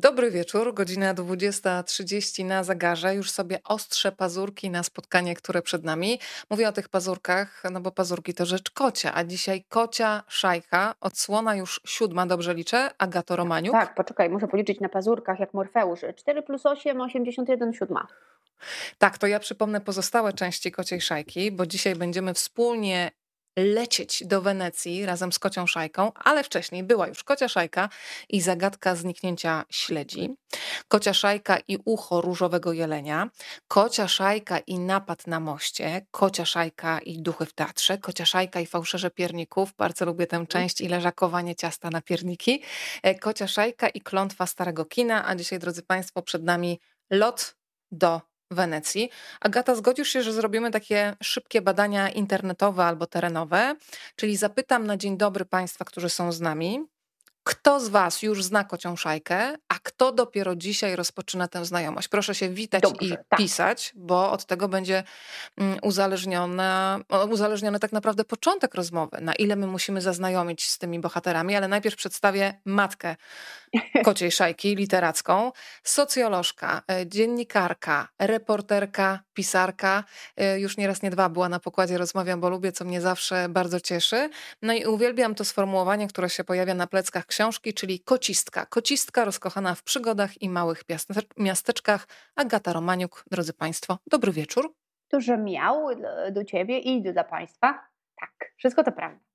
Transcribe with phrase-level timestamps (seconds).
[0.00, 3.14] Dobry wieczór, godzina 20.30 na zegarze.
[3.14, 6.18] Już sobie ostrze pazurki na spotkanie, które przed nami.
[6.50, 11.56] Mówię o tych pazurkach, no bo pazurki to rzecz kocia, a dzisiaj kocia szajka, odsłona
[11.56, 13.72] już siódma, dobrze liczę, Agato Romaniuk.
[13.72, 16.00] Tak, poczekaj, muszę policzyć na pazurkach jak Morfeusz.
[16.16, 18.06] 4 plus 8, 81, siódma.
[18.98, 23.10] Tak, to ja przypomnę pozostałe części kociej szajki, bo dzisiaj będziemy wspólnie
[23.56, 27.88] lecieć do Wenecji razem z kocią szajką, ale wcześniej była już kocia szajka
[28.28, 30.30] i zagadka zniknięcia śledzi,
[30.88, 33.30] kocia szajka i ucho różowego jelenia,
[33.68, 38.66] kocia szajka i napad na moście, kocia szajka i duchy w teatrze, kocia szajka i
[38.66, 42.62] fałszerze pierników, bardzo lubię tę część i leżakowanie ciasta na pierniki,
[43.02, 46.80] e, kocia szajka i klątwa starego kina, a dzisiaj drodzy Państwo przed nami
[47.10, 47.54] lot
[47.92, 49.10] do Wenecji.
[49.40, 53.76] Agata, zgodzisz się, że zrobimy takie szybkie badania internetowe albo terenowe,
[54.16, 56.86] czyli zapytam na dzień dobry Państwa, którzy są z nami,
[57.48, 62.08] kto z Was już zna kocią szajkę, a kto dopiero dzisiaj rozpoczyna tę znajomość?
[62.08, 63.38] Proszę się witać Dobrze, i tak.
[63.38, 65.02] pisać, bo od tego będzie
[65.56, 67.00] mm, uzależnione,
[67.30, 71.96] uzależniony tak naprawdę początek rozmowy, na ile my musimy zaznajomić z tymi bohaterami, ale najpierw
[71.96, 73.16] przedstawię matkę
[74.04, 75.52] kociej szajki literacką,
[75.84, 80.04] socjolożka, e, dziennikarka, reporterka, pisarka.
[80.36, 83.80] E, już nieraz nie dwa była na pokładzie Rozmawiam, bo lubię, co mnie zawsze bardzo
[83.80, 84.30] cieszy.
[84.62, 88.66] No i uwielbiam to sformułowanie, które się pojawia na pleckach książki, czyli kocistka.
[88.66, 90.82] Kocistka rozkochana w przygodach i małych
[91.36, 92.06] miasteczkach.
[92.36, 94.74] Agata Romaniuk, drodzy Państwo, dobry wieczór.
[95.10, 95.86] Duże miał
[96.30, 97.88] do Ciebie i dla Państwa.
[98.20, 99.27] Tak, wszystko to prawda.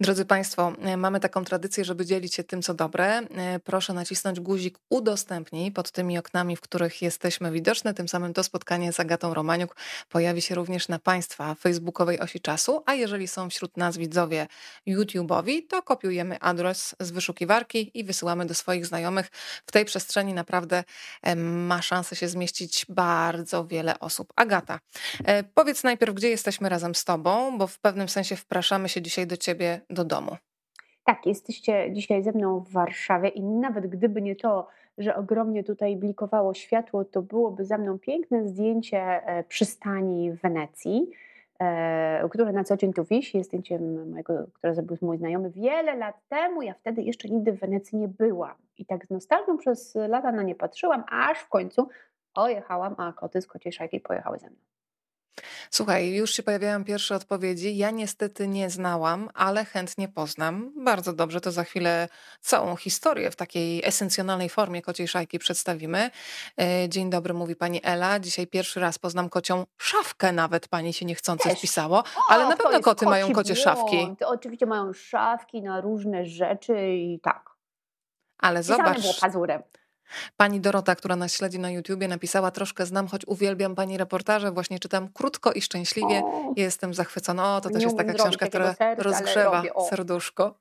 [0.00, 3.18] Drodzy Państwo, e, mamy taką tradycję, żeby dzielić się tym, co dobre.
[3.18, 7.94] E, proszę nacisnąć guzik udostępnij pod tymi oknami, w których jesteśmy widoczne.
[7.94, 9.76] Tym samym to spotkanie z Agatą Romaniuk
[10.08, 14.46] pojawi się również na Państwa facebookowej osi czasu, a jeżeli są wśród nas widzowie
[14.86, 19.28] YouTube'owi, to kopiujemy adres z wyszukiwarki i wysyłamy do swoich znajomych.
[19.66, 20.84] W tej przestrzeni naprawdę
[21.22, 24.32] e, ma szansę się zmieścić bardzo wiele osób.
[24.36, 24.80] Agata,
[25.54, 29.36] powiedz najpierw, gdzie jesteśmy razem z Tobą, bo w pewnym sensie wpraszamy się dzisiaj do
[29.36, 29.55] Ciebie
[29.90, 30.36] do domu.
[31.04, 34.68] Tak, jesteście dzisiaj ze mną w Warszawie i nawet gdyby nie to,
[34.98, 41.10] że ogromnie tutaj blikowało światło, to byłoby za mną piękne zdjęcie e, przystani w Wenecji,
[41.60, 43.38] e, które na co dzień tu wisi.
[43.38, 46.62] Jest zdjęciem mojego, które zrobił mój znajomy wiele lat temu.
[46.62, 48.54] Ja wtedy jeszcze nigdy w Wenecji nie byłam.
[48.78, 51.88] I tak z nostalgią przez lata na nie patrzyłam, aż w końcu
[52.34, 54.58] pojechałam, a koty z kociej szajki pojechały ze mną.
[55.70, 57.76] Słuchaj, już się pojawiają pierwsze odpowiedzi.
[57.76, 60.72] Ja niestety nie znałam, ale chętnie poznam.
[60.84, 62.08] Bardzo dobrze, to za chwilę
[62.40, 66.10] całą historię w takiej esencjonalnej formie kociej szajki przedstawimy.
[66.60, 68.20] E, dzień dobry, mówi pani Ela.
[68.20, 71.58] Dzisiaj pierwszy raz poznam kocią szafkę, nawet pani się niechcący Też.
[71.58, 73.64] wpisało, ale na pewno koty mają kocie błąd.
[73.64, 74.08] szafki.
[74.24, 77.50] Oczywiście mają szafki na różne rzeczy i tak.
[78.38, 79.00] Ale zobacz.
[79.00, 79.62] było pazurem.
[80.36, 84.52] Pani Dorota, która nas śledzi na YouTubie, napisała troszkę znam, choć uwielbiam pani reportaże.
[84.52, 86.22] Właśnie czytam krótko i szczęśliwie.
[86.24, 87.56] O, Jestem zachwycona.
[87.56, 90.54] O, to też jest taka książka, która serc, rozgrzewa serduszko.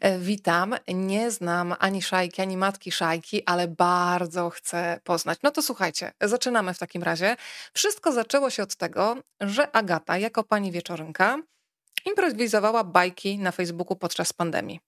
[0.00, 0.74] E, witam.
[0.88, 5.38] Nie znam ani szajki, ani matki szajki, ale bardzo chcę poznać.
[5.42, 7.36] No to słuchajcie, zaczynamy w takim razie.
[7.72, 11.38] Wszystko zaczęło się od tego, że Agata, jako pani wieczorynka,
[12.06, 14.80] improwizowała bajki na Facebooku podczas pandemii.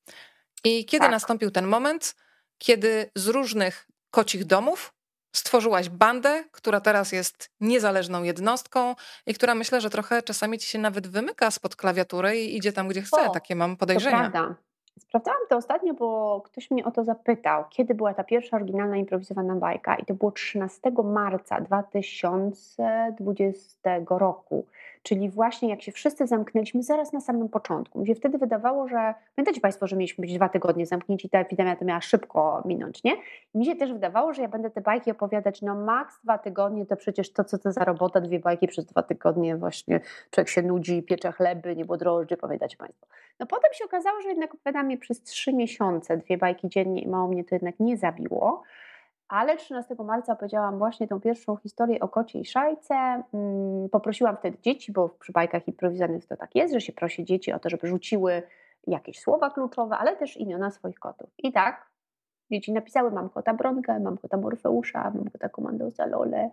[0.65, 1.11] I kiedy tak.
[1.11, 2.15] nastąpił ten moment,
[2.59, 4.93] kiedy z różnych kocich domów
[5.33, 8.95] stworzyłaś bandę, która teraz jest niezależną jednostką
[9.27, 12.89] i która myślę, że trochę czasami ci się nawet wymyka spod klawiatury i idzie tam,
[12.89, 13.29] gdzie chce.
[13.29, 14.31] O, Takie mam podejrzenia.
[14.31, 14.55] Prawda.
[14.99, 19.55] Sprawdzałam to ostatnio, bo ktoś mnie o to zapytał, kiedy była ta pierwsza oryginalna improwizowana
[19.55, 24.67] bajka i to było 13 marca 2020 roku
[25.09, 28.01] czyli właśnie jak się wszyscy zamknęliśmy zaraz na samym początku.
[28.01, 31.77] Mi się wtedy wydawało, że pamiętacie Państwo, że mieliśmy być dwa tygodnie zamknięci, ta epidemia
[31.77, 33.13] to miała szybko minąć, nie?
[33.55, 36.87] I mi się też wydawało, że ja będę te bajki opowiadać, no maks dwa tygodnie,
[36.87, 40.63] to przecież to, co to za robota, dwie bajki przez dwa tygodnie, właśnie człowiek się
[40.63, 43.07] nudzi, piecze chleby, nie było drożdży, pamiętacie Państwo.
[43.41, 47.09] No potem się okazało, że jednak opowiadam je przez trzy miesiące, dwie bajki dziennie i
[47.09, 48.63] mało mnie to jednak nie zabiło.
[49.29, 52.95] Ale 13 marca powiedziałam właśnie tą pierwszą historię o kociej szajce.
[53.35, 57.53] Mm, poprosiłam wtedy dzieci, bo przy bajkach improwizowanych to tak jest, że się prosi dzieci
[57.53, 58.43] o to, żeby rzuciły
[58.87, 61.31] jakieś słowa kluczowe, ale też imiona swoich kotów.
[61.39, 61.91] I tak
[62.51, 66.51] dzieci napisały, mam kota Bronkę, mam kota Morfeusza, mam kota Komando Zalole.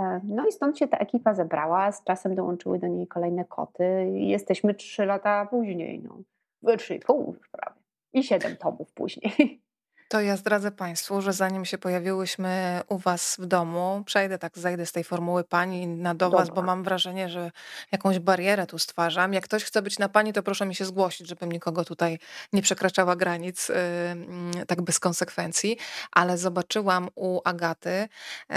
[0.00, 4.10] E, no i stąd się ta ekipa zebrała, z czasem dołączyły do niej kolejne koty
[4.14, 7.80] i jesteśmy trzy lata później, no, trzy i pół już prawie
[8.12, 9.32] i siedem tomów później.
[10.08, 14.86] To ja zdradzę Państwu, że zanim się pojawiłyśmy u Was w domu, przejdę tak, zajdę
[14.86, 17.50] z tej formuły pani na do Was, bo mam wrażenie, że
[17.92, 19.32] jakąś barierę tu stwarzam.
[19.32, 22.18] Jak ktoś chce być na pani, to proszę mi się zgłosić, żebym nikogo tutaj
[22.52, 25.78] nie przekraczała granic yy, tak bez konsekwencji.
[26.12, 28.08] Ale zobaczyłam u Agaty
[28.50, 28.56] yy,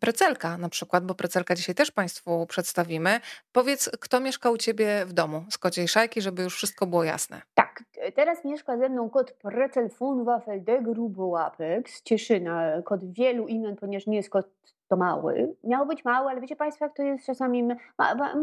[0.00, 3.20] precelka na przykład, bo precelka dzisiaj też Państwu przedstawimy.
[3.52, 7.42] Powiedz, kto mieszka u Ciebie w domu z kociej szajki, żeby już wszystko było jasne.
[8.14, 14.06] Teraz mieszka ze mną kot Precel von Waffeldeg grubołapek z Cieszyna, kot wielu imion, ponieważ
[14.06, 14.46] nie jest kot
[14.88, 15.54] to mały.
[15.64, 17.62] Miał być mały, ale wiecie Państwo, jak to jest czasami.
[17.62, 18.34] Ma, ma, ma,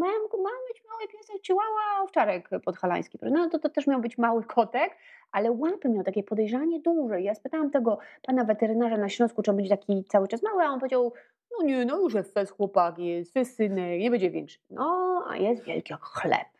[0.68, 3.18] być mały piesek, chihuahua, owczarek podhalański.
[3.22, 4.96] No to, to też miał być mały kotek,
[5.32, 7.20] ale łapy miał takie podejrzanie duże.
[7.20, 10.68] Ja spytałam tego pana weterynarza na Śląsku, czy on będzie taki cały czas mały, a
[10.68, 11.12] on powiedział,
[11.50, 14.58] no nie, no już jest fest chłopak, jest synek, nie będzie większy.
[14.70, 16.53] No, a jest wielki jak chleb.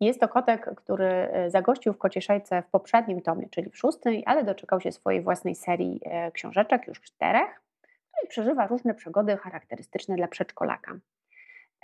[0.00, 4.44] Jest to kotek, który e, zagościł w Kocieszajce w poprzednim tomie, czyli w szóstej, ale
[4.44, 7.60] doczekał się swojej własnej serii e, książeczek, już czterech,
[8.24, 10.98] i przeżywa różne przygody charakterystyczne dla przedszkolaka.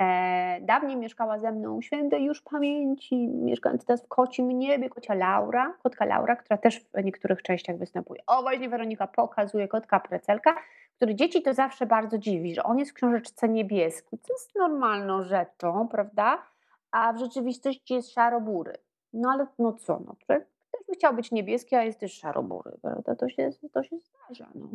[0.00, 5.74] E, dawniej mieszkała ze mną świętej już pamięci, mieszkając teraz w kocim niebie, kocia Laura,
[5.82, 8.22] kotka Laura, która też w niektórych częściach występuje.
[8.26, 10.54] O, właśnie Weronika pokazuje kotka Precelka,
[10.96, 15.22] który dzieci to zawsze bardzo dziwi, że on jest w książeczce niebieski, co jest normalną
[15.22, 16.42] rzeczą, prawda?
[16.90, 18.72] A w rzeczywistości jest szarobury.
[19.12, 20.42] No ale no co, no, też
[20.88, 23.14] by chciał być niebieski, a jest też szarobury, prawda?
[23.14, 24.68] To się, to się zdarza, no.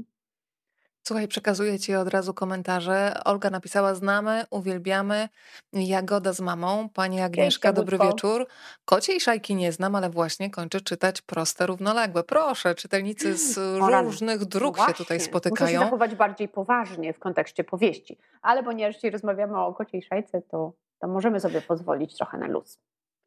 [1.07, 3.13] Słuchaj, przekazuję Ci od razu komentarze.
[3.25, 5.29] Olga napisała, znamy, uwielbiamy.
[5.73, 6.89] Jagoda z mamą.
[6.89, 8.47] Pani Agnieszka, Cześć, dobry wieczór.
[8.85, 12.23] Kociej szajki nie znam, ale właśnie kończę czytać proste, równoległe.
[12.23, 13.57] Proszę, czytelnicy z
[14.03, 15.71] różnych dróg no się tutaj spotykają.
[15.71, 18.17] Muszę się zachować bardziej poważnie w kontekście powieści.
[18.41, 22.79] Ale ponieważ dzisiaj rozmawiamy o kociej szajce, to to możemy sobie pozwolić trochę na luz.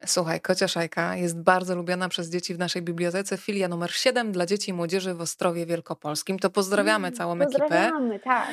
[0.05, 3.37] Słuchaj, Kocia Szajka jest bardzo lubiana przez dzieci w naszej bibliotece.
[3.37, 6.39] Filia numer 7 dla dzieci i młodzieży w Ostrowie Wielkopolskim.
[6.39, 8.23] To pozdrawiamy mm, całą pozdrawiamy, ekipę.
[8.29, 8.49] tak.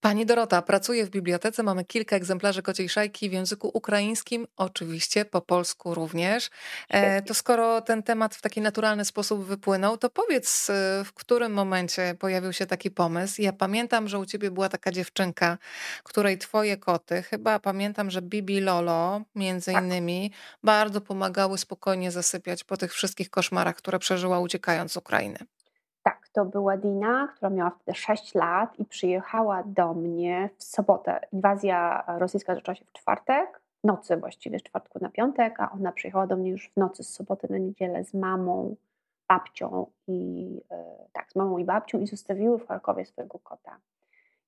[0.00, 5.40] Pani Dorota pracuje w bibliotece, mamy kilka egzemplarzy kociej szajki w języku ukraińskim, oczywiście po
[5.40, 6.50] polsku również.
[6.88, 11.52] E, to skoro ten temat w taki naturalny sposób wypłynął, to powiedz, e, w którym
[11.52, 13.42] momencie pojawił się taki pomysł.
[13.42, 15.58] Ja pamiętam, że u ciebie była taka dziewczynka,
[16.02, 19.84] której twoje koty, chyba pamiętam, że Bibi Lolo między tak.
[19.84, 20.32] innymi,
[20.62, 25.38] bardzo pomagały spokojnie zasypiać po tych wszystkich koszmarach, które przeżyła uciekając z Ukrainy.
[26.32, 31.20] To była Dina, która miała wtedy 6 lat i przyjechała do mnie w sobotę.
[31.32, 36.26] Inwazja rosyjska zaczęła się w czwartek, nocy właściwie, z czwartku na piątek, a ona przyjechała
[36.26, 38.76] do mnie już w nocy z soboty na niedzielę z mamą,
[39.28, 43.78] babcią i e, tak, z mamą i babcią i zostawiły w Charkowie swojego kota.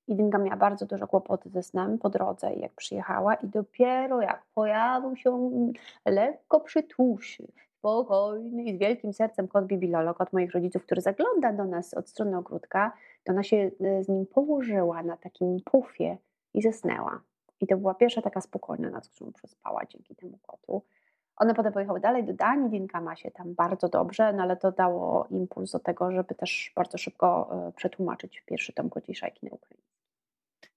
[0.07, 4.43] I Dinka miała bardzo duże kłopoty ze snem po drodze, jak przyjechała, i dopiero jak
[4.53, 5.51] pojawił się
[6.05, 7.47] lekko przytłuszy,
[7.83, 12.09] spokojny i z wielkim sercem kot Bibilolo, kot moich rodziców, który zagląda do nas od
[12.09, 12.91] strony ogródka,
[13.23, 16.17] to ona się e, z nim położyła na takim pufie
[16.53, 17.21] i zasnęła.
[17.61, 20.81] I to była pierwsza taka spokojna noc, którą przespała dzięki temu kotu.
[21.35, 24.71] One potem pojechały dalej do Danii, Dinka ma się tam bardzo dobrze, no ale to
[24.71, 29.51] dało impuls do tego, żeby też bardzo szybko e, przetłumaczyć pierwszy tom kociej szajki na
[29.51, 29.83] Ukrainie.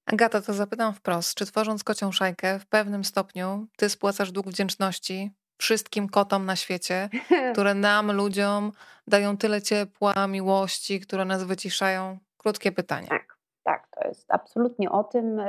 [0.07, 5.31] Agata, to zapytam wprost, czy tworząc kocią szajkę w pewnym stopniu ty spłacasz dług wdzięczności
[5.59, 7.09] wszystkim kotom na świecie,
[7.53, 8.73] które nam, ludziom,
[9.07, 12.19] dają tyle ciepła, miłości, które nas wyciszają?
[12.37, 13.09] Krótkie pytanie.
[13.09, 15.41] Tak, tak, to jest absolutnie o tym.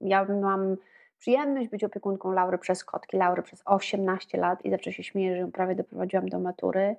[0.00, 0.76] Ja mam
[1.18, 3.16] przyjemność być opiekunką Laury przez kotki.
[3.16, 6.96] Laury przez 18 lat i zawsze się śmieję, że ją prawie doprowadziłam do matury.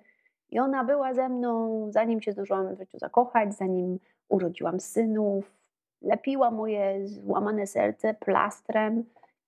[0.51, 5.51] I ona była ze mną, zanim się zdążyłam w życiu zakochać, zanim urodziłam synów,
[6.01, 9.03] lepiła moje złamane serce plastrem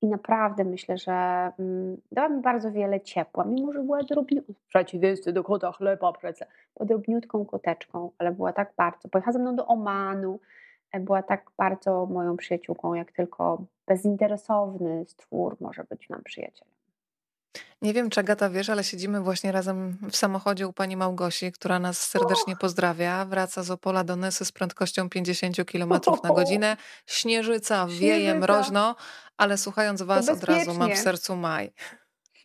[0.06, 1.12] i naprawdę myślę, że
[1.60, 6.14] mm, dała mi bardzo wiele ciepła, mimo że była drobniutką, w przeciwieństwie do kota chleba,
[6.14, 6.46] prece,
[6.78, 10.40] była drobniutką koteczką, ale była tak bardzo, pojechała ze mną do Omanu,
[10.92, 16.74] e, była tak bardzo moją przyjaciółką, jak tylko bezinteresowny stwór może być nam przyjacielem.
[17.82, 21.80] Nie wiem, czy Agata wiesz, ale siedzimy właśnie razem w samochodzie u pani Małgosi, która
[21.80, 23.26] nas serdecznie pozdrawia.
[23.26, 25.94] Wraca z Opola do Nesy z prędkością 50 km
[26.24, 26.78] na godzinę.
[27.06, 28.96] Śnieżyca, wieje, mroźno,
[29.38, 31.74] ale słuchając was od razu mam w sercu maj.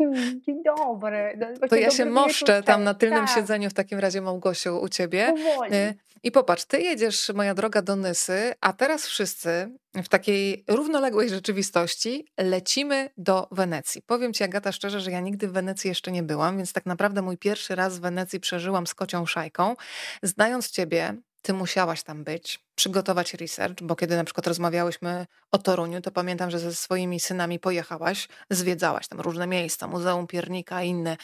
[0.46, 1.38] Dzień dobry.
[1.38, 3.34] No, to ja się moszczę tam na tylnym tak.
[3.34, 5.26] siedzeniu w takim razie Małgosiu u ciebie.
[5.26, 5.74] Powoli.
[5.74, 11.28] Y, I popatrz, ty jedziesz, moja droga, do Nysy, a teraz wszyscy w takiej równoległej
[11.28, 14.02] rzeczywistości lecimy do Wenecji.
[14.02, 17.22] Powiem ci, Agata, szczerze, że ja nigdy w Wenecji jeszcze nie byłam, więc tak naprawdę
[17.22, 19.76] mój pierwszy raz w Wenecji przeżyłam z kocią szajką.
[20.22, 26.00] Znając ciebie, ty musiałaś tam być, przygotować research, bo kiedy na przykład rozmawiałyśmy o Toruniu,
[26.00, 31.16] to pamiętam, że ze swoimi synami pojechałaś, zwiedzałaś tam różne miejsca, Muzeum Piernika i inne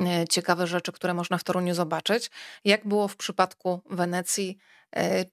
[0.00, 2.30] e, ciekawe rzeczy, które można w Toruniu zobaczyć.
[2.64, 4.58] Jak było w przypadku Wenecji?
[4.96, 5.24] E,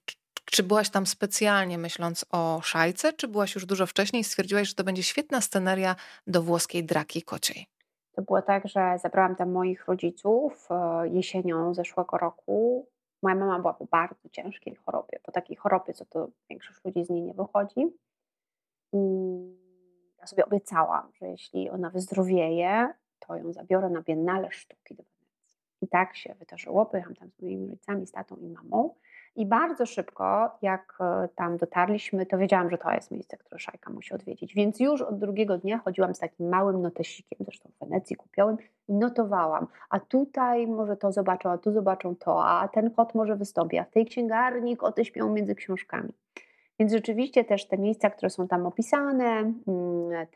[0.44, 4.74] czy byłaś tam specjalnie myśląc o szajce, czy byłaś już dużo wcześniej i stwierdziłaś, że
[4.74, 7.66] to będzie świetna sceneria do włoskiej draki kociej?
[8.12, 12.86] To było tak, że zabrałam tam moich rodziców e, jesienią zeszłego roku.
[13.22, 17.10] Moja mama była po bardzo ciężkiej chorobie, po takiej chorobie, co to większość ludzi z
[17.10, 17.86] niej nie wychodzi.
[18.92, 18.98] I
[20.18, 25.58] ja sobie obiecałam, że jeśli ona wyzdrowieje, to ją zabiorę na Biennale Sztuki do Wenecji.
[25.82, 26.86] I tak się wydarzyło.
[26.86, 28.94] Pojechałam tam z moimi rodzicami, z tatą i mamą.
[29.38, 33.92] I bardzo szybko, jak e, tam dotarliśmy, to wiedziałam, że to jest miejsce, które Szajka
[33.92, 34.54] musi odwiedzić.
[34.54, 38.56] Więc już od drugiego dnia chodziłam z takim małym notesikiem, zresztą w Wenecji kupiłem,
[38.88, 39.66] i notowałam.
[39.90, 43.84] A tutaj może to zobaczą, a tu zobaczą to, a ten kot może wystąpi, a
[43.84, 46.12] w tej księgarni koty śpią między książkami.
[46.78, 49.54] Więc rzeczywiście też te miejsca, które są tam opisane, mm,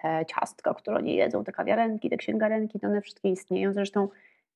[0.02, 3.72] te ciastka, które oni jedzą, te kawiarenki, te księgarenki, to one wszystkie istnieją.
[3.72, 4.08] Zresztą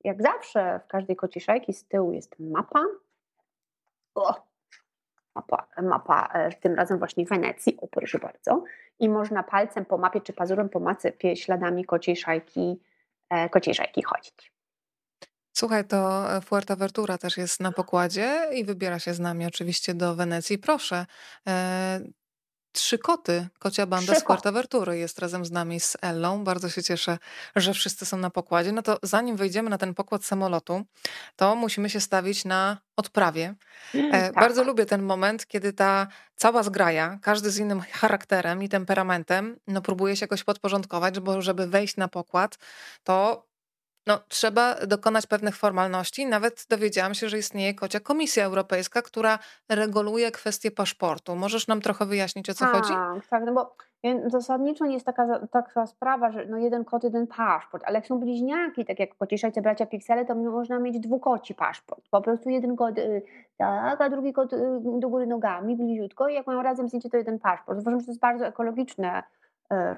[0.04, 2.80] jak zawsze w każdej kociej szajki z tyłu jest mapa,
[4.16, 4.34] o,
[5.34, 8.64] mapa, mapa e, tym razem właśnie Wenecji, o proszę bardzo,
[8.98, 12.80] i można palcem po mapie czy pazurem po mapie śladami kociej szajki,
[13.30, 14.52] e, kociej szajki chodzić.
[15.52, 20.58] Słuchaj, to Fuerteventura też jest na pokładzie i wybiera się z nami oczywiście do Wenecji.
[20.58, 21.06] Proszę,
[21.48, 22.00] e,
[22.76, 26.44] trzy koty, kocia banda z Fuerteventury jest razem z nami, z Ellą.
[26.44, 27.18] Bardzo się cieszę,
[27.56, 28.72] że wszyscy są na pokładzie.
[28.72, 30.84] No to zanim wejdziemy na ten pokład samolotu,
[31.36, 33.54] to musimy się stawić na odprawie.
[33.94, 34.34] Mm, e, tak.
[34.34, 36.06] Bardzo lubię ten moment, kiedy ta
[36.36, 41.66] cała zgraja, każdy z innym charakterem i temperamentem, no próbuje się jakoś podporządkować, bo żeby
[41.66, 42.58] wejść na pokład,
[43.04, 43.46] to
[44.06, 46.26] no, trzeba dokonać pewnych formalności.
[46.26, 51.36] Nawet dowiedziałam się, że istnieje kocia Komisja Europejska, która reguluje kwestię paszportu.
[51.36, 52.92] Możesz nam trochę wyjaśnić, o co tak, chodzi?
[53.30, 53.76] Tak, no bo
[54.26, 58.20] zasadniczo nie jest taka, taka sprawa, że no jeden kot, jeden paszport, ale jak są
[58.20, 62.04] bliźniaki, tak jak kociszajce bracia Pixele, to można mieć dwukoci paszport.
[62.10, 63.22] Po prostu jeden kot y,
[63.58, 64.58] tak, a drugi kot y,
[64.98, 67.80] do góry nogami, bliziutko i jak mają razem zdjęcie, to jeden paszport.
[67.80, 69.22] Uważam, że to jest bardzo ekologiczne E,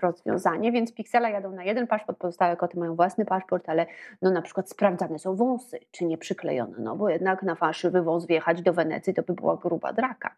[0.02, 3.86] rozwiązanie, więc piksela jadą na jeden paszport, pozostałe koty mają własny paszport, ale
[4.22, 8.26] no na przykład sprawdzane są wąsy, czy nie przyklejone, no bo jednak na fałszywy wąs
[8.26, 10.36] wjechać do Wenecji to by była gruba draka.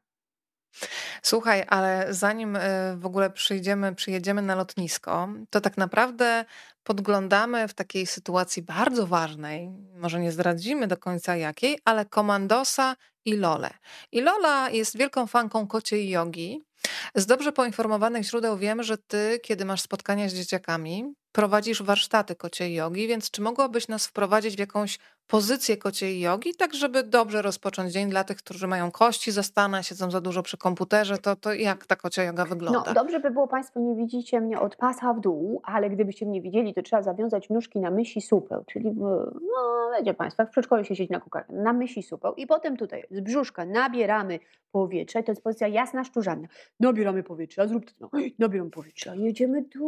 [1.22, 2.60] Słuchaj, ale zanim e,
[2.96, 6.44] w ogóle przyjdziemy, przyjedziemy na lotnisko, to tak naprawdę
[6.82, 13.37] podglądamy w takiej sytuacji bardzo ważnej, może nie zdradzimy do końca jakiej, ale Komandosa i
[13.37, 13.70] Lole.
[14.12, 16.69] I Lola jest wielką fanką kociej jogi.
[17.14, 22.75] Z dobrze poinformowanych źródeł wiem, że ty, kiedy masz spotkania z dzieciakami, prowadzisz warsztaty kociej
[22.75, 27.92] jogi, więc czy mogłabyś nas wprowadzić w jakąś pozycję kociej jogi, tak żeby dobrze rozpocząć
[27.92, 31.87] dzień dla tych, którzy mają kości zastane, siedzą za dużo przy komputerze, to, to jak
[31.87, 32.82] ta kocia joga wygląda?
[32.87, 36.42] No dobrze by było, Państwo nie widzicie mnie od pasa w dół, ale gdybyście mnie
[36.42, 40.84] widzieli, to trzeba zawiązać nóżki na mysi supeł, czyli no wiecie Państwo, jak w przedszkolu
[40.84, 44.38] się siedzi na kukarkę, na mysi supeł i potem tutaj z brzuszka nabieramy
[44.72, 46.49] powietrze, to jest pozycja jasna, szczurzana.
[46.80, 49.80] Nabieramy powietrze, a zrób to, no, nabieramy powietrze, jedziemy do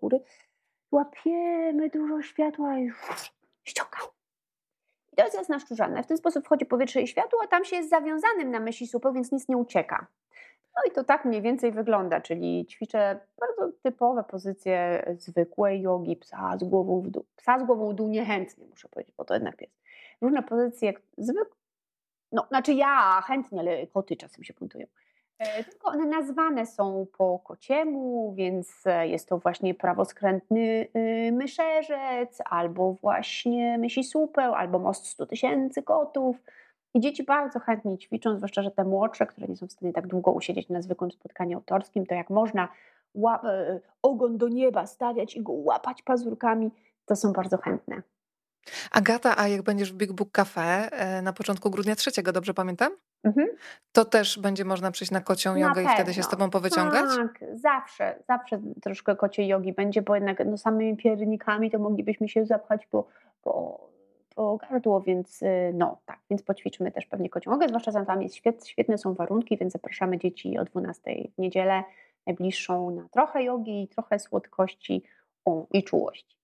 [0.00, 0.20] góry,
[0.92, 2.90] łapiemy dużo światła i
[3.64, 4.08] ściągamy.
[5.12, 6.02] I to jest jasna szczurzana.
[6.02, 9.12] W ten sposób wchodzi powietrze i światło, a tam się jest zawiązanym na myśli supeł,
[9.12, 10.06] więc nic nie ucieka.
[10.76, 16.58] No i to tak mniej więcej wygląda, czyli ćwiczę bardzo typowe pozycje zwykłej jogi, psa
[16.58, 17.24] z głową w dół.
[17.36, 19.74] Psa z głową w dół niechętnie, muszę powiedzieć, bo to jednak jest.
[20.20, 21.56] Różne pozycje zwykłe,
[22.32, 24.86] no znaczy ja chętnie, ale koty czasem się puntują.
[25.40, 32.38] E, tylko one nazwane są po kociemu, więc e, jest to właśnie prawoskrętny y, myszerzec,
[32.44, 36.36] albo właśnie mysi supeł, albo most 100 tysięcy kotów.
[36.94, 40.06] I dzieci bardzo chętnie ćwiczą, zwłaszcza, że te młodsze, które nie są w stanie tak
[40.06, 42.68] długo usiedzieć na zwykłym spotkaniu autorskim, to jak można
[43.24, 46.70] e, ogon do nieba stawiać i go łapać pazurkami,
[47.06, 48.02] to są bardzo chętne.
[48.90, 50.90] Agata, a jak będziesz w Big Book Cafe
[51.22, 52.92] na początku grudnia trzeciego, dobrze pamiętam?
[53.24, 53.48] Mhm.
[53.92, 57.04] To też będzie można przyjść na kocią jogę i wtedy się z tobą powyciągać?
[57.16, 62.46] Tak, zawsze, zawsze troszkę kociej jogi będzie, bo jednak no, samymi piernikami to moglibyśmy się
[62.46, 63.06] zapchać po,
[63.42, 63.80] po,
[64.34, 68.22] po gardło, więc y, no tak, więc poćwiczymy też pewnie kocią jogę, zwłaszcza, że tam
[68.22, 71.02] jest świetne, świetne są warunki, więc zapraszamy dzieci o 12
[71.34, 71.82] w niedzielę
[72.26, 75.02] najbliższą na trochę jogi, trochę słodkości
[75.44, 76.39] o, i czułości.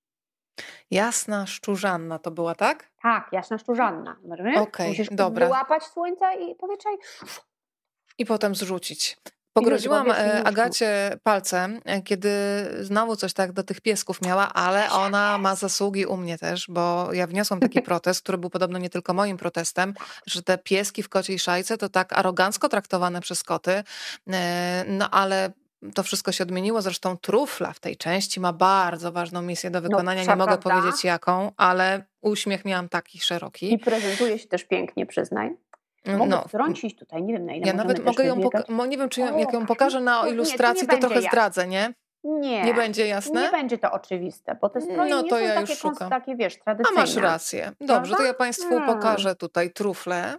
[0.91, 2.91] Jasna szczurzanna to była, tak?
[3.03, 4.17] Tak, jasna szczurzanna.
[4.57, 5.47] Okej, okay, dobra.
[5.47, 6.97] wyłapać słońca i powietrza i...
[8.19, 9.17] I potem zrzucić.
[9.57, 12.31] Pogroziłam e, Agacie palcem, e, kiedy
[12.81, 17.13] znowu coś tak do tych piesków miała, ale ona ma zasługi u mnie też, bo
[17.13, 19.95] ja wniosłam taki protest, który był podobno nie tylko moim protestem,
[20.27, 23.85] że te pieski w kociej szajce to tak arogancko traktowane przez koty,
[24.33, 25.51] e, no ale
[25.95, 26.83] to wszystko się odmieniło.
[26.83, 30.25] Zresztą trufla w tej części ma bardzo ważną misję do no, wykonania.
[30.25, 30.81] No, nie mogę prawda?
[30.81, 33.73] powiedzieć jaką, ale uśmiech miałam taki szeroki.
[33.73, 35.57] I prezentuje się też pięknie, przyznaj.
[36.07, 36.49] Mogę no.
[36.49, 39.39] wtrącić tutaj, nie wiem na ile Ja nawet mogę ją, poka- nie wiem, czy ją,
[39.39, 41.31] jak ją pokażę na ilustracji, nie, to, to trochę jasne.
[41.31, 41.95] zdradzę, nie?
[42.25, 42.63] Nie.
[42.63, 43.43] Nie będzie jasne?
[43.43, 46.11] Nie będzie to oczywiste, bo te stroje no, to nie ja są takie, szukam.
[46.11, 47.01] takie, wiesz, tradycyjne.
[47.01, 47.73] A masz rację.
[47.81, 48.17] Dobrze, Prawda?
[48.17, 48.87] to ja Państwu hmm.
[48.87, 50.37] pokażę tutaj truflę,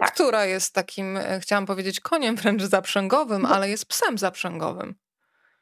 [0.00, 0.12] tak.
[0.12, 3.48] która jest takim, e, chciałam powiedzieć, koniem wręcz zaprzęgowym, no.
[3.48, 4.94] ale jest psem zaprzęgowym.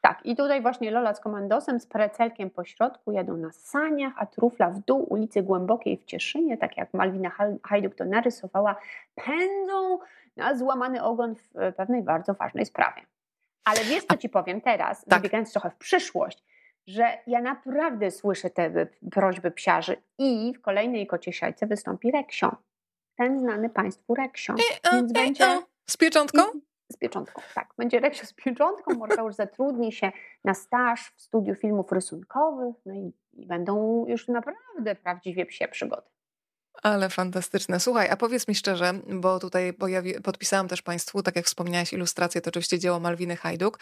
[0.02, 4.26] Tak, i tutaj właśnie Lola z komandosem z precelkiem po środku jadą na saniach, a
[4.26, 7.30] trufla w dół ulicy Głębokiej w Cieszynie, tak jak Malwina
[7.64, 8.76] Hajduk to narysowała,
[9.14, 9.98] pędzą
[10.36, 13.02] na złamany ogon w e, pewnej bardzo ważnej sprawie.
[13.64, 15.18] Ale wiesz, co ci powiem teraz, tak.
[15.18, 16.44] wybiegając trochę w przyszłość,
[16.86, 22.56] że ja naprawdę słyszę te prośby psiarzy i w kolejnej kociesiajce wystąpi Reksio.
[23.16, 24.54] Ten znany Państwu Reksio.
[24.92, 25.58] Więc będzie...
[25.86, 26.42] Z pieczątką?
[26.92, 27.42] z pieczątką.
[27.54, 30.12] Tak, będzie Reksio z pieczątką, Morfeusz zatrudni się
[30.44, 36.11] na staż w studiu filmów rysunkowych, no i, i będą już naprawdę prawdziwie psie przygody.
[36.82, 37.80] Ale fantastyczne.
[37.80, 42.40] Słuchaj, a powiedz mi szczerze, bo tutaj pojawi, podpisałam też Państwu, tak jak wspomniałaś, ilustrację,
[42.40, 43.78] to oczywiście dzieło Malwiny Hajduk.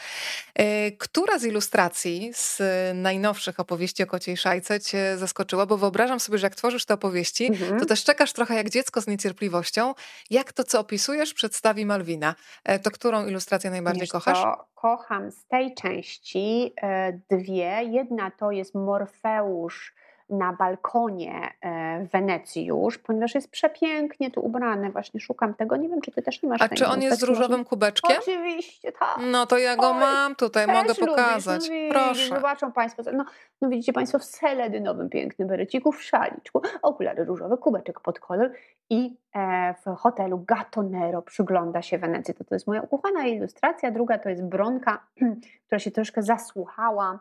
[0.54, 2.62] E, która z ilustracji z
[2.95, 5.66] najnowszych opowieści o kociej szajce Cię zaskoczyła?
[5.66, 7.80] Bo wyobrażam sobie, że jak tworzysz te opowieści, mhm.
[7.80, 9.95] to też czekasz trochę jak dziecko z niecierpliwością.
[10.30, 12.35] Jak to, co opisujesz, przedstawi Malwina?
[12.64, 14.38] E, to którą ilustrację najbardziej Wiesz kochasz?
[14.38, 14.66] Co?
[14.75, 17.83] Kocham z tej części e, dwie.
[17.85, 19.95] Jedna to jest Morfeusz
[20.30, 24.90] na balkonie e, w Wenecji już, ponieważ jest przepięknie tu ubrany.
[24.90, 25.76] Właśnie szukam tego.
[25.76, 28.16] Nie wiem, czy ty też nie masz A czy on jest z różowym kubeczkiem?
[28.18, 29.18] Oczywiście, tak.
[29.30, 31.68] No to ja go Oj, mam tutaj, mogę pokazać.
[31.68, 32.28] Lubisz, no Proszę.
[32.28, 33.25] Zobaczą Państwo, no,
[33.60, 38.52] no widzicie Państwo w seledynowym pięknym berecikach, w szaliczku, okulary różowe, kubeczek pod kolor
[38.90, 42.34] i e, w hotelu Gattonero przygląda się Wenecji.
[42.34, 43.90] To, to jest moja ukochana ilustracja.
[43.90, 45.06] Druga to jest Bronka,
[45.66, 47.18] która się troszkę zasłuchała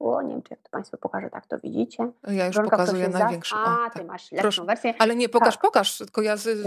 [0.00, 2.10] o, nie wiem, czy jak to Państwu pokażę, tak to widzicie.
[2.28, 3.56] Ja już pokazuję największą.
[3.56, 3.94] A, tak.
[3.94, 4.64] ty masz lepszą Proszę.
[4.64, 4.94] wersję.
[4.98, 5.62] Ale nie, pokaż, tak.
[5.62, 6.62] pokaż, tylko ja z,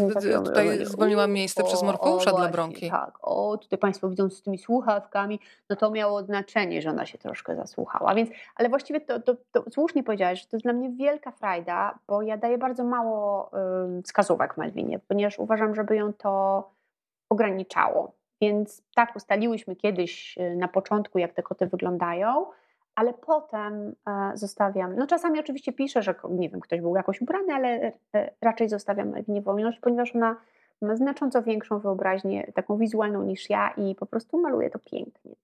[0.45, 2.89] tutaj zwolniłam miejsce o, przez Morfeusza dla Bronki.
[2.89, 7.17] Tak, o, tutaj Państwo widzą z tymi słuchawkami, no to miało znaczenie, że ona się
[7.17, 10.89] troszkę zasłuchała, więc, ale właściwie to, to, to słusznie powiedziałeś, że to jest dla mnie
[10.89, 13.51] wielka frajda, bo ja daję bardzo mało
[13.99, 16.63] y, wskazówek Melwinie, ponieważ uważam, żeby ją to
[17.29, 18.11] ograniczało.
[18.41, 22.45] Więc tak, ustaliłyśmy kiedyś y, na początku, jak te koty wyglądają,
[22.95, 27.53] ale potem e, zostawiam, no czasami oczywiście piszę, że nie wiem, ktoś był jakoś ubrany,
[27.53, 30.35] ale e, raczej zostawiam niewolność, ponieważ ona
[30.81, 35.35] ma znacząco większą wyobraźnię, taką wizualną niż ja i po prostu maluje to pięknie.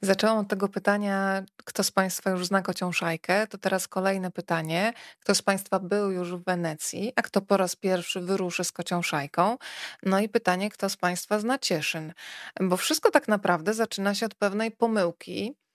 [0.00, 4.92] Zaczęłam od tego pytania, kto z Państwa już zna kocią szajkę, to teraz kolejne pytanie.
[5.20, 9.02] Kto z Państwa był już w Wenecji, a kto po raz pierwszy wyruszy z kocią
[9.02, 9.56] szajką?
[10.02, 12.12] No i pytanie, kto z Państwa zna Cieszyn?
[12.60, 15.65] Bo wszystko tak naprawdę zaczyna się od pewnej pomyłki, E,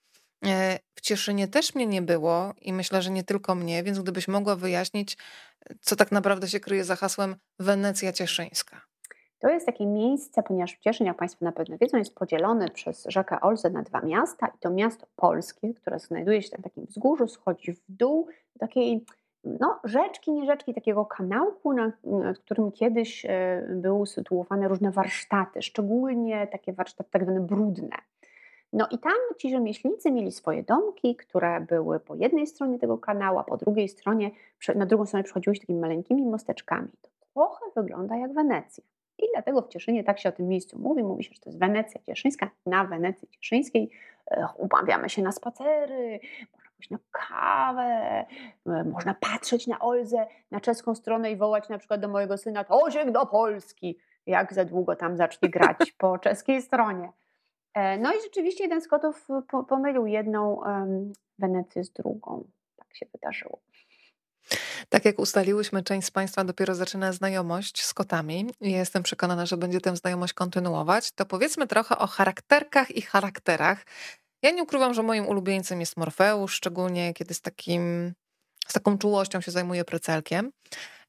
[0.95, 4.55] w Cieszynie też mnie nie było i myślę, że nie tylko mnie, więc gdybyś mogła
[4.55, 5.17] wyjaśnić,
[5.81, 8.81] co tak naprawdę się kryje za hasłem Wenecja Cieszyńska.
[9.39, 13.41] To jest takie miejsce, ponieważ Cieszyn, jak Państwo na pewno wiedzą, jest podzielony przez rzekę
[13.41, 17.73] Olzę na dwa miasta i to miasto polskie, które znajduje się na takim wzgórzu, schodzi
[17.73, 18.27] w dół
[18.59, 19.05] takiej
[19.43, 25.61] no, rzeczki, nie rzeczki, takiego kanałku, na, nad którym kiedyś e, były usytuowane różne warsztaty,
[25.61, 27.95] szczególnie takie warsztaty tak zwane brudne.
[28.73, 33.39] No i tam ci rzemieślnicy mieli swoje domki, które były po jednej stronie tego kanału,
[33.39, 34.31] a po drugiej stronie,
[34.75, 36.87] na drugą stronę przychodziły się takimi maleńkimi mosteczkami.
[37.01, 38.83] To trochę wygląda jak Wenecja.
[39.17, 41.03] I dlatego w Cieszynie tak się o tym miejscu mówi.
[41.03, 42.49] Mówi się, że to jest Wenecja Cieszyńska.
[42.65, 43.89] Na Wenecji Cieszyńskiej
[44.57, 46.19] umawiamy się na spacery,
[46.53, 48.25] można pójść na kawę,
[48.67, 52.63] e, można patrzeć na Olzę, na czeską stronę i wołać na przykład do mojego syna
[52.63, 57.11] Toziek do Polski, jak za długo tam zacznie grać po czeskiej stronie.
[57.73, 59.27] E, no i rzeczywiście jeden z kotów
[59.69, 60.61] pomylił jedną
[61.39, 62.47] Wenecję z drugą.
[62.75, 63.61] Tak się wydarzyło.
[64.89, 69.57] Tak jak ustaliłyśmy, część z Państwa dopiero zaczyna znajomość z kotami i jestem przekonana, że
[69.57, 73.85] będzie tę znajomość kontynuować, to powiedzmy trochę o charakterkach i charakterach.
[74.41, 78.13] Ja nie ukrywam, że moim ulubieńcem jest Morfeusz, szczególnie kiedy z takim
[78.67, 80.51] z taką czułością się zajmuję precelkiem,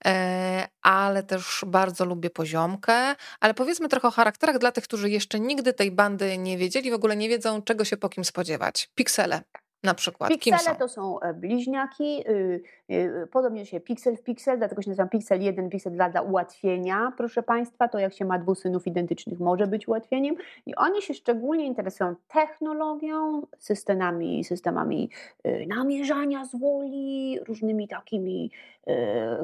[0.05, 3.15] e, ale też bardzo lubię poziomkę.
[3.41, 6.95] Ale powiedzmy trochę o charakterach dla tych, którzy jeszcze nigdy tej bandy nie wiedzieli, w
[6.95, 8.91] ogóle nie wiedzą, czego się po kim spodziewać.
[8.95, 9.43] Piksele.
[9.83, 10.31] Na przykład?
[10.31, 15.09] Piksele to są e, bliźniaki, y, y, podobnie się piksel w piksel, dlatego się nazywam
[15.09, 19.40] piksel 1, piksel 2 dla ułatwienia, proszę Państwa, to jak się ma dwóch synów identycznych
[19.40, 20.37] może być ułatwieniem.
[20.66, 25.11] I oni się szczególnie interesują technologią, systemami, systemami
[25.47, 28.51] y, namierzania zwoli, różnymi takimi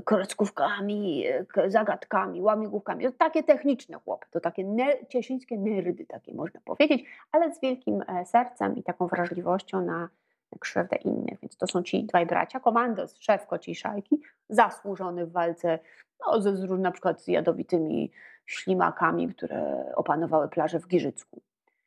[0.04, 1.24] kreskówkami,
[1.66, 7.54] zagadkami, łamigłówkami, to takie techniczne chłopy, to takie ner cieszyńskie nerdy, takie można powiedzieć, ale
[7.54, 10.08] z wielkim e, sercem i taką wrażliwością na
[10.60, 11.40] krzywdę innych.
[11.40, 12.60] Więc to są ci dwaj bracia.
[12.60, 15.78] Komandos, szef kociej szajki, zasłużony w walce
[16.26, 18.12] no, ze, z, na przykład z jadowitymi
[18.46, 21.42] ślimakami, które opanowały plażę w Giżycku.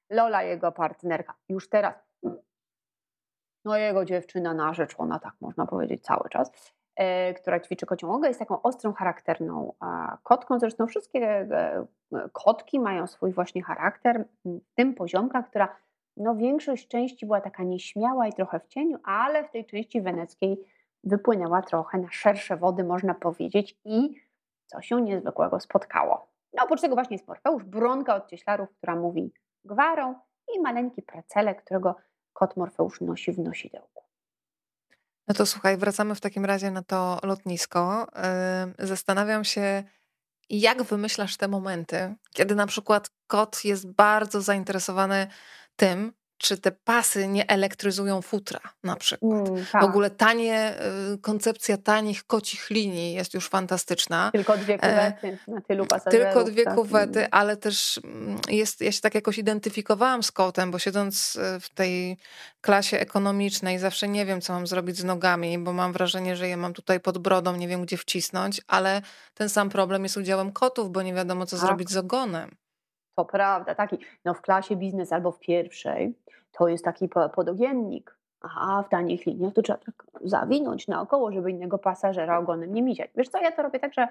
[0.09, 1.95] Lola, jego partnerka, już teraz,
[3.65, 6.51] no jego dziewczyna narzeczona, tak można powiedzieć cały czas,
[6.95, 9.73] e, która ćwiczy kocią jest taką ostrą, charakterną
[10.23, 10.59] kotką.
[10.59, 11.85] Zresztą wszystkie e,
[12.33, 14.25] kotki mają swój właśnie charakter,
[14.75, 15.75] tym poziomka, która
[16.17, 20.57] no większość części była taka nieśmiała i trochę w cieniu, ale w tej części weneckiej
[21.03, 24.21] wypłynęła trochę na szersze wody, można powiedzieć, i
[24.65, 26.27] co się niezwykłego spotkało.
[26.53, 29.33] No oprócz tego właśnie jest Morfeusz, bronka od cieślarów, która mówi
[29.65, 30.15] gwarą
[30.55, 31.95] i maleńki precelek, którego
[32.33, 34.03] kot Morfeusz nosi w nosidełku.
[35.27, 38.07] No to słuchaj, wracamy w takim razie na to lotnisko.
[38.79, 39.83] Zastanawiam się,
[40.49, 45.27] jak wymyślasz te momenty, kiedy na przykład kot jest bardzo zainteresowany
[45.81, 49.47] tym, czy te pasy nie elektryzują futra na przykład.
[49.47, 49.81] Mm, tak.
[49.81, 50.73] W ogóle tanie,
[51.13, 54.31] y, koncepcja tanich kocich linii jest już fantastyczna.
[54.31, 56.33] Tylko dwie e, kuwety na tylu pasażerów.
[56.33, 56.75] Tylko dwie tak.
[56.75, 61.59] kuwety, ale też mm, jest, ja się tak jakoś identyfikowałam z kotem, bo siedząc y,
[61.59, 62.17] w tej
[62.61, 66.57] klasie ekonomicznej zawsze nie wiem, co mam zrobić z nogami, bo mam wrażenie, że je
[66.57, 69.01] mam tutaj pod brodą, nie wiem, gdzie wcisnąć, ale
[69.33, 71.65] ten sam problem jest udziałem kotów, bo nie wiadomo, co tak.
[71.65, 72.60] zrobić z ogonem.
[73.21, 76.13] To prawda, taki, no w klasie biznes albo w pierwszej
[76.51, 78.17] to jest taki podogiennik.
[78.41, 83.11] Aha, w tanich liniach to trzeba tak zawinąć naokoło, żeby innego pasażera ogonem nie miziać.
[83.15, 84.07] Wiesz co, ja to robię tak, że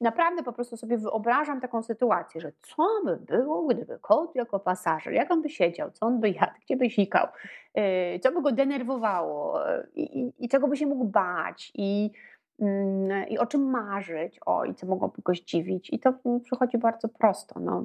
[0.00, 5.12] naprawdę po prostu sobie wyobrażam taką sytuację, że co by było, gdyby kot jako pasażer,
[5.12, 7.26] jak on by siedział, co on by jadł, gdzie by sikał,
[7.74, 7.82] yy,
[8.22, 9.60] co by go denerwowało
[9.94, 12.10] i, i, i czego by się mógł bać i,
[12.58, 15.92] yy, i o czym marzyć, o i co mogłoby go zdziwić.
[15.92, 17.60] I to przychodzi bardzo prosto.
[17.60, 17.84] No.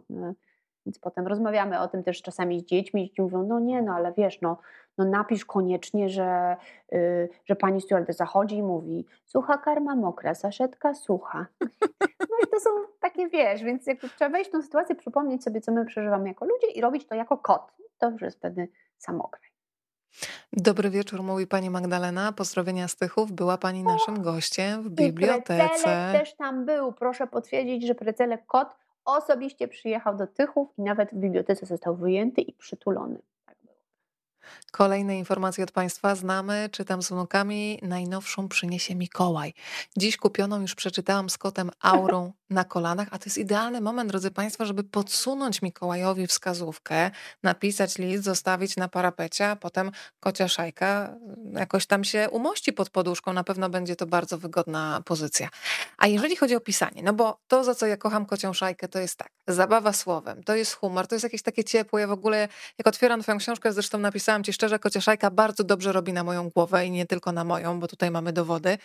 [0.85, 3.03] Więc potem rozmawiamy o tym też czasami z dziećmi.
[3.07, 4.57] Dzieci mówią, no nie, no ale wiesz, no,
[4.97, 6.55] no napisz koniecznie, że,
[6.91, 11.45] yy, że pani stewardesa zachodzi i mówi, sucha karma mokra, saszetka sucha.
[12.19, 12.69] No i to są
[12.99, 16.45] takie, wiesz, więc jak trzeba wejść w tą sytuację, przypomnieć sobie, co my przeżywamy jako
[16.45, 17.71] ludzie i robić to jako kot.
[17.97, 18.67] To już jest wtedy
[18.97, 19.53] samokraj.
[20.53, 22.31] Dobry wieczór, mówi pani Magdalena.
[22.31, 23.31] Pozdrowienia z Tychów.
[23.31, 25.69] Była pani naszym gościem w bibliotece.
[25.69, 26.93] Precelek też tam był.
[26.93, 32.41] Proszę potwierdzić, że Precelek kot osobiście przyjechał do Tychów i nawet w bibliotece został wyjęty
[32.41, 33.19] i przytulony.
[34.71, 37.79] Kolejne informacje od Państwa znamy, czytam z wnukami.
[37.81, 39.53] Najnowszą przyniesie Mikołaj.
[39.97, 44.31] Dziś kupioną już przeczytałam z kotem aurą na kolanach, a to jest idealny moment, drodzy
[44.31, 47.11] Państwo, żeby podsunąć Mikołajowi wskazówkę,
[47.43, 51.15] napisać list, zostawić na parapecie, a potem kocia szajka
[51.53, 53.33] jakoś tam się umości pod poduszką.
[53.33, 55.49] Na pewno będzie to bardzo wygodna pozycja.
[55.97, 58.99] A jeżeli chodzi o pisanie, no bo to, za co ja kocham kocią szajkę, to
[58.99, 61.99] jest tak, zabawa słowem, to jest humor, to jest jakieś takie ciepło.
[61.99, 65.91] Ja w ogóle, jak otwieram Twoją książkę, zresztą napisałam Ci szczerze, kocia szajka bardzo dobrze
[65.91, 68.77] robi na moją głowę i nie tylko na moją, bo tutaj mamy dowody,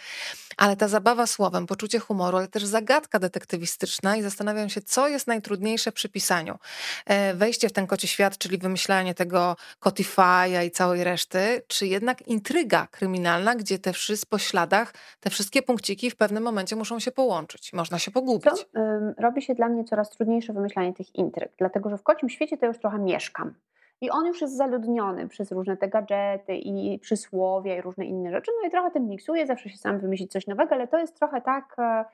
[0.56, 5.26] ale ta zabawa słowem, poczucie humoru, ale też zagadka detektywistyczna i zastanawiam się, co jest
[5.26, 6.58] najtrudniejsze przy pisaniu.
[7.06, 12.22] E, wejście w ten koci świat, czyli wymyślanie tego Cotify'a i całej reszty, czy jednak
[12.22, 17.12] intryga kryminalna, gdzie te wszystkie po śladach, te wszystkie punkciki w pewnym momencie muszą się
[17.12, 17.72] połączyć.
[17.72, 18.52] Można się pogubić.
[18.52, 18.80] Co?
[19.18, 22.66] Robi się dla mnie coraz trudniejsze wymyślanie tych intryg, dlatego że w kocim świecie to
[22.66, 23.54] już trochę mieszkam.
[24.00, 28.50] I on już jest zaludniony przez różne te gadżety i przysłowia i różne inne rzeczy.
[28.62, 31.40] No i trochę tym miksuje, zawsze się sam wymyślić coś nowego, ale to jest trochę
[31.40, 32.04] tak, e,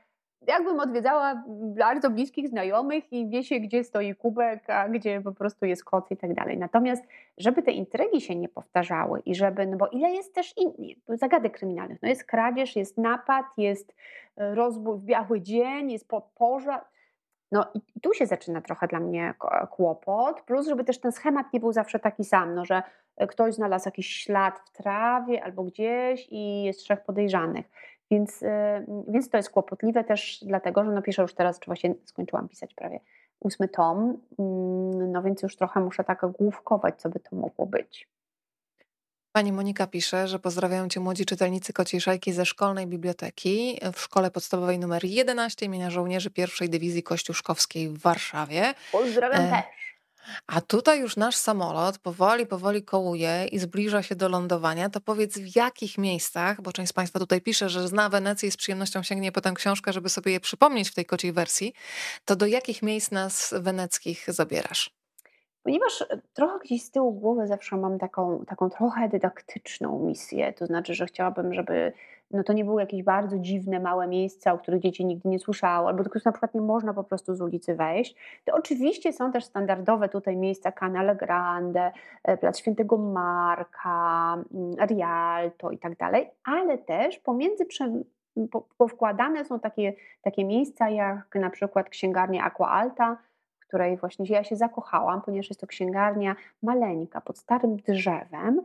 [0.47, 1.44] jakbym odwiedzała
[1.77, 6.11] bardzo bliskich znajomych i wie się, gdzie stoi kubek, a gdzie po prostu jest koc
[6.11, 6.59] i tak dalej.
[6.59, 7.05] Natomiast,
[7.38, 11.57] żeby te intrygi się nie powtarzały i żeby, no bo ile jest też innych zagadek
[11.57, 13.94] kryminalnych, no jest kradzież, jest napad, jest
[14.37, 16.85] e, rozbój w biały dzień, jest podporza,
[17.55, 19.35] no i tu się zaczyna trochę dla mnie
[19.71, 22.83] kłopot, plus żeby też ten schemat nie był zawsze taki sam, no, że
[23.17, 27.67] e, ktoś znalazł jakiś ślad w trawie albo gdzieś i jest trzech podejrzanych.
[28.11, 31.95] Więc, e, więc to jest kłopotliwe też dlatego, że no piszę już teraz, czy właśnie
[32.05, 33.01] skończyłam pisać prawie
[33.40, 38.09] ósmy tom, mm, no więc już trochę muszę tak główkować, co by to mogło być.
[39.37, 44.31] Pani Monika pisze, że pozdrawiają Cię młodzi czytelnicy Kociej Szajki ze szkolnej biblioteki w szkole
[44.31, 48.75] podstawowej nr 11 imienia żołnierzy pierwszej dywizji kościuszkowskiej w Warszawie.
[48.92, 49.64] Pozdrawiam e, też.
[50.47, 54.90] A tutaj już nasz samolot powoli, powoli kołuje i zbliża się do lądowania.
[54.90, 58.53] To powiedz w jakich miejscach, bo część z Państwa tutaj pisze, że zna Wenecję i
[58.53, 61.73] z przyjemnością sięgnie po tę książkę, żeby sobie je przypomnieć w tej kociej wersji,
[62.25, 65.04] to do jakich miejsc nas weneckich zabierasz?
[65.64, 70.66] Ponieważ e, trochę gdzieś z tyłu głowy zawsze mam taką, taką trochę dydaktyczną misję, to
[70.66, 71.92] znaczy, że chciałabym, żeby
[72.31, 75.88] no to nie były jakieś bardzo dziwne, małe miejsca, o których dzieci nigdy nie słyszały,
[75.88, 78.16] albo których na przykład nie można po prostu z ulicy wejść.
[78.44, 81.92] To oczywiście są też standardowe tutaj miejsca Canale Grande,
[82.24, 87.66] e, Plac Świętego Marka, mm, Rialto i tak dalej, ale też pomiędzy
[88.79, 93.18] powkładane są takie, takie miejsca jak na przykład księgarnia Aqua Alta,
[93.75, 98.61] której właśnie ja się zakochałam, ponieważ jest to księgarnia maleńka pod starym drzewem,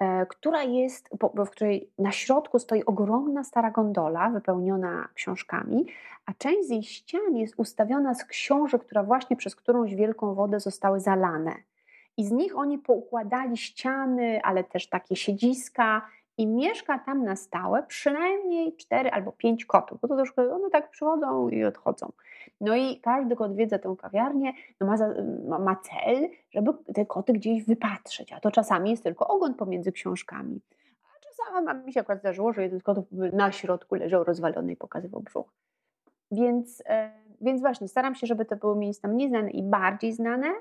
[0.00, 5.86] E, która jest, w której na środku stoi ogromna stara gondola wypełniona książkami,
[6.26, 10.60] a część z jej ścian jest ustawiona z książek, która właśnie przez którąś wielką wodę
[10.60, 11.54] zostały zalane.
[12.16, 16.06] I z nich oni poukładali ściany, ale też takie siedziska
[16.38, 20.90] i mieszka tam na stałe przynajmniej cztery albo pięć kotów, bo to troszkę one tak
[20.90, 22.12] przychodzą i odchodzą.
[22.64, 25.14] No i każdy, kto odwiedza tę kawiarnię, no ma, za,
[25.58, 30.60] ma cel, żeby te koty gdzieś wypatrzeć, a to czasami jest tylko ogon pomiędzy książkami.
[31.04, 34.76] A czasami mi się akurat zdarzyło, że jeden z kotów na środku leżał rozwalony i
[34.76, 35.52] pokazywał brzuch.
[36.30, 40.52] Więc, e, więc właśnie staram się, żeby to były miejsca mniej znane i bardziej znane,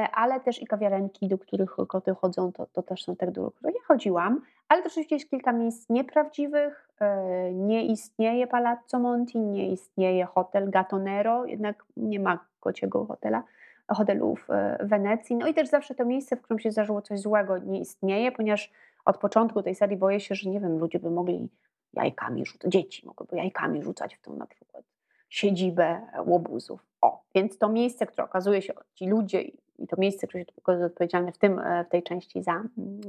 [0.00, 3.74] ale też i kawiarenki, do których koty chodzą, to, to też są te, do których
[3.74, 6.88] ja chodziłam, ale też oczywiście jest kilka miejsc nieprawdziwych.
[7.00, 13.42] E, nie istnieje Palazzo Monti, nie istnieje hotel Gatonero, jednak nie ma kociego hotela,
[13.88, 14.48] hotelu w
[14.80, 15.36] Wenecji.
[15.36, 18.72] No i też zawsze to miejsce, w którym się zdarzyło coś złego, nie istnieje, ponieważ
[19.04, 21.48] od początku tej serii boję się, że nie wiem, ludzie by mogli
[21.92, 24.84] jajkami rzucać, dzieci mogłyby jajkami rzucać w tą na przykład
[25.28, 26.86] siedzibę łobuzów.
[27.00, 29.44] O, więc to miejsce, które okazuje się, ci ludzie
[29.86, 33.00] to miejsce, które jest odpowiedzialne w, tym, e, w tej części za mm,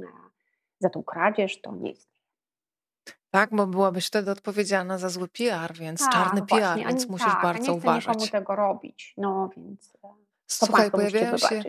[0.80, 2.10] za tą kradzież, to nie istnieje.
[3.30, 6.86] Tak, bo byłabyś wtedy odpowiedzialna za zły PR, więc tak, czarny PR, właśnie.
[6.86, 8.20] więc musisz tak, bardzo nie uważać.
[8.20, 10.08] Nie tego robić, no więc e,
[10.46, 11.62] Słuchaj, pojawiają się,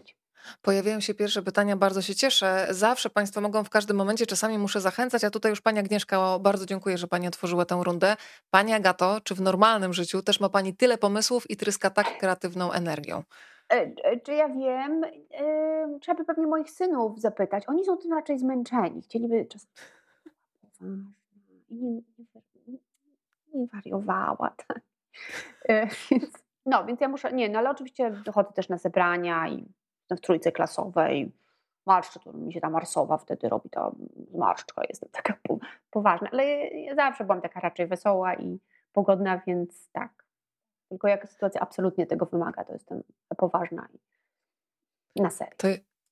[0.62, 2.68] pojawiają się pierwsze pytania, bardzo się cieszę.
[2.70, 6.66] Zawsze Państwo mogą w każdym momencie, czasami muszę zachęcać, a tutaj już Pani Agnieszka, bardzo
[6.66, 8.16] dziękuję, że Pani otworzyła tę rundę.
[8.50, 12.72] Pani Agato, czy w normalnym życiu też ma Pani tyle pomysłów i tryska tak kreatywną
[12.72, 13.24] energią?
[13.72, 15.02] E, e, czy ja wiem?
[16.02, 17.64] Trzeba by pewnie moich synów zapytać.
[17.70, 19.02] Oni są tym raczej zmęczeni.
[19.02, 19.68] Chcieliby czas.
[21.70, 22.02] Nie,
[23.54, 24.54] nie, wariowała.
[24.68, 24.82] Tak.
[25.70, 25.88] E,
[26.66, 27.34] no, więc ja muszę.
[27.34, 29.66] Nie, no ale oczywiście dochodzę też na zebrania i
[30.12, 31.32] w trójce klasowej.
[31.86, 33.92] Marszcz, to mi się ta marsowa wtedy robi, ta
[34.34, 35.34] marszczka jest taka
[35.92, 38.60] poważna, ale ja zawsze byłam taka raczej wesoła i
[38.94, 40.24] pogodna, więc tak,
[40.92, 43.04] tylko jak sytuacja absolutnie tego wymaga, to jestem
[43.38, 43.88] poważna
[45.16, 45.54] i na serio.
[45.58, 45.68] To,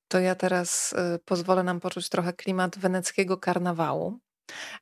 [0.07, 4.19] to ja teraz y, pozwolę nam poczuć trochę klimat weneckiego karnawału.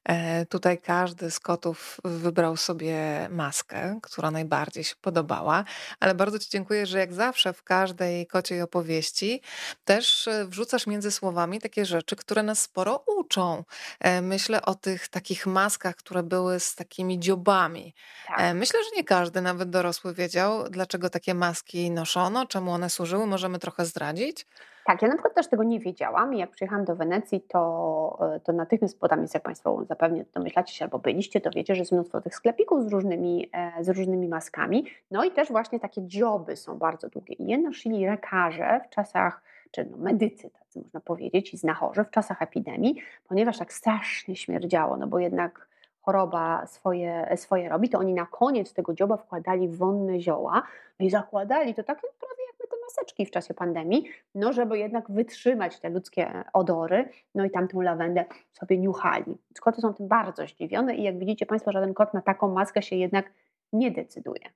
[0.04, 5.64] E, tutaj każdy z kotów wybrał sobie maskę, która najbardziej się podobała,
[6.00, 9.42] ale bardzo Ci dziękuję, że jak zawsze w każdej kociej opowieści
[9.86, 13.64] też e, wrzucasz między słowami takie rzeczy, które nas sporo uczą.
[14.00, 17.94] E, myślę o tych takich maskach, które były z takimi dziobami.
[18.28, 18.56] Tak.
[18.56, 23.28] Myślę, że nie każdy, nawet dorosły, wiedział, dlaczego takie maski noszono, czemu one służyły.
[23.28, 24.46] Możemy trochę zdradzić?
[24.88, 28.40] Tak, ja na przykład też tego nie wiedziałam i jak przyjechałam do Wenecji, to, e,
[28.40, 32.22] to natychmiast podam, jak Państwo zapewne domyślacie się albo byliście, to wiecie, że jest mnóstwo
[32.22, 34.86] tych sklepików z różnymi, e, z różnymi maskami.
[35.12, 37.34] No i też właśnie takie dzioby są bardzo długie.
[37.34, 42.10] I je nosili lekarze w czasach, czy no medycy, tacy można powiedzieć, i znachorze w
[42.10, 42.96] czasach epidemii,
[43.28, 45.68] ponieważ tak strasznie śmierdziało, no bo jednak
[46.02, 50.64] choroba swoje, swoje robi, to oni na koniec tego dzioba wkładali wonne zioła
[51.00, 52.47] i zakładali to tak prawie
[52.88, 58.26] maseczki w czasie pandemii, no żeby jednak wytrzymać te ludzkie odory, no i tamtą lawendę
[58.54, 59.38] sobie niuchali.
[59.62, 62.96] Koty są tym bardzo zdziwione i jak widzicie Państwo, żaden kot na taką maskę się
[62.96, 63.32] jednak
[63.74, 64.50] nie decyduje.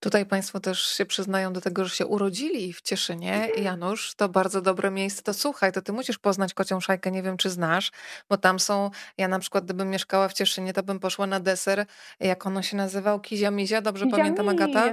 [0.00, 3.34] Tutaj Państwo też się przyznają do tego, że się urodzili w Cieszynie.
[3.34, 3.64] Mhm.
[3.64, 5.22] Janusz, to bardzo dobre miejsce.
[5.22, 7.92] To słuchaj, to ty musisz poznać kocią szajkę, nie wiem czy znasz,
[8.28, 11.86] bo tam są, ja na przykład gdybym mieszkała w Cieszynie, to bym poszła na deser,
[12.20, 14.84] jak ono się nazywał, Kizia Mizia, dobrze Kizia pamiętam Agata?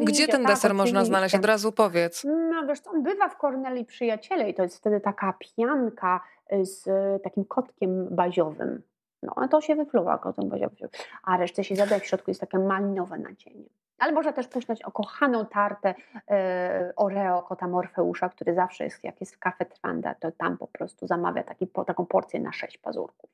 [0.00, 1.34] Gdzie ten tak, deser można znaleźć?
[1.34, 2.24] Od razu powiedz.
[2.24, 6.20] No wiesz, on bywa w Korneli Przyjaciele i to jest wtedy taka pianka
[6.52, 6.84] y, z
[7.22, 8.82] takim kotkiem baziowym.
[9.22, 10.88] No, to się wypluwa kotem baziowym.
[11.24, 13.68] A resztę się zadaje w środku jest takie malinowe nadzienie.
[13.98, 15.94] Ale można też puścić okochaną tartę
[16.30, 20.66] e, Oreo kota Morfeusza, który zawsze jest, jak jest w Cafe Tranda, to tam po
[20.66, 23.30] prostu zamawia taki, po, taką porcję na sześć pazurków.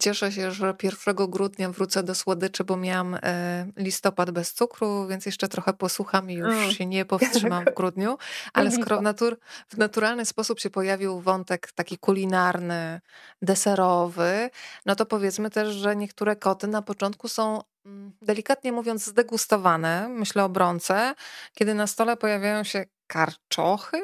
[0.00, 5.26] Cieszę się, że 1 grudnia wrócę do słodyczy, bo miałam e, listopad bez cukru, więc
[5.26, 6.70] jeszcze trochę posłucham i już mm.
[6.70, 8.18] się nie powstrzymam w grudniu.
[8.52, 13.00] Ale skoro w, natur, w naturalny sposób się pojawił wątek taki kulinarny,
[13.42, 14.50] deserowy,
[14.86, 20.08] no to powiedzmy też, że niektóre koty na początku są mm, delikatnie mówiąc zdegustowane.
[20.08, 21.14] Myślę o brące,
[21.52, 24.00] kiedy na stole pojawiają się karczochy,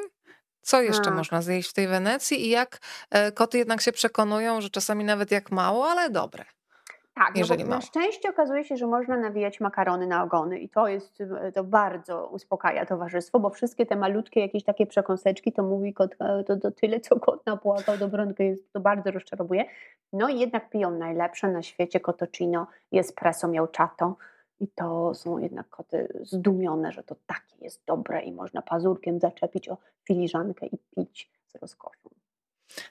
[0.68, 1.14] co jeszcze tak.
[1.14, 2.78] można zjeść w tej Wenecji i jak
[3.10, 6.44] e, koty jednak się przekonują, że czasami nawet jak mało, ale dobre.
[7.14, 10.68] Tak, no jeżeli no na szczęście okazuje się, że można nawijać makarony na ogony i
[10.68, 15.62] to jest, e, to bardzo uspokaja towarzystwo, bo wszystkie te malutkie jakieś takie przekąseczki to
[15.62, 19.64] mówi kot, e, to, to tyle, co kot napłakał, dobronkę jest, to bardzo rozczarowuje.
[20.12, 24.16] No i jednak piją najlepsze na świecie Cotocino, jest preso miauczato,
[24.60, 29.68] i to są jednak koty zdumione, że to takie jest dobre i można pazurkiem zaczepić
[29.68, 32.08] o filiżankę i pić z rozkoszą.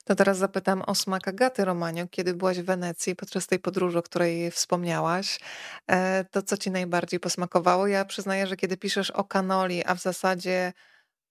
[0.06, 2.08] To teraz zapytam o smak Agaty Romanio.
[2.08, 5.40] Kiedy byłaś w Wenecji podczas tej podróży, o której wspomniałaś,
[5.88, 7.88] e, to co ci najbardziej posmakowało?
[7.88, 10.74] Ja przyznaję, że kiedy piszesz o kanoli, a w zasadzie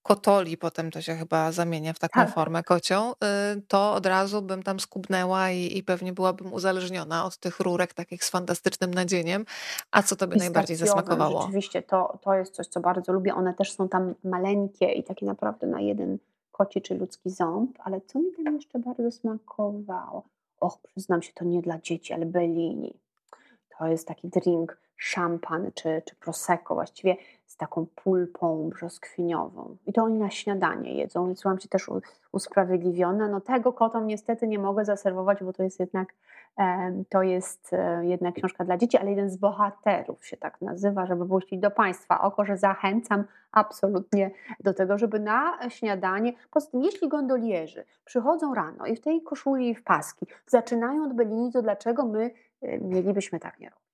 [0.06, 2.34] kotoli, potem to się chyba zamienia w taką tak.
[2.34, 7.38] formę kocią, y, to od razu bym tam skubnęła i, i, pewnie byłabym uzależniona od
[7.38, 9.44] tych rurek takich z fantastycznym nadzieniem.
[9.90, 11.40] A co tobie najbardziej zasmakowało?
[11.40, 13.34] Rzeczywiście, to, to jest coś, co bardzo lubię.
[13.34, 16.18] One też są tam maleńkie i takie naprawdę na jeden
[16.52, 20.22] koci czy ludzki ząb, ale co mi tam jeszcze bardzo smakowało?
[20.60, 22.94] Och, przyznam się, to nie dla dzieci, ale Bellini.
[23.78, 29.76] To jest taki drink, szampan czy, czy prosecco, właściwie z taką pulpą brzoskwiniową.
[29.86, 31.90] I to oni na śniadanie jedzą, więc czułam się też
[32.32, 33.28] usprawiedliwiona.
[33.28, 36.14] No tego kotom niestety nie mogę zaserwować, bo to jest jednak
[37.08, 41.26] to jest e, jednak książka dla dzieci, ale jeden z bohaterów się tak nazywa, żeby
[41.26, 44.30] puścić do Państwa oko, że zachęcam absolutnie
[44.60, 49.68] do tego, żeby na śniadanie, poza tym jeśli gondolierzy przychodzą rano i w tej koszuli
[49.68, 52.30] i w paski zaczynają od Bellini, to dlaczego my
[52.62, 53.86] e, mielibyśmy tak nie robić?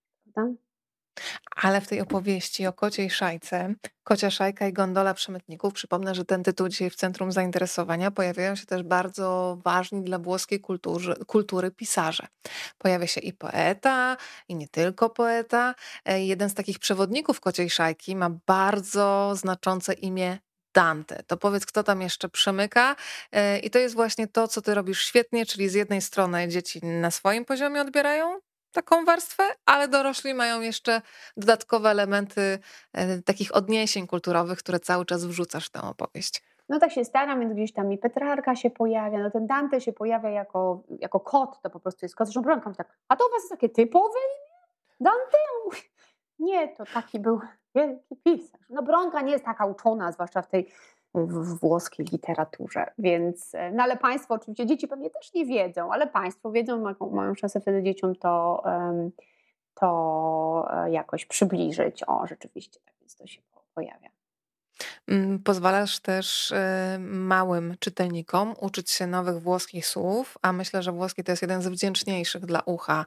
[1.57, 6.42] Ale w tej opowieści o kociej szajce, kocia szajka i gondola przemytników, przypomnę, że ten
[6.42, 12.27] tytuł dzisiaj w centrum zainteresowania, pojawiają się też bardzo ważni dla włoskiej kultury, kultury pisarze.
[12.79, 14.16] Pojawia się i poeta,
[14.48, 15.75] i nie tylko poeta.
[16.05, 20.38] E, jeden z takich przewodników kociej szajki ma bardzo znaczące imię
[20.75, 21.22] Dante.
[21.27, 22.96] To powiedz, kto tam jeszcze przemyka.
[23.33, 26.81] E, I to jest właśnie to, co ty robisz świetnie, czyli z jednej strony dzieci
[26.85, 28.40] na swoim poziomie odbierają
[28.72, 31.02] taką warstwę, ale dorośli mają jeszcze
[31.37, 32.58] dodatkowe elementy
[32.92, 36.42] e, takich odniesień kulturowych, które cały czas wrzucasz w tę opowieść.
[36.68, 39.92] No tak się staram, więc gdzieś tam i Petrarka się pojawia, no ten Dante się
[39.92, 42.26] pojawia jako, jako kot, to po prostu jest kot.
[42.26, 44.42] Zresztą Bronka tak, a to u was jest takie typowe imię?
[45.00, 45.38] Dante?
[46.38, 47.40] Nie, to taki był
[47.74, 48.61] wielki pisarz.
[48.70, 50.72] No Bronka nie jest taka uczona, zwłaszcza w tej
[51.14, 52.87] w włoskiej literaturze.
[52.98, 57.11] Więc, e, no ale Państwo, oczywiście dzieci pewnie też nie wiedzą, ale Państwo wiedzą, mają,
[57.11, 58.62] mają szansę wtedy dzieciom to,
[59.75, 62.03] to e, jakoś przybliżyć.
[62.07, 63.40] O, rzeczywiście, tak więc to się
[63.75, 64.09] pojawia.
[65.09, 71.25] Mm, pozwalasz też e, małym czytelnikom uczyć się nowych włoskich słów, a myślę, że włoski
[71.25, 73.07] to jest jeden z wdzięczniejszych dla ucha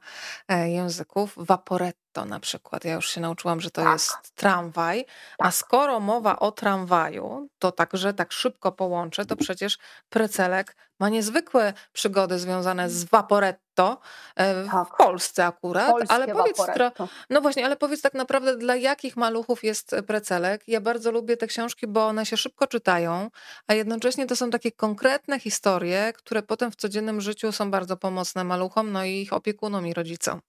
[0.66, 1.34] języków.
[1.36, 2.84] Vaporetto na przykład.
[2.84, 3.92] Ja już się nauczyłam, że to tak.
[3.92, 5.04] jest tramwaj.
[5.04, 5.48] Tak.
[5.48, 11.72] A skoro mowa o tramwaju, to także tak szybko połączę, to przecież precelek ma niezwykłe
[11.92, 14.00] przygody związane z Vaporetto
[14.36, 14.96] e, w tak.
[14.96, 15.90] Polsce akurat.
[15.90, 17.08] Polskie ale powiedz, Vaporetto.
[17.30, 20.62] no właśnie, ale powiedz tak naprawdę, dla jakich maluchów jest precelek?
[20.66, 23.30] Ja bardzo lubię te książki, bo one się szybko czytają,
[23.66, 28.44] a jednocześnie to są takie konkretne historie, które potem w codziennym życiu są bardzo pomocne
[28.44, 30.40] maluchom, no i ich opiekunom i rodzicom.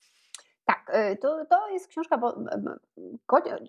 [0.67, 2.31] Tak, y, to, to jest książka, bo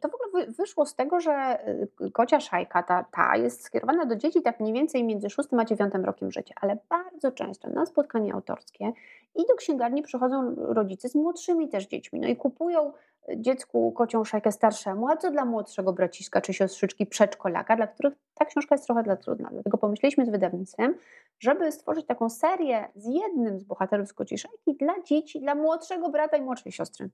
[0.01, 1.59] to w ogóle wyszło z tego, że
[2.01, 5.65] y, kocia szajka, ta, ta jest skierowana do dzieci tak mniej więcej między 6 a
[5.65, 8.93] 9 rokiem życia, ale bardzo często na spotkania autorskie
[9.35, 12.93] i do księgarni przychodzą rodzice z młodszymi też dziećmi, no i kupują
[13.37, 18.45] dziecku kocią szajkę starszemu, a co dla młodszego braciszka czy siostrzyczki przedszkolaka, dla których ta
[18.45, 19.49] książka jest trochę dla trudna.
[19.53, 20.95] Dlatego pomyśleliśmy z wydawnictwem,
[21.41, 26.09] żeby stworzyć taką serię z jednym z bohaterów z kociej szajki dla dzieci, dla młodszego
[26.09, 27.11] brata i młodszej siostry.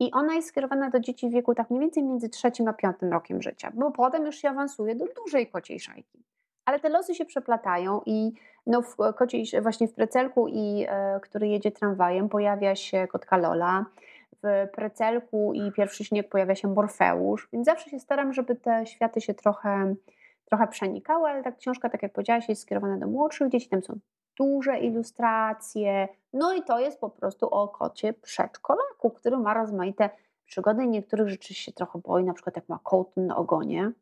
[0.00, 3.12] I ona jest skierowana do dzieci w wieku tak mniej więcej między trzecim a piątym
[3.12, 6.24] rokiem życia, bo potem już się awansuje do dużej kociej szajki.
[6.70, 8.32] Ale te losy się przeplatają i
[8.66, 13.84] no w kociej, właśnie w precelku, i, e, który jedzie tramwajem, pojawia się kotka Lola,
[14.42, 19.20] w Precelku i Pierwszy Śnieg pojawia się Morfeusz, więc zawsze się staram, żeby te światy
[19.20, 19.94] się trochę,
[20.44, 23.98] trochę przenikały, ale ta książka, tak jak powiedziałaś, jest skierowana do młodszych dzieci, tam są
[24.38, 30.10] duże ilustracje, no i to jest po prostu o kocie przedszkolaku, który ma rozmaite
[30.46, 33.92] przygody niektórych rzeczy się trochę boi, na przykład jak ma kołton na ogonie,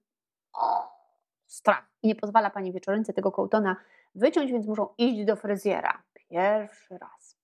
[1.49, 3.77] strach i nie pozwala pani wieczorynce tego kołtona
[4.15, 6.03] wyciąć, więc muszą iść do fryzjera.
[6.15, 7.37] Pierwszy raz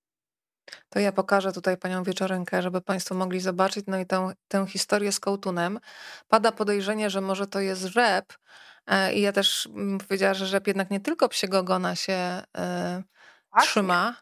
[0.89, 3.85] To ja pokażę tutaj panią wieczorynkę, żeby państwo mogli zobaczyć.
[3.87, 5.79] No i tę, tę historię z kołtunem.
[6.27, 8.33] Pada podejrzenie, że może to jest rzep.
[8.87, 9.69] E, I ja też
[10.07, 13.03] powiedziała, że rzep jednak nie tylko psiego ogona się e,
[13.61, 14.15] trzyma,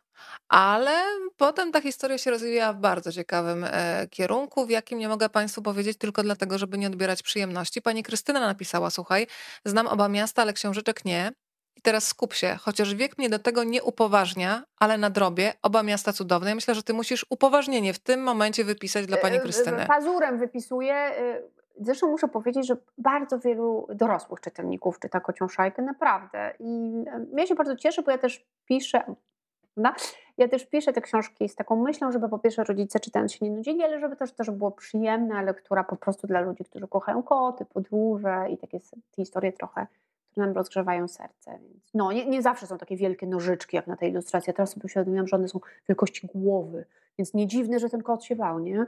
[0.50, 0.92] ale
[1.38, 5.62] potem ta historia się rozwijała w bardzo ciekawym e, kierunku, w jakim nie mogę Państwu
[5.62, 7.82] powiedzieć tylko dlatego, żeby nie odbierać przyjemności.
[7.82, 9.28] Pani Krystyna napisała, słuchaj,
[9.66, 11.32] znam oba miasta, ale książeczek nie.
[11.76, 15.84] I teraz skup się, chociaż wiek mnie do tego nie upoważnia, ale na drobie, oba
[15.84, 16.50] miasta cudowne.
[16.50, 19.86] Ja myślę, że ty musisz upoważnienie w tym momencie wypisać dla pani e, e, Krystyny.
[19.88, 21.12] Pazurem wypisuję.
[21.80, 26.54] Zresztą muszę powiedzieć, że bardzo wielu dorosłych czytelników czyta kocią szajkę, naprawdę.
[26.60, 26.92] I
[27.38, 29.16] ja się bardzo cieszę, bo ja też piszę,
[29.74, 29.96] prawda?
[30.38, 33.52] Ja też piszę te książki z taką myślą, żeby po pierwsze rodzice czytając się nie
[33.52, 37.66] nudzili, ale żeby też to było przyjemna lektura po prostu dla ludzi, którzy kochają koty,
[37.66, 38.80] podróże i takie
[39.16, 39.88] historie trochę,
[40.32, 41.60] które nam rozgrzewają serce.
[41.94, 44.50] No, nie, nie zawsze są takie wielkie nożyczki jak na tej ilustracji.
[44.50, 45.60] Ja teraz sobie uświadomiłam, że one są
[45.90, 46.86] wielkości głowy,
[47.18, 48.86] więc nie dziwne, że ten kot się bał, nie?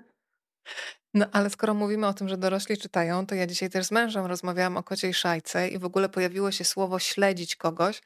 [1.15, 4.25] No ale skoro mówimy o tym, że dorośli czytają, to ja dzisiaj też z mężem
[4.25, 8.01] rozmawiałam o kociej szajce i w ogóle pojawiło się słowo śledzić kogoś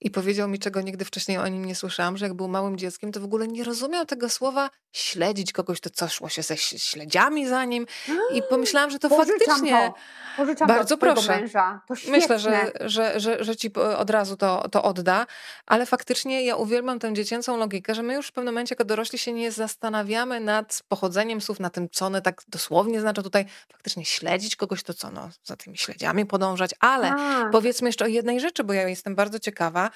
[0.00, 3.12] i powiedział mi, czego nigdy wcześniej o nim nie słyszałam, że jak był małym dzieckiem,
[3.12, 7.46] to w ogóle nie rozumiał tego słowa śledzić kogoś, to co szło się ze śledziami
[7.46, 7.86] za nim
[8.34, 9.72] i pomyślałam, że to Pożyczam faktycznie...
[9.72, 9.94] To.
[10.36, 11.40] Pożyczam Bardzo proszę.
[11.40, 11.80] Męża.
[11.88, 15.26] To Myślę, że, że, że, że ci od razu to, to odda,
[15.66, 19.18] ale faktycznie ja uwielbiam tę dziecięcą logikę, że my już w pewnym momencie jako dorośli
[19.18, 24.04] się nie zastanawiamy nad pochodzeniem słów, na tym, co one tak dosłownie znaczy tutaj faktycznie
[24.04, 27.48] śledzić kogoś, to co, no, za tymi śledziami podążać, ale A.
[27.52, 29.90] powiedzmy jeszcze o jednej rzeczy, bo ja jestem bardzo ciekawa,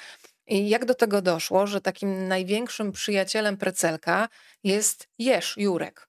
[0.47, 4.29] i jak do tego doszło, że takim największym przyjacielem Precelka
[4.65, 6.09] jest Jerz Jurek?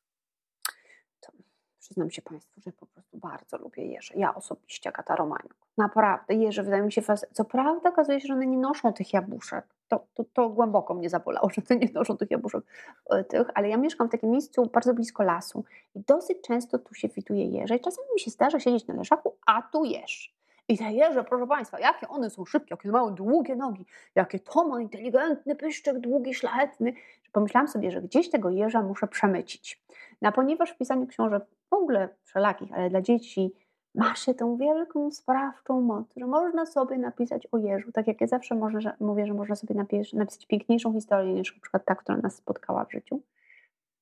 [1.19, 1.31] To
[1.79, 4.13] przyznam się Państwu, że po prostu bardzo lubię jeże.
[4.17, 5.68] Ja osobiście Agata Romaniuk.
[5.79, 7.01] Naprawdę, jeże wydają mi się.
[7.33, 9.65] Co prawda okazuje się, że one nie noszą tych jabłuszek.
[9.87, 12.63] To, to, to głęboko mnie zabolało, że one nie noszą tych jabłuszek.
[13.09, 15.63] E, tych, ale ja mieszkam w takim miejscu bardzo blisko lasu
[15.95, 19.35] i dosyć często tu się widuje jeże i czasami mi się zdarza siedzieć na leżaku,
[19.47, 20.35] a tu jesz.
[20.67, 24.67] I te jeże, proszę Państwa, jakie one są szybkie, jakie mają długie nogi, jakie to
[24.67, 26.93] ma inteligentny pyszczek, długi, szlachetny,
[27.31, 29.83] pomyślałam sobie, że gdzieś tego jeża muszę przemycić.
[30.21, 33.53] No, ponieważ w pisaniu książek w ogóle wszelakich, ale dla dzieci
[33.99, 38.27] ma się tą wielką, sprawczą moc, że można sobie napisać o jeżu, tak jak ja
[38.27, 42.17] zawsze może, mówię, że można sobie napisać, napisać piękniejszą historię niż na przykład ta, która
[42.17, 43.21] nas spotkała w życiu,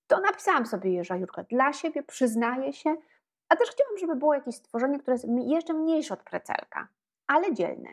[0.08, 2.96] to napisałam sobie jeża Jurka dla siebie, przyznaję się,
[3.50, 6.88] a też chciałam, żeby było jakieś stworzenie, które jest jeszcze mniejsze od precelka,
[7.28, 7.90] ale dzielne.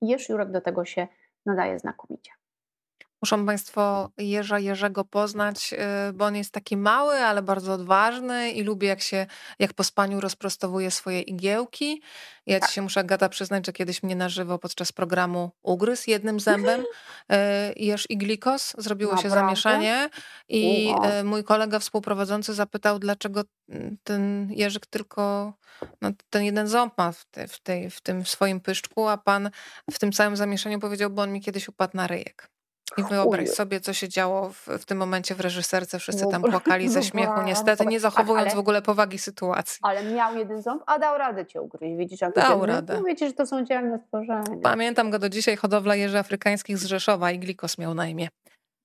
[0.00, 1.08] Jeż Jurek do tego się
[1.46, 2.30] nadaje znakomicie.
[3.24, 5.72] Muszą Państwo Jerza Jerzego poznać,
[6.08, 9.26] y, bo on jest taki mały, ale bardzo odważny i lubi jak się,
[9.58, 12.02] jak po spaniu rozprostowuje swoje igiełki.
[12.46, 12.68] Ja tak.
[12.68, 16.80] ci się muszę, Agata, przyznać, że kiedyś mnie na żywo podczas programu ugryzł jednym zębem
[16.84, 16.84] y,
[17.76, 18.74] Jerz Iglikos.
[18.78, 19.36] Zrobiło Naprawdę?
[19.36, 20.08] się zamieszanie
[20.48, 21.24] i wow.
[21.24, 23.42] mój kolega współprowadzący zapytał, dlaczego
[24.04, 25.52] ten Jerzyk tylko
[26.00, 29.50] no, ten jeden ząb ma w, te, w, tej, w tym swoim pyszczku, a pan
[29.90, 32.53] w tym całym zamieszaniu powiedział, bo on mi kiedyś upadł na ryjek.
[32.96, 35.98] I wyobraź sobie, co się działo w, w tym momencie w reżyserce.
[35.98, 39.78] Wszyscy tam płakali ze śmiechu, niestety nie zachowując ale, w ogóle powagi sytuacji.
[39.82, 41.96] Ale miał jeden ząb, a dał radę cię ugryźć.
[41.96, 42.94] Widzisz, jak dał radę.
[42.94, 44.60] No, wiecie, że to są dzielne stworzenia.
[44.62, 48.28] Pamiętam go do dzisiaj, hodowla jeży afrykańskich z Rzeszowa i Glikos miał na imię.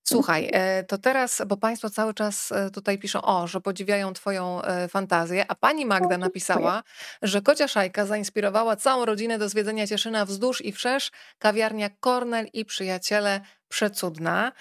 [0.10, 4.62] Słuchaj, e, to teraz, bo Państwo cały czas e, tutaj piszą, o, że podziwiają Twoją
[4.62, 6.84] e, fantazję, a pani Magda napisała,
[7.22, 12.66] że Kocia Szajka zainspirowała całą rodzinę do zwiedzenia Cieszyna wzdłuż i wszerz, kawiarnia Kornel i
[12.66, 14.52] przyjaciele przecudna.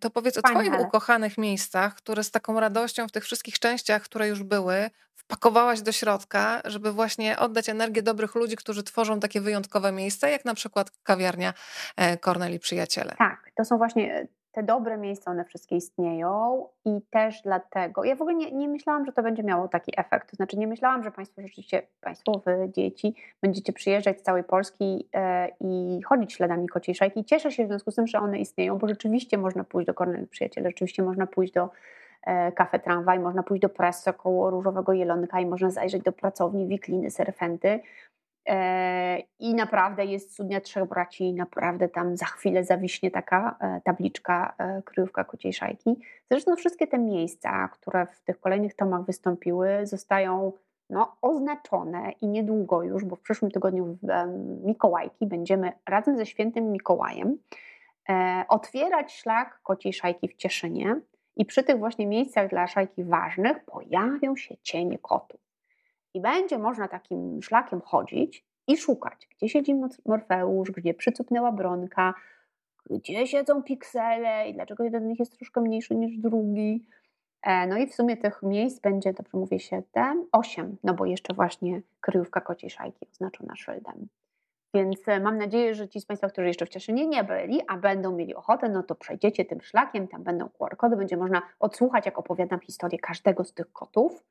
[0.00, 4.28] To powiedz o Twoich ukochanych miejscach, które z taką radością w tych wszystkich częściach, które
[4.28, 9.92] już były, wpakowałaś do środka, żeby właśnie oddać energię dobrych ludzi, którzy tworzą takie wyjątkowe
[9.92, 11.54] miejsca, jak na przykład kawiarnia
[12.20, 13.14] Kornel i Przyjaciele.
[13.18, 18.22] Tak, to są właśnie te dobre miejsca, one wszystkie istnieją i też dlatego, ja w
[18.22, 21.10] ogóle nie, nie myślałam, że to będzie miało taki efekt, to znaczy nie myślałam, że
[21.10, 26.94] Państwo rzeczywiście, Państwo, Wy, dzieci, będziecie przyjeżdżać z całej Polski e, i chodzić śladami kociej
[26.94, 27.20] szajki.
[27.20, 29.94] I cieszę się w związku z tym, że one istnieją, bo rzeczywiście można pójść do
[29.94, 31.70] Kornel Przyjaciele, rzeczywiście można pójść do
[32.26, 36.66] e, kafe Tramwaj, można pójść do Presso koło Różowego Jelonka i można zajrzeć do pracowni
[36.66, 37.80] Wikliny Serfenty, E,
[39.38, 44.82] I naprawdę jest Studnia Trzech Braci, naprawdę tam za chwilę zawiśnie taka e, tabliczka e,
[44.82, 45.96] kryjówka kociej szajki.
[46.30, 50.52] Zresztą wszystkie te miejsca, które w tych kolejnych tomach wystąpiły, zostają
[50.90, 54.08] no, oznaczone i niedługo już, bo w przyszłym tygodniu w
[54.64, 57.38] Mikołajki będziemy razem ze świętym Mikołajem
[58.48, 61.00] otwierać szlak kociej szajki w Cieszynie
[61.36, 65.43] i przy tych właśnie miejscach dla szajki ważnych pojawią się cienie kotów.
[66.14, 69.74] I będzie można takim szlakiem chodzić i szukać, gdzie siedzi
[70.06, 72.14] Morfeusz, gdzie przycupnęła Bronka,
[72.90, 76.86] gdzie siedzą piksele i dlaczego jeden z nich jest troszkę mniejszy niż drugi.
[77.42, 81.34] E, no i w sumie tych miejsc będzie, dobrze mówię, 7, 8, no bo jeszcze
[81.34, 84.08] właśnie kryjówka kociej szajki oznaczona szyldem.
[84.74, 88.12] Więc e, mam nadzieję, że ci z Państwa, którzy jeszcze wcześniej nie byli, a będą
[88.12, 92.60] mieli ochotę, no to przejdziecie tym szlakiem, tam będą QR-kody, będzie można odsłuchać, jak opowiadam
[92.60, 94.24] historię każdego z tych kotów,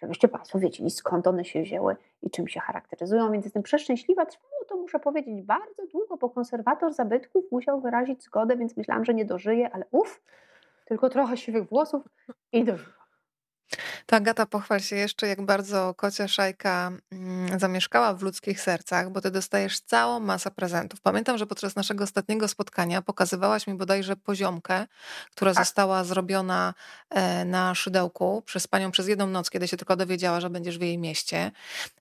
[0.00, 3.32] żebyście Państwo wiedzieli, skąd one się wzięły i czym się charakteryzują.
[3.32, 4.26] Więc jestem przeszczęśliwa.
[4.26, 9.14] Trwało to, muszę powiedzieć, bardzo długo, bo konserwator zabytków musiał wyrazić zgodę, więc myślałam, że
[9.14, 10.22] nie dożyje, ale uff,
[10.84, 12.02] tylko trochę siwych włosów
[12.52, 13.07] i dożyła.
[14.06, 19.20] To Agata, pochwal się jeszcze, jak bardzo kocia szajka mm, zamieszkała w ludzkich sercach, bo
[19.20, 21.00] ty dostajesz całą masę prezentów.
[21.00, 24.86] Pamiętam, że podczas naszego ostatniego spotkania pokazywałaś mi bodajże poziomkę,
[25.30, 25.64] która tak.
[25.64, 26.74] została zrobiona
[27.10, 30.82] e, na szydełku przez panią przez jedną noc, kiedy się tylko dowiedziała, że będziesz w
[30.82, 31.50] jej mieście.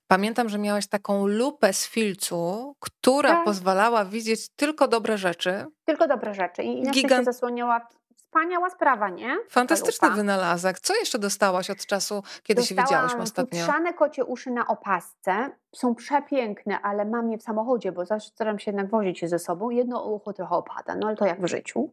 [0.07, 3.45] Pamiętam, że miałaś taką lupę z filcu, która tak.
[3.45, 5.65] pozwalała widzieć tylko dobre rzeczy.
[5.85, 6.63] Tylko dobre rzeczy.
[6.63, 7.21] I inaczej Gigant...
[7.21, 7.87] się zasłaniała
[8.27, 9.37] Wspaniała sprawa, nie?
[9.49, 10.79] Fantastyczny wynalazek.
[10.79, 13.59] Co jeszcze dostałaś od czasu, kiedy Dostałam się widziałyśmy ostatnio?
[13.59, 15.49] Dostałam kocie uszy na opasce.
[15.75, 19.39] Są przepiękne, ale mam je w samochodzie, bo zawsze staram się jednak wozić je ze
[19.39, 19.69] sobą.
[19.69, 21.89] Jedno ucho trochę opada, no ale to jak w życiu.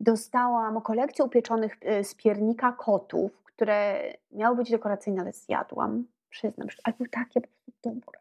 [0.00, 6.04] Dostałam kolekcję upieczonych y, z piernika kotów, które miały być dekoracyjne, ale zjadłam.
[6.30, 8.20] Przyznam, ale były takie po prostu dobre.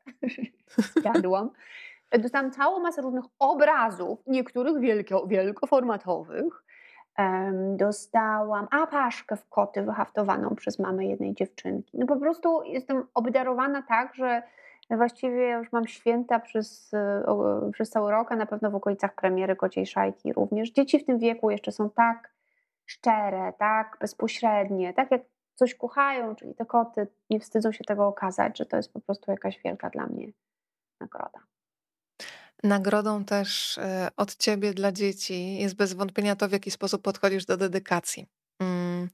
[1.01, 1.49] zjadłam.
[2.20, 6.66] Dostałam całą masę różnych obrazów, niektórych wielko, wielkoformatowych
[7.76, 11.97] dostałam apaszkę w koty wyhaftowaną przez mamę jednej dziewczynki.
[11.97, 14.43] No po prostu jestem obdarowana tak, że
[14.89, 16.91] właściwie już mam święta przez,
[17.74, 20.72] przez cały rok, a na pewno w okolicach premiery Kociej Szajki również.
[20.72, 22.34] Dzieci w tym wieku jeszcze są tak
[22.86, 25.22] szczere, tak bezpośrednie, tak jak
[25.55, 29.32] coś kochają, czyli te koty nie wstydzą się tego okazać, że to jest po prostu
[29.32, 30.28] jakaś wielka dla mnie
[30.99, 31.39] nagroda.
[32.64, 37.45] Nagrodą też e, od ciebie dla dzieci jest bez wątpienia to, w jaki sposób podchodzisz
[37.45, 38.28] do dedykacji.
[38.60, 39.10] Mm.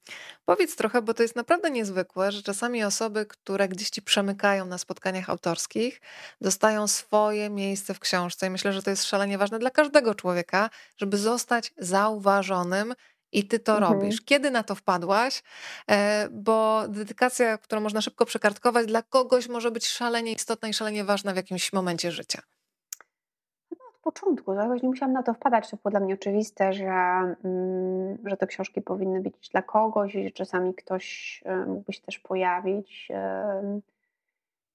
[0.46, 4.78] Powiedz trochę, bo to jest naprawdę niezwykłe, że czasami osoby, które gdzieś ci przemykają na
[4.78, 6.02] spotkaniach autorskich,
[6.42, 8.48] dostają swoje miejsce w książce.
[8.48, 12.94] I myślę, że to jest szalenie ważne dla każdego człowieka, żeby zostać zauważonym
[13.32, 13.94] i ty to mhm.
[13.94, 14.22] robisz.
[14.22, 15.44] Kiedy na to wpadłaś?
[15.92, 21.04] E, bo dedykacja, którą można szybko przekartkować, dla kogoś może być szalenie istotna i szalenie
[21.04, 22.42] ważna w jakimś momencie życia
[24.04, 24.54] początku.
[24.54, 25.70] Jakoś nie musiałam na to wpadać.
[25.70, 26.86] To było dla mnie oczywiste, że,
[27.44, 32.20] mm, że te książki powinny być dla kogoś i czasami ktoś e, mógłby się też
[32.20, 33.12] pojawić.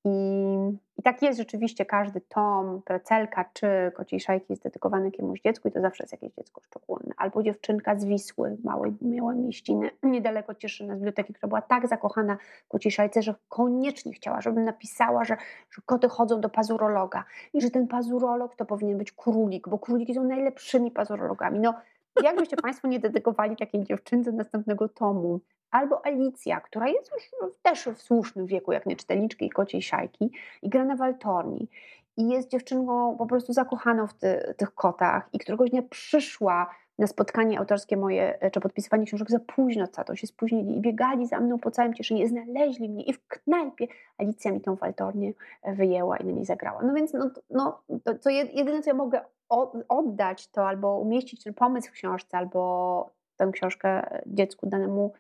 [0.09, 5.69] I, I tak jest rzeczywiście, każdy tom, precelka czy kociej szajki jest dedykowany jakiemuś dziecku
[5.69, 7.15] i to zawsze jest jakieś dziecko szczególne.
[7.17, 12.37] Albo dziewczynka z Wisły, małej, małej mieściny, niedaleko Cieszyny, z biblioteki, która była tak zakochana
[12.65, 15.37] w kociej szajce, że koniecznie chciała, żebym napisała, że,
[15.71, 20.15] że koty chodzą do pazurologa i że ten pazurolog to powinien być królik, bo króliki
[20.15, 21.61] są najlepszymi pazurologami.
[21.61, 21.75] No,
[22.23, 25.41] jakbyście Państwo nie dedykowali takiej dziewczynce następnego tomu,
[25.71, 30.31] albo Alicja, która jest już też w słusznym wieku, jak nie czytelniczki i kociej szajki
[30.63, 31.69] i gra na waltorni
[32.17, 37.07] i jest dziewczynką po prostu zakochaną w ty, tych kotach i któregoś dnia przyszła na
[37.07, 41.41] spotkanie autorskie moje, czy podpisywanie książek za późno, co to się spóźnili i biegali za
[41.41, 43.87] mną po całym Cieszynie, znaleźli mnie i w knajpie
[44.19, 45.33] Alicja mi tą waltornię
[45.65, 46.83] wyjęła i na niej zagrała.
[46.83, 49.21] No więc no, no, to, to jedyne, co ja mogę
[49.89, 55.13] oddać, to albo umieścić ten pomysł w książce, albo tę książkę dziecku danemu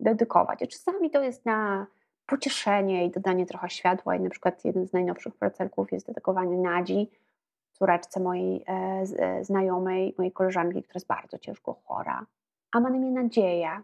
[0.00, 0.58] dedykować.
[0.68, 1.86] Czasami to jest na
[2.26, 4.16] pocieszenie i dodanie trochę światła.
[4.16, 7.10] I na przykład jeden z najnowszych pracelków jest dedykowany Nadzi,
[7.72, 8.72] córeczce mojej e,
[9.18, 12.26] e, znajomej, mojej koleżanki, która jest bardzo ciężko chora.
[12.72, 13.82] A ma na imię Nadzieja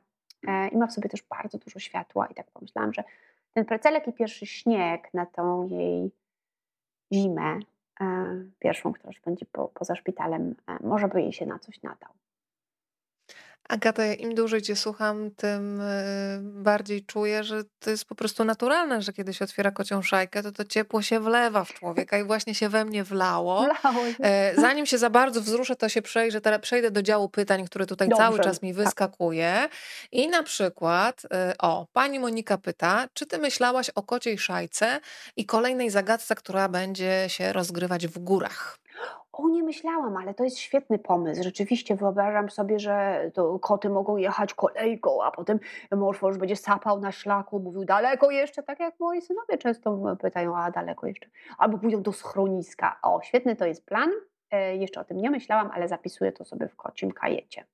[0.49, 2.27] e, i ma w sobie też bardzo dużo światła.
[2.27, 3.05] I tak pomyślałam, że
[3.55, 6.11] ten pracelek i pierwszy śnieg na tą jej
[7.13, 7.59] zimę,
[8.01, 8.05] e,
[8.59, 12.11] pierwszą, która już będzie po, poza szpitalem, e, może by jej się na coś nadał.
[13.69, 19.03] Agata, im dłużej Cię słucham, tym y, bardziej czuję, że to jest po prostu naturalne,
[19.03, 22.55] że kiedy się otwiera kocią szajkę, to to ciepło się wlewa w człowieka i właśnie
[22.55, 23.67] się we mnie wlało.
[23.83, 24.05] Wlało.
[24.21, 27.87] E, zanim się za bardzo wzruszę, to się przejrzę, teraz przejdę do działu pytań, który
[27.87, 28.25] tutaj Dobrze.
[28.25, 28.85] cały czas mi tak.
[28.85, 29.69] wyskakuje.
[30.13, 35.01] I na przykład, y, o, pani Monika pyta, czy ty myślałaś o kociej szajce
[35.37, 38.79] i kolejnej zagadce, która będzie się rozgrywać w górach?
[39.39, 41.43] O, nie myślałam, ale to jest świetny pomysł.
[41.43, 43.31] Rzeczywiście wyobrażam sobie, że
[43.61, 45.61] koty mogą jechać kolejką, a potem
[45.97, 50.71] morfo będzie sapał na szlaku, mówił daleko jeszcze, tak jak moi synowie często pytają, a
[50.71, 51.29] daleko jeszcze.
[51.59, 52.99] Albo pójdą do schroniska.
[53.03, 54.11] O, świetny to jest plan.
[54.51, 57.65] E, jeszcze o tym nie myślałam, ale zapisuję to sobie w kocim kajecie.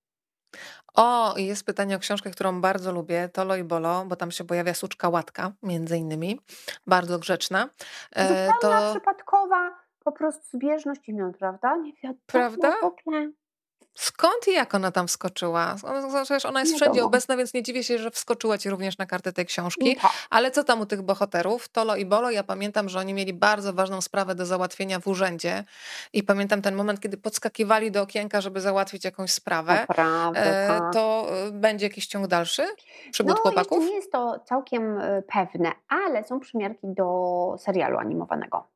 [0.94, 4.74] O, jest pytanie o książkę, którą bardzo lubię, Tolo i Bolo, bo tam się pojawia
[4.74, 6.40] suczka łatka, między innymi.
[6.86, 7.68] Bardzo grzeczna.
[8.16, 8.90] E, Zupełna to...
[8.90, 11.76] przypadkowa po prostu zbieżność imion, prawda?
[11.76, 12.72] Nie wiadomo prawda?
[12.80, 13.30] w ogóle.
[13.94, 15.76] Skąd i jak ona tam wskoczyła?
[16.24, 19.32] Przecież ona jest wszędzie obecna, więc nie dziwię się, że wskoczyła ci również na kartę
[19.32, 19.96] tej książki.
[19.96, 20.11] Tak.
[20.30, 21.68] Ale co tam u tych bohaterów?
[21.68, 25.64] Tolo i Bolo, ja pamiętam, że oni mieli bardzo ważną sprawę do załatwienia w urzędzie
[26.12, 29.86] i pamiętam ten moment, kiedy podskakiwali do okienka, żeby załatwić jakąś sprawę.
[29.88, 30.92] Naprawdę, E, tak.
[30.92, 32.62] To e, będzie jakiś ciąg dalszy?
[33.11, 33.84] Przybód No, chłopaków?
[33.84, 38.71] nie jest to całkiem e, pewne, ale są przymiarki do serialu animowanego.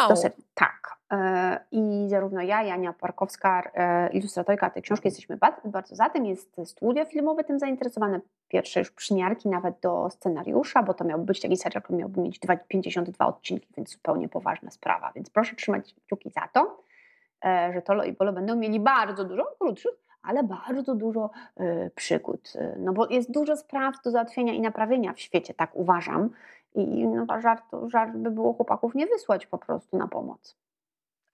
[0.00, 0.08] Wow!
[0.08, 0.94] Do ser- tak.
[1.12, 6.26] E, I zarówno ja, Jania Parkowska, e, ilustratorka tej książki, jesteśmy ba- bardzo za tym.
[6.26, 8.20] Jest studio filmowe tym zainteresowane.
[8.48, 12.38] Pierwsze już przymiarki nawet do scenariusza, bo to miał być taki serial, który miałby mieć
[12.38, 15.12] dwa- 52 odcinki, więc zupełnie poważna sprawa.
[15.14, 16.78] Więc proszę trzymać kciuki za to,
[17.44, 19.92] e, że Tolo i Bolo będą mieli bardzo dużo krótszych,
[20.22, 21.30] ale bardzo dużo
[21.94, 22.52] przygód.
[22.76, 26.30] No bo jest dużo spraw do załatwienia i naprawienia w świecie, tak uważam.
[26.74, 30.56] I no, żart, żart by było chłopaków nie wysłać po prostu na pomoc.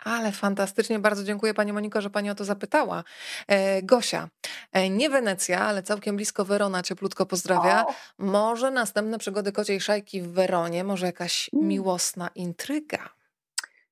[0.05, 3.05] Ale fantastycznie, bardzo dziękuję Pani Moniko, że Pani o to zapytała.
[3.49, 4.28] E, Gosia,
[4.72, 7.86] e, nie Wenecja, ale całkiem blisko Werona, cieplutko pozdrawia.
[7.86, 11.68] O, Może następne przygody kociej szajki w Weronie, może jakaś Mm.
[11.68, 13.09] miłosna intryga.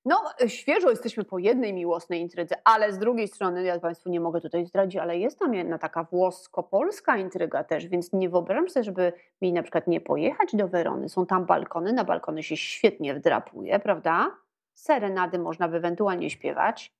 [0.08, 4.40] No, świeżo jesteśmy po jednej miłosnej intrydze, ale z drugiej strony, ja Państwu nie mogę
[4.40, 9.12] tutaj zdradzić, ale jest tam jedna taka włosko-polska intryga też, więc nie wyobrażam sobie, żeby
[9.40, 11.08] mi na przykład nie pojechać do Werony.
[11.08, 14.36] Są tam balkony, na balkony się świetnie wdrapuje, prawda?
[14.74, 16.94] Serenady można by ewentualnie śpiewać.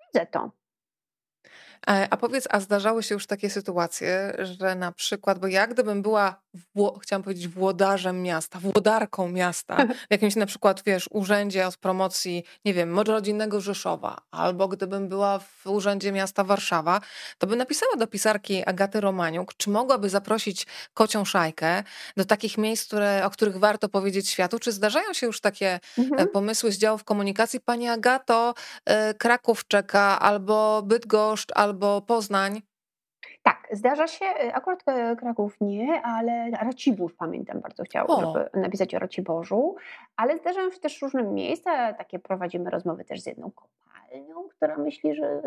[0.00, 0.50] Widzę to.
[1.88, 6.02] E, A powiedz, a zdarzały się już takie sytuacje, że na przykład, bo ja gdybym
[6.02, 6.43] była,
[6.74, 9.76] wło, chciałam powiedzieć, włodarzem miasta, włodarką miasta,
[10.08, 15.38] w jakimś na przykład, wiesz, urzędzie od promocji, nie wiem, rodzinnego Rzeszowa, albo gdybym była
[15.38, 17.00] w urzędzie miasta Warszawa,
[17.38, 21.82] to bym napisała do pisarki Agaty Romaniuk, czy mogłaby zaprosić kocią szajkę
[22.16, 26.20] do takich miejsc, które, o których warto powiedzieć światu, czy zdarzają się już takie Mhm.
[26.20, 27.60] e, pomysły z działów komunikacji.
[27.60, 32.62] Pani Agato, e, Kraków czeka, albo Bydgoszcz, albo Poznań.
[33.44, 38.20] Tak, zdarza się, y, akurat e, Kraków nie, ale Racibórz pamiętam, bardzo chciał, O.
[38.20, 39.76] żeby napisać o Raciborzu,
[40.16, 45.14] ale zdarzają się też różne miejsca, takie prowadzimy rozmowy też z jedną kopalnią, która myśli,
[45.14, 45.42] że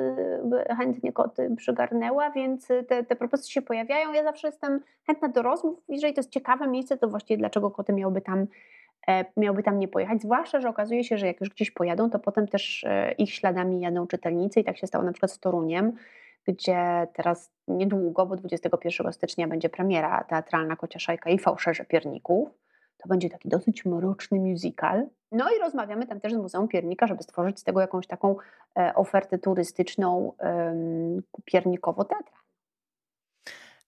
[0.70, 4.14] y, chętnie koty przygarnęła, więc y, te, te propozycje się pojawiają.
[4.14, 7.94] Ja zawsze jestem chętna do rozmów, jeżeli to jest ciekawe miejsce, to właściwie dlaczego koty
[7.94, 8.48] miałyby tam
[9.08, 12.20] e, miałby tam nie pojechać, zwłaszcza, że okazuje się, że jak już gdzieś pojadą, to
[12.20, 15.94] potem też e, ich śladami jadą czytelnicy i tak się stało na przykład z Toruniem,
[16.48, 22.50] gdzie teraz niedługo, bo 21 stycznia będzie premiera teatralna Kocia Szajka i Fałszerze Pierników.
[22.98, 25.08] To będzie taki dosyć mroczny musical.
[25.32, 28.36] No i rozmawiamy tam też z Muzeum Piernika, żeby stworzyć z tego jakąś taką
[28.80, 30.34] e, ofertę turystyczną
[31.46, 32.38] piernikowo-teatralną.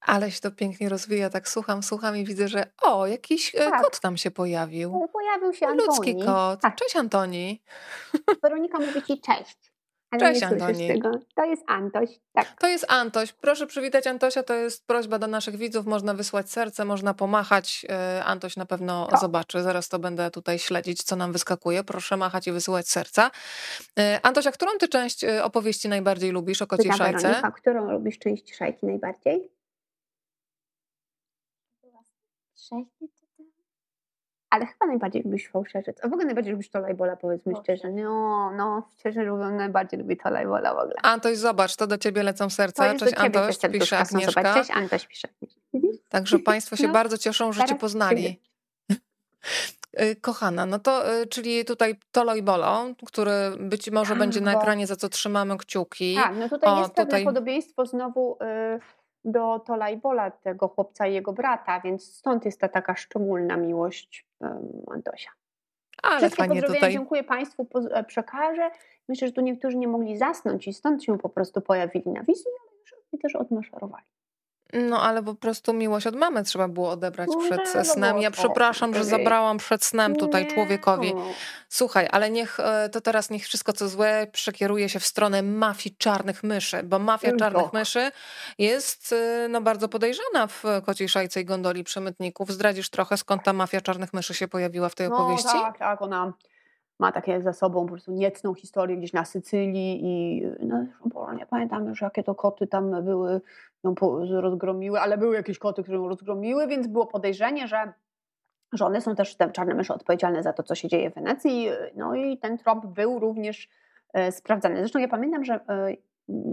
[0.02, 3.82] Ale się to pięknie rozwija, tak słucham, słucham i widzę, że o, jakiś e, Tak.
[3.84, 5.08] kot tam się pojawił.
[5.14, 6.26] Pojawił się Ludzki Antoni.
[6.26, 6.62] kot.
[6.62, 7.62] Tak, Cześć Antoni.
[8.44, 9.72] Weronika mówi Ci cześć.
[10.12, 10.88] Ale Cześć, nie Antoni.
[10.88, 11.12] tego.
[11.36, 12.10] To jest Antoś.
[12.34, 12.48] Tak.
[12.60, 13.34] To jest Antoś.
[13.34, 14.44] Proszę przywitać Antosia.
[14.44, 15.86] To jest prośba do naszych widzów.
[15.86, 17.86] Można wysłać serce, można pomachać.
[17.90, 19.20] E, Antoś na pewno Tak.
[19.20, 19.64] zobaczy.
[19.64, 21.84] Zaraz to będę tutaj śledzić, co nam wyskakuje.
[21.84, 23.32] Proszę machać i wysyłać serca.
[24.00, 27.22] E, Antosia, którą ty część e, opowieści najbardziej lubisz o kociej Pyta szajce?
[27.22, 29.50] Weronika, którą lubisz część szajki najbardziej?
[34.50, 35.98] Ale chyba najbardziej lubisz fałszerzyc.
[36.04, 37.80] A w ogóle najbardziej lubisz to lajbola, powiedzmy Fałszerz.
[37.80, 37.94] szczerze.
[37.94, 40.96] No, no, szczerze mówiąc, najbardziej lubię to lajbola w ogóle.
[41.02, 42.88] Antoś, zobacz, to do ciebie lecą serca.
[42.94, 44.54] jest Cześć Antoś, pisze Agnieszka.
[44.54, 45.28] Cześć Antoś pisze.
[46.10, 48.40] Także Państwo się No, bardzo cieszą, że Cię poznali.
[50.02, 54.42] Y, Kochana, no to y, czyli tutaj Tolo i Bolo, który być może Tak, będzie
[54.42, 56.16] na ekranie, za co trzymamy kciuki.
[56.16, 58.38] Tak, no tutaj O, jest pewne tutaj- podobieństwo znowu
[58.76, 58.80] y,
[59.26, 63.58] do Tola i Bola, tego chłopca i jego brata, więc stąd jest ta taka szczególna
[63.58, 65.30] miłość um, Antosia.
[66.04, 66.94] Ale Wszystkie pozdrowienia tutaj.
[66.94, 68.72] dziękuję Państwu, e, przekażę.
[69.10, 72.52] Myślę, że tu niektórzy nie mogli zasnąć i stąd się po prostu pojawili na wizji,
[72.62, 74.06] ale już też odmaszerowali.
[74.74, 78.18] No ale po prostu miłość od mamy trzeba było odebrać No, przed trzeba snem.
[78.18, 81.16] Ja przepraszam, że zabrałam przed snem tutaj człowiekowi.
[81.16, 81.26] no.
[81.70, 85.96] Słuchaj, ale niech e, to teraz niech wszystko co złe przekieruje się w stronę mafii
[85.98, 88.12] czarnych myszy, bo mafia czarnych myszy
[88.58, 92.52] jest e, no, bardzo podejrzana w kociej szajce i gondoli przemytników.
[92.52, 95.48] Zdradzisz trochę skąd ta mafia czarnych myszy się pojawiła w tej opowieści?
[95.54, 96.34] No tak, tak, ona
[97.00, 100.86] ma takie za sobą po prostu niecną historię gdzieś na Sycylii i no,
[101.38, 103.42] nie pamiętam już jakie to koty tam były,
[103.84, 107.94] ją po- rozgromiły, ale były jakieś koty, które ją rozgromiły, więc było podejrzenie, że,
[108.74, 111.70] że one są też te czarne myszy odpowiedzialne za to, co się dzieje w Wenecji.
[111.96, 113.70] No i ten trop był również
[114.14, 114.78] e, sprawdzany.
[114.78, 115.96] Zresztą ja pamiętam, że e,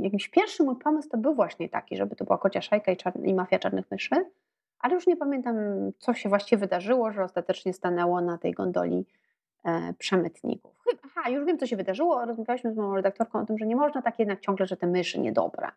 [0.03, 3.25] jakiś pierwszy mój pomysł to był właśnie taki, żeby to była kocia szajka i, czarn-
[3.25, 4.31] i mafia czarnych myszy,
[4.79, 5.57] ale już nie pamiętam,
[5.99, 9.07] co się właściwie wydarzyło, że ostatecznie stanęło na tej gondoli
[9.99, 10.85] przemytników.
[11.05, 12.25] Aha, już wiem, co się wydarzyło.
[12.25, 15.21] Rozmawialiśmy z moją redaktorką o tym, że nie można tak jednak ciągle, że te myszy
[15.21, 15.69] niedobre.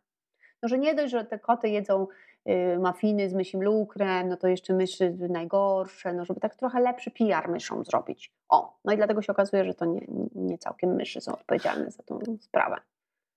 [0.63, 2.07] No, że nie dość, że te koty jedzą
[2.49, 7.11] y, mafiny z mysim lukrem, no to jeszcze myszy najgorsze, no żeby tak trochę lepszy
[7.11, 8.33] PR myszom zrobić.
[8.49, 10.01] O, no i dlatego się okazuje, że to nie,
[10.35, 12.75] nie całkiem myszy są odpowiedzialne za tą sprawę.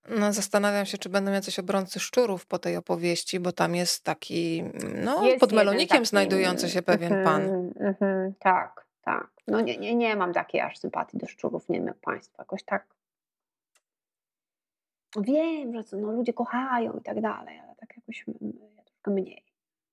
[0.09, 4.65] No, zastanawiam się, czy będą jacyś obrońcy szczurów po tej opowieści, bo tam jest taki,
[5.05, 7.43] no, jest pod melonikiem taki, znajdujący się pewien mm, pan.
[8.01, 9.32] Mm, tak, tak.
[9.49, 12.65] No nie, nie, nie mam takiej aż sympatii do szczurów, nie wiem jak państwo, jakoś
[12.65, 12.87] tak.
[15.21, 18.25] Wiem, że co, no, ludzie kochają i tak dalej, ale tak jakoś
[18.77, 19.45] ja troszkę mniej.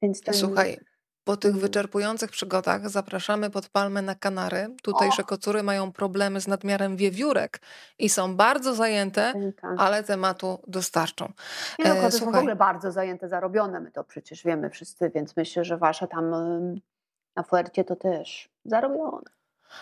[0.02, 0.34] Więc ten...
[0.34, 0.78] Słuchaj,
[1.24, 1.62] po tych mm.
[1.62, 4.76] wyczerpujących przygodach zapraszamy pod palmę na Kanary.
[4.84, 7.60] Tutejsze kocury mają problemy z nadmiarem wiewiórek
[8.00, 9.34] i są bardzo zajęte,
[9.78, 11.32] ale tematu dostarczą.
[11.80, 15.38] Nie no, koty są w ogóle bardzo zajęte, zarobione, my to przecież wiemy wszyscy, więc
[15.38, 16.32] myślę, że wasze tam
[17.36, 19.39] na Fuercie to też zarobione.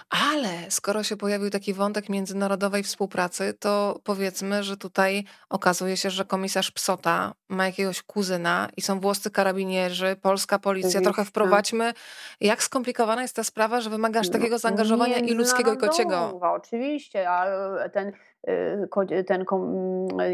[0.09, 6.25] Ale skoro się pojawił taki wątek międzynarodowej współpracy, to powiedzmy, że tutaj okazuje się, że
[6.25, 11.01] komisarz Psota ma jakiegoś kuzyna i są włoscy karabinierzy, polska policja.
[11.01, 11.93] Trochę wprowadźmy,
[12.41, 16.39] jak skomplikowana jest ta sprawa, że wymaga aż no, takiego zaangażowania i ludzkiego, i kociego.
[16.41, 17.45] Oczywiście, a
[17.89, 18.11] ten
[18.47, 19.45] Y, ten,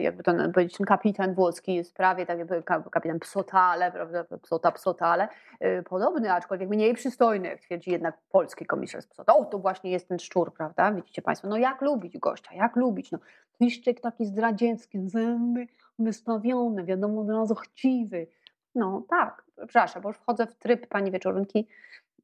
[0.02, 5.28] jakby ten, powiedzieć, ten kapitan włoski jest prawie tak jakby kapitan Psotale, prawda, Psota Psotale,
[5.64, 9.36] y, podobny, aczkolwiek mniej przystojny, jak twierdzi jednak polski komisarz Psota.
[9.36, 13.12] O, to właśnie jest ten szczur, prawda, widzicie Państwo, no jak lubić gościa, jak lubić,
[13.12, 13.20] no,
[13.60, 15.68] piszczek taki zdradziecki, zęby
[16.00, 18.28] wystawione, wiadomo, od razu chciwy.
[18.76, 21.68] No tak, przepraszam, bo już wchodzę w tryb Pani Wieczorynki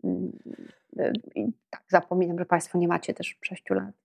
[0.04, 0.32] mm,
[1.00, 3.96] y, i tak zapominam, że Państwo nie macie też 6 lat.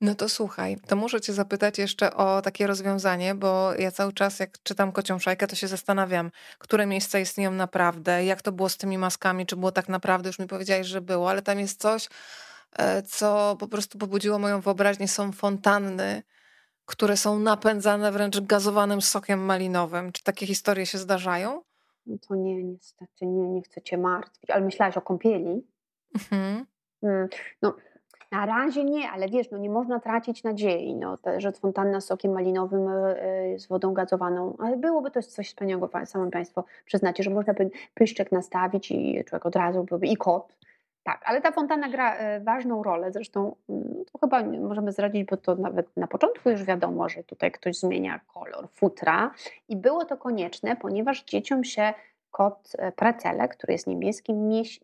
[0.00, 4.38] No to słuchaj, to muszę cię zapytać jeszcze o takie rozwiązanie, bo ja cały czas
[4.38, 8.76] jak czytam Kocią Szajkę, to się zastanawiam, które miejsca istnieją naprawdę, jak to było z
[8.76, 12.08] tymi maskami, czy było tak naprawdę, już mi powiedziałeś, że było, ale tam jest coś,
[12.78, 16.22] e, co po prostu pobudziło moją wyobraźnię, są fontanny,
[16.88, 20.12] które są napędzane wręcz gazowanym sokiem malinowym.
[20.12, 21.62] Czy takie historie się zdarzają?
[22.06, 25.66] No to nie, niestety, nie, nie chcę cię martwić, ale myślałaś o kąpieli?
[26.14, 26.66] Mhm.
[27.02, 27.28] Mm,
[27.62, 27.74] no,
[28.32, 32.32] na razie nie, ale wiesz, no nie można tracić nadziei, no, że fontanna z sokiem
[32.32, 37.54] malinowym e, z wodą gazowaną, ale byłoby to coś wspaniałego, sami Państwo przyznacie, że można
[37.54, 40.52] by pyszczek nastawić i człowiek od razu byłby i kot.
[41.08, 45.36] Tak, ale ta fontanna gra e, ważną rolę, zresztą mm, to chyba możemy zdradzić, bo
[45.36, 49.30] to nawet na początku już wiadomo, że tutaj ktoś zmienia kolor futra
[49.68, 51.94] i było to konieczne, ponieważ dzieciom się
[52.30, 54.34] kot e, Precele, który jest niebieski,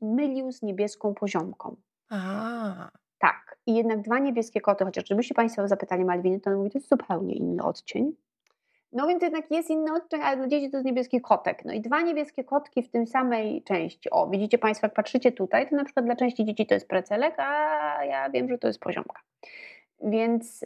[0.02, 1.76] mylił z niebieską poziomką.
[2.10, 2.90] Aha.
[3.18, 3.56] Tak.
[3.66, 6.88] I jednak dwa niebieskie koty, chociaż gdybyście Państwo zapytali Malwiny, to on mówi, to jest
[6.88, 8.12] zupełnie inny odcień.
[8.94, 11.64] No więc jednak jest inny odcień, ale dla dzieci to jest niebieski kotek.
[11.64, 14.10] No i dwa niebieskie kotki w tym samej części.
[14.10, 17.34] O, widzicie Państwo, jak patrzycie tutaj, to na przykład dla części dzieci to jest precelek,
[17.38, 19.20] a ja wiem, że to jest poziomka.
[20.02, 20.64] Więc,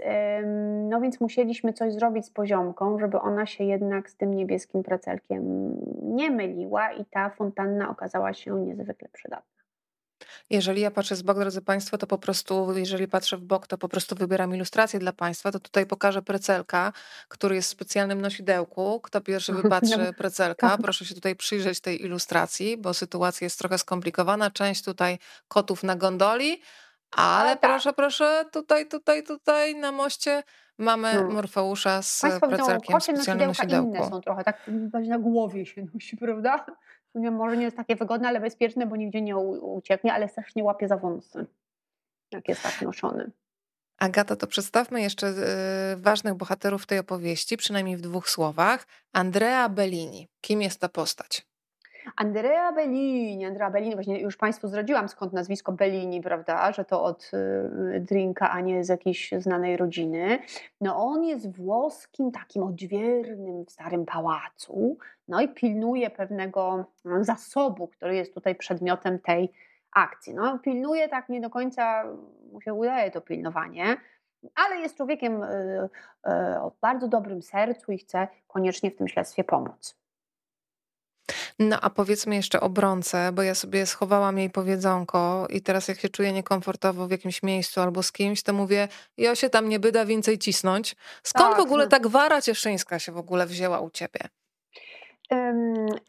[0.89, 5.75] no więc musieliśmy coś zrobić z poziomką, żeby ona się jednak z tym niebieskim precelkiem
[6.03, 9.58] nie myliła i ta fontanna okazała się niezwykle przydatna.
[10.51, 13.79] Jeżeli ja patrzę z bok, drodzy Państwo, to po prostu, jeżeli patrzę w bok, to
[13.79, 15.53] po prostu wybieram ilustrację dla Państwa.
[15.53, 16.93] To tutaj pokażę precelka,
[17.29, 19.01] który jest w specjalnym nosidełku.
[19.01, 24.51] Kto pierwszy wypatrzy precelka, proszę się tutaj przyjrzeć tej ilustracji, bo sytuacja jest trochę skomplikowana.
[24.51, 25.19] Część tutaj
[25.49, 26.63] kotów na gondoli,
[27.11, 27.61] ale tak.
[27.61, 30.43] proszę, proszę, tutaj, tutaj, tutaj na moście
[30.79, 31.31] mamy no.
[31.31, 33.97] Morfeusza z Państwo precelkiem widzą, specjalnym nosidełku.
[33.97, 36.67] inne są trochę, tak na głowie się nosi, prawda?
[37.15, 40.97] Może nie jest takie wygodne, ale bezpieczne, bo nigdzie nie ucieknie, ale strasznie łapie za
[40.97, 41.47] wąsy,
[42.33, 43.31] jak jest tak noszony.
[43.99, 48.87] Agata, to przedstawmy jeszcze y, ważnych bohaterów tej opowieści, przynajmniej w dwóch słowach.
[49.13, 50.29] Andrea Bellini.
[50.41, 51.48] Kim jest ta postać?
[52.17, 57.31] Andrea Bellini, Andrea Bellini, właśnie już Państwu zdradziłam skąd nazwisko Bellini, prawda, że to od
[57.95, 60.39] y, drinka, a nie z jakiejś znanej rodziny.
[60.81, 64.99] No on jest włoskim takim odźwiernym w starym pałacu,
[65.29, 66.85] no i pilnuje pewnego
[67.21, 69.53] zasobu, który jest tutaj przedmiotem tej
[69.93, 70.35] akcji.
[70.35, 72.05] No pilnuje tak nie do końca,
[72.53, 73.97] mu się udaje to pilnowanie,
[74.55, 75.47] ale jest człowiekiem y,
[76.27, 76.31] y,
[76.61, 79.98] o bardzo dobrym sercu i chce koniecznie w tym śledztwie pomóc.
[81.59, 86.01] No a powiedzmy jeszcze o Bronce, bo ja sobie schowałam jej powiedzonko i teraz jak
[86.01, 89.81] się czuję niekomfortowo w jakimś miejscu albo z kimś, to mówię, ja się tam nie
[89.81, 90.97] byda więcej cisnąć.
[91.23, 91.91] Skąd tak, w ogóle no.
[91.91, 94.21] ta gwara cieszyńska się w ogóle wzięła u ciebie?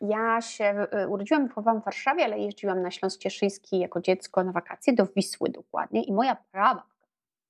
[0.01, 4.43] Ja się y, urodziłam i wychowałam w Warszawie, ale jeździłam na Śląsk Cieszyński jako dziecko
[4.43, 6.83] na wakacje do Wisły dokładnie i moja prawa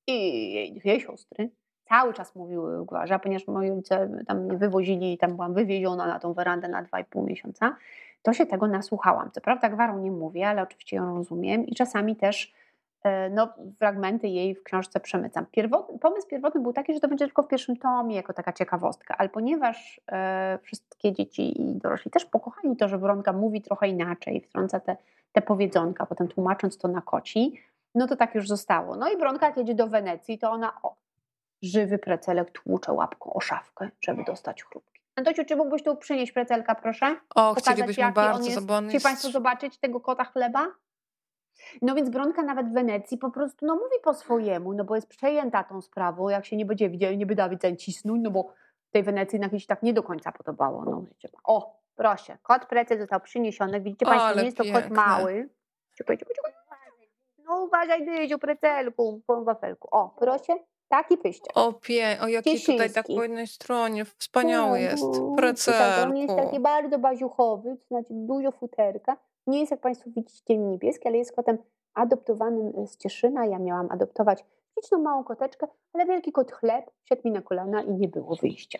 [0.06, 1.50] i jej dwie siostry
[1.90, 6.18] cały czas mówiły Gwarza, ponieważ moi rodzice tam mnie wywozili i tam byłam wywieziona na
[6.18, 7.76] tą werandę na 2,5 miesiąca,
[8.22, 9.30] to się tego nasłuchałam.
[9.30, 12.54] Co prawda gwarą nie mówię, ale oczywiście ją rozumiem i czasami też
[13.02, 15.46] E, no, fragmenty jej w książce przemycam.
[15.46, 19.14] Pierwotny, pomysł pierwotny był taki, że to będzie tylko w pierwszym tomie, jako taka ciekawostka,
[19.18, 24.40] ale ponieważ e, wszystkie dzieci i dorośli też pokochali to, że Wronka mówi trochę inaczej,
[24.40, 24.96] wtrąca te,
[25.32, 27.60] te powiedzonka, potem tłumacząc to na koci,
[27.94, 28.96] no to tak już zostało.
[28.96, 30.94] No i Bronka jak jedzie do Wenecji, to ona, o,
[31.62, 35.00] żywy precelek tłucze łapką o szafkę, żeby dostać chrupki.
[35.16, 37.16] Antociu, czy mógłbyś tu przynieść precelka, proszę?
[37.34, 39.06] O, Pokazać, chcielibyśmy bardzo, jest, bo on jest...
[39.06, 40.66] Państwo zobaczyć tego kota chleba?
[41.82, 45.08] No więc Bronka nawet w Wenecji po prostu no, mówi po swojemu, no bo jest
[45.08, 48.52] przejęta tą sprawą, jak się nie będzie widział, nie by Dawid cisnąć, no bo
[48.90, 50.84] tej Wenecji na się tak nie do końca podobało.
[50.84, 55.48] No, wiecie, o, proszę, kot precel został przyniesiony, widzicie Państwo, nie jest to kot mały.
[57.44, 59.88] No uważaj, Dyziu, precelku, po wafelku.
[59.90, 60.52] O, proszę,
[60.90, 61.52] taki pyszczek.
[61.54, 65.04] O pie, o jaki tutaj tak po jednej stronie, wspaniały tak, jest,
[65.36, 66.10] precelku.
[66.10, 69.16] On jest taki bardzo baziuchowy, to znaczy dużo futerka
[69.46, 71.58] nie jest, jak Państwo widzicie, niebieski, ale jest kotem
[71.94, 73.46] adoptowanym z Cieszyna.
[73.46, 74.44] Ja miałam adoptować
[74.76, 78.78] liczną małą koteczkę, ale wielki kot chleb siadł mi na kolana i nie było wyjścia.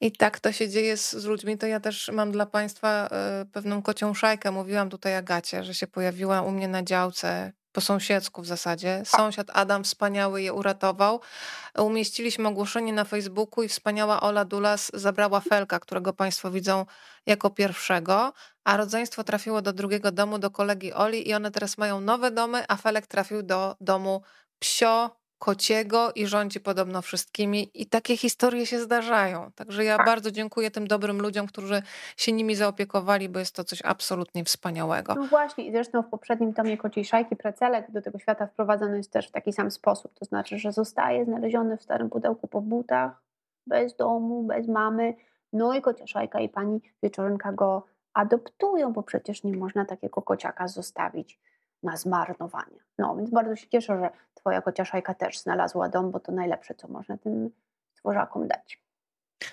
[0.00, 1.58] I tak to się dzieje z, z, ludźmi.
[1.58, 3.06] To ja też mam dla Państwa
[3.42, 4.50] y, pewną kocią szajkę.
[4.50, 9.02] Mówiłam tutaj Agacie, że się pojawiła u mnie na działce po sąsiedzku w zasadzie.
[9.04, 11.20] Sąsiad Adam wspaniały je uratował.
[11.78, 16.86] Umieściliśmy ogłoszenie na Facebooku i wspaniała Ola Dulas zabrała Felka, którego Państwo widzą
[17.26, 18.32] jako pierwszego,
[18.64, 22.64] a rodzeństwo trafiło do drugiego domu, do kolegi Oli i one teraz mają nowe domy,
[22.68, 24.22] a Felek trafił do domu
[24.58, 27.70] psio kociego i rządzi podobno wszystkimi.
[27.74, 29.50] I takie historie się zdarzają.
[29.54, 30.06] Także ja tak.
[30.06, 31.82] bardzo dziękuję tym dobrym ludziom, którzy
[32.16, 35.14] się nimi zaopiekowali, bo jest to coś absolutnie wspaniałego.
[35.14, 39.12] No właśnie, i zresztą w poprzednim tomie Kociej Szajki Precelek do tego świata wprowadzony jest
[39.12, 40.14] też w taki sam sposób.
[40.14, 43.22] To znaczy, że zostaje znaleziony w starym pudełku po butach,
[43.66, 45.14] bez domu, bez mamy.
[45.52, 50.68] No i kocia Szajka i pani Wieczorynka go adoptują, bo przecież nie można takiego kociaka
[50.68, 51.40] zostawić
[51.82, 52.78] na zmarnowanie.
[52.98, 54.10] No więc bardzo się cieszę, że
[54.42, 57.50] Twoja kociaszajka też znalazła dom, bo to najlepsze, co można tym
[57.94, 58.82] stworzakom dać.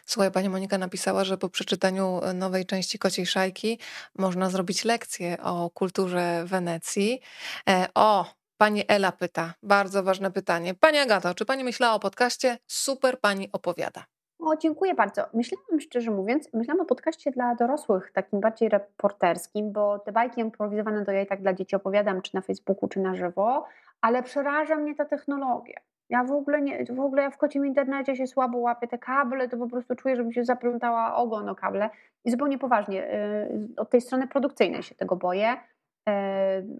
[0.05, 3.79] Słuchaj, pani Monika napisała, że po przeczytaniu nowej części Kociej Szajki
[4.17, 7.21] można zrobić lekcję o kulturze Wenecji.
[7.69, 8.25] E, o,
[8.57, 10.73] pani Ela pyta, bardzo ważne pytanie.
[10.73, 12.57] Pani Agato, czy pani myślała o podcaście?
[12.67, 14.05] Super pani opowiada.
[14.39, 15.25] O, dziękuję bardzo.
[15.33, 21.05] Myślałam, szczerze mówiąc, myślałam o podcaście dla dorosłych, takim bardziej reporterskim, bo te bajki improwizowane
[21.05, 23.65] to ja i tak dla dzieci opowiadam, czy na Facebooku, czy na żywo,
[24.01, 25.79] ale przeraża mnie ta technologia.
[26.09, 29.49] Ja w ogóle nie, w ogóle ja w kocim internecie się słabo łapię te kable,
[29.49, 31.89] to po prostu czuję, że mi się zaplątała ogon o kable
[32.25, 36.11] i zupełnie poważnie, y, od tej strony produkcyjnej się tego boję, y,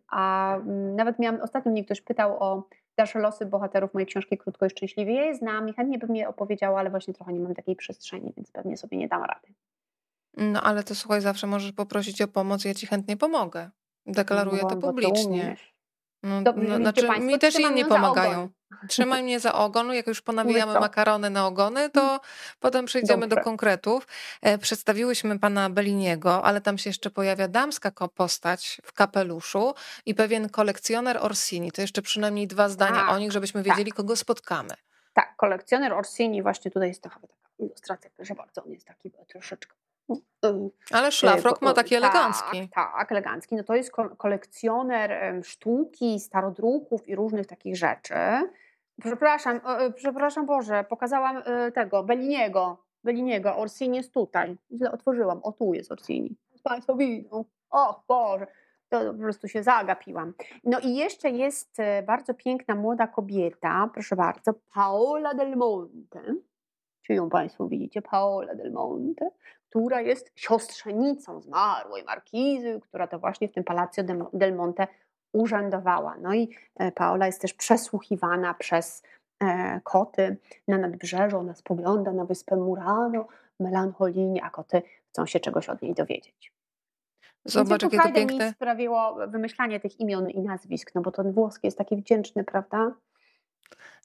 [0.07, 2.67] a mm, nawet miałam, ostatnio mnie ktoś pytał o
[2.97, 5.13] dalsze losy bohaterów mojej książki Krótko i Szczęśliwie.
[5.13, 8.33] Ja je znam i chętnie bym je opowiedziała, ale właśnie trochę nie mam takiej przestrzeni,
[8.37, 9.47] więc pewnie sobie nie dam rady.
[10.37, 13.69] No ale to słuchaj, zawsze możesz poprosić o pomoc, ja ci chętnie pomogę.
[14.05, 15.55] Deklaruję no, to publicznie.
[16.23, 18.49] No, no, znaczy, mi też inni pomagają.
[18.87, 19.93] Trzymaj mnie za ogon.
[19.93, 22.19] Jak już ponawijamy makarony na ogony, to hmm.
[22.59, 23.35] potem przejdziemy Dobrze.
[23.35, 24.07] do konkretów.
[24.41, 29.73] E, przedstawiłyśmy pana Beliniego, ale tam się jeszcze pojawia damska postać w kapeluszu
[30.05, 31.71] i pewien kolekcjoner Orsini.
[31.71, 33.71] To jeszcze przynajmniej dwa zdania tak, o nich, żebyśmy tak.
[33.71, 33.97] wiedzieli, tak.
[33.97, 34.73] kogo spotkamy.
[35.13, 37.19] Tak, kolekcjoner Orsini, właśnie tutaj jest taka
[37.59, 39.75] ilustracja, proszę bardzo, on jest taki troszeczkę
[40.91, 42.69] ale szlafrok ma taki elegancki.
[42.75, 43.55] Tak, tak, elegancki.
[43.55, 48.15] No to jest kolekcjoner sztuki, starodruków i różnych takich rzeczy.
[49.01, 52.83] Przepraszam, e, przepraszam Boże, pokazałam e, tego, Belliniego.
[53.03, 54.57] Belliniego, Orsini jest tutaj.
[54.71, 55.39] Źle otworzyłam.
[55.43, 56.35] O, tu jest Orsini.
[56.63, 57.45] Państwo widzą.
[57.69, 58.47] O Boże,
[58.89, 60.33] to po prostu się zagapiłam.
[60.63, 66.35] No i jeszcze jest e, bardzo piękna młoda kobieta, proszę bardzo, Paola del Monte.
[67.01, 68.01] Czy ją Państwo widzicie?
[68.01, 69.29] Paola del Monte,
[69.69, 74.03] która jest siostrzenicą zmarłej markizy, która to właśnie w tym Palazzo
[74.33, 74.87] del Monte
[75.33, 76.17] urzędowała.
[76.21, 79.03] No i e, Paola jest też przesłuchiwana przez
[79.43, 81.37] e, koty na nadbrzeżu.
[81.37, 83.27] Ona spogląda na wyspę Murano,
[83.59, 86.53] melancholijnie, a koty chcą się czegoś od niej dowiedzieć.
[87.45, 88.45] Zobacz, jakie to piękne.
[88.45, 92.91] mi sprawiło wymyślanie tych imion i nazwisk, no bo ten włoski jest taki wdzięczny, prawda?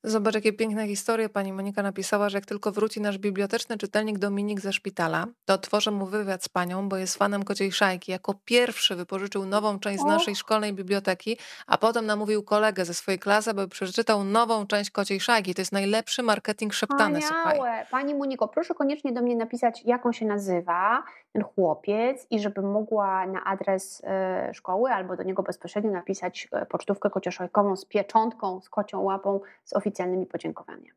[0.07, 4.61] Zobacz, jakie piękne historie pani Monika napisała, że jak tylko wróci nasz biblioteczny czytelnik Dominik
[4.61, 8.13] ze szpitala, to otworzę mu wywiad z panią, bo jest fanem kociej szajki.
[8.13, 13.19] Jako pierwszy wypożyczył nową część z naszej szkolnej biblioteki, a potem namówił kolegę ze swojej
[13.19, 15.55] klasy, aby przeczytał nową część kociej szajki.
[15.55, 17.59] To jest najlepszy marketing szeptany, słuchaj.
[17.91, 21.03] Pani Moniko, proszę koniecznie do mnie napisać, jak on się nazywa,
[21.35, 26.67] ten chłopiec i żebym mogła na adres e, szkoły albo do niego bezpośrednio napisać e,
[26.67, 30.91] pocztówkę kociaszojkową z pieczątką, z kocią łapą, z oficjalnymi podziękowaniami.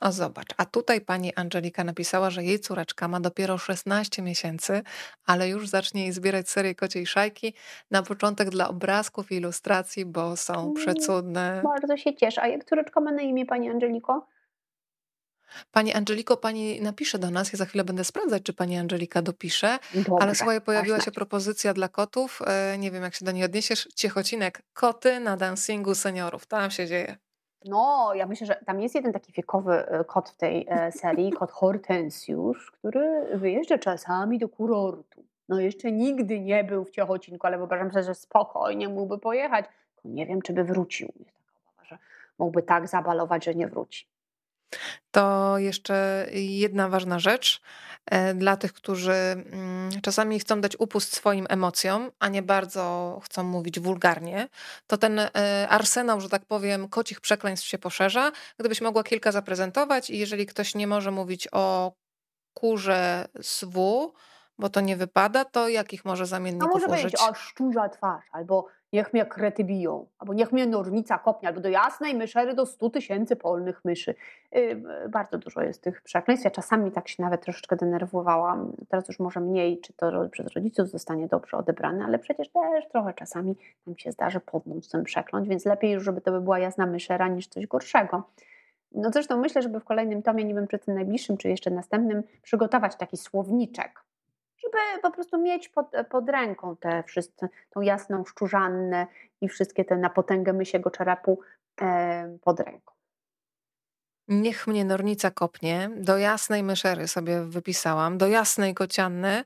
[0.00, 4.82] A zobacz, a tutaj pani Angelika napisała, że jej córeczka ma dopiero 16 miesięcy,
[5.26, 7.54] ale już zacznie jej zbierać serię kociej szajki
[7.90, 11.62] na początek dla obrazków i ilustracji, bo są mm, przecudne.
[11.64, 12.42] Bardzo się cieszę.
[12.42, 14.26] A jak córeczka ma na imię pani Angeliko?
[15.72, 17.52] Pani Angeliko, pani napisze do nas.
[17.52, 19.78] Ja za chwilę będę sprawdzać, czy pani Angelika dopisze.
[19.94, 22.40] Dobrze, Ale słuchaj, pojawiła się propozycja dla kotów.
[22.46, 23.88] E, nie wiem, jak się do niej odniesiesz.
[23.94, 26.46] Ciechocinek koty na dancingu seniorów.
[26.46, 27.16] Tam się dzieje.
[27.64, 31.32] No, ja myślę, że tam jest jeden taki wiekowy e, kot w tej e, serii,
[31.32, 35.24] kot Hortensiusz, który wyjeżdża czasami do kurortu.
[35.48, 39.64] No jeszcze nigdy nie był w Ciechocinku, ale wyobrażam sobie, że spokojnie mógłby pojechać.
[40.04, 41.12] nie wiem, czy by wrócił.
[41.18, 41.98] Jest taka obawa, że
[42.38, 44.06] mógłby tak zabalować, że nie wróci.
[45.10, 47.60] To jeszcze jedna ważna rzecz
[48.06, 53.42] e, dla tych, którzy mm, czasami chcą dać upust swoim emocjom, a nie bardzo chcą
[53.42, 54.48] mówić wulgarnie,
[54.86, 55.30] to ten e,
[55.68, 58.32] arsenał, że tak powiem, kocich przekleństw się poszerza.
[58.58, 61.92] Gdybyś mogła kilka zaprezentować i jeżeli ktoś nie może mówić o
[62.54, 64.12] kurze z W,
[64.58, 66.84] bo to nie wypada, to jakich może zamienników użyć?
[66.84, 71.18] A może powiedzieć o szczurza twarz, albo niech mnie krety biją, albo niech mnie nornica
[71.18, 74.14] kopnie, albo do jasnej myszery do 100 tysięcy polnych myszy.
[74.52, 76.44] Yy, bardzo dużo jest tych przekleństw.
[76.44, 78.72] Ja czasami tak się nawet troszeczkę denerwowałam.
[78.88, 83.14] Teraz już może mniej, czy to przez rodziców zostanie dobrze odebrane, ale przecież też trochę
[83.14, 86.86] czasami nam się zdarzy podnąć ten przekląć, więc lepiej już, żeby to by była jasna
[86.86, 88.22] myszera niż coś gorszego.
[88.92, 92.22] No zresztą myślę, żeby w kolejnym tomie, nie wiem czy tym najbliższym, czy jeszcze następnym,
[92.42, 94.07] przygotować taki słowniczek
[94.62, 99.06] żeby po prostu mieć pod, pod ręką te wszystkie, tą jasną szczurzannę
[99.40, 101.40] i wszystkie te na potęgę mysiego czerepu
[102.40, 102.98] pod ręką.
[104.28, 105.90] Niech mnie nornica kopnie.
[105.96, 109.44] Do jasnej myszery sobie wypisałam, do jasnej kocianny.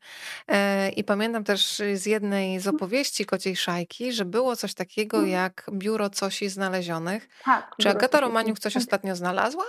[0.48, 5.32] E, I pamiętam też z jednej z opowieści kociej szajki, że było coś takiego mhm.
[5.32, 7.28] jak biuro cosi znalezionych.
[7.44, 9.64] Tak, Czy Agata Romaniuk coś ostatnio znalazła?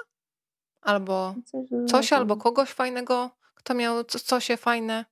[0.81, 1.35] Albo
[1.89, 5.05] coś, albo kogoś fajnego, kto miał cosie fajne?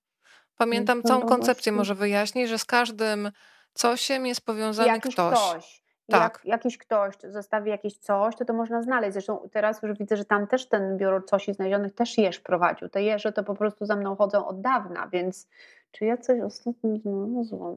[0.62, 3.32] Pamiętam całą koncepcję, może wyjaśnić, że z każdym
[3.74, 5.39] cosiem jest powiązany jakiś ktoś.
[5.39, 5.84] ktoś.
[6.12, 6.22] Tak.
[6.22, 9.14] Jak jakiś ktoś zostawi jakieś coś, to to można znaleźć.
[9.14, 12.89] Zresztą teraz już widzę, że tam też ten biuro cosi znalezionych też jeż prowadził.
[12.89, 15.47] Te jeże to po prostu za mną chodzą od dawna, więc
[15.91, 17.76] czy ja coś ostatnio znalazłam?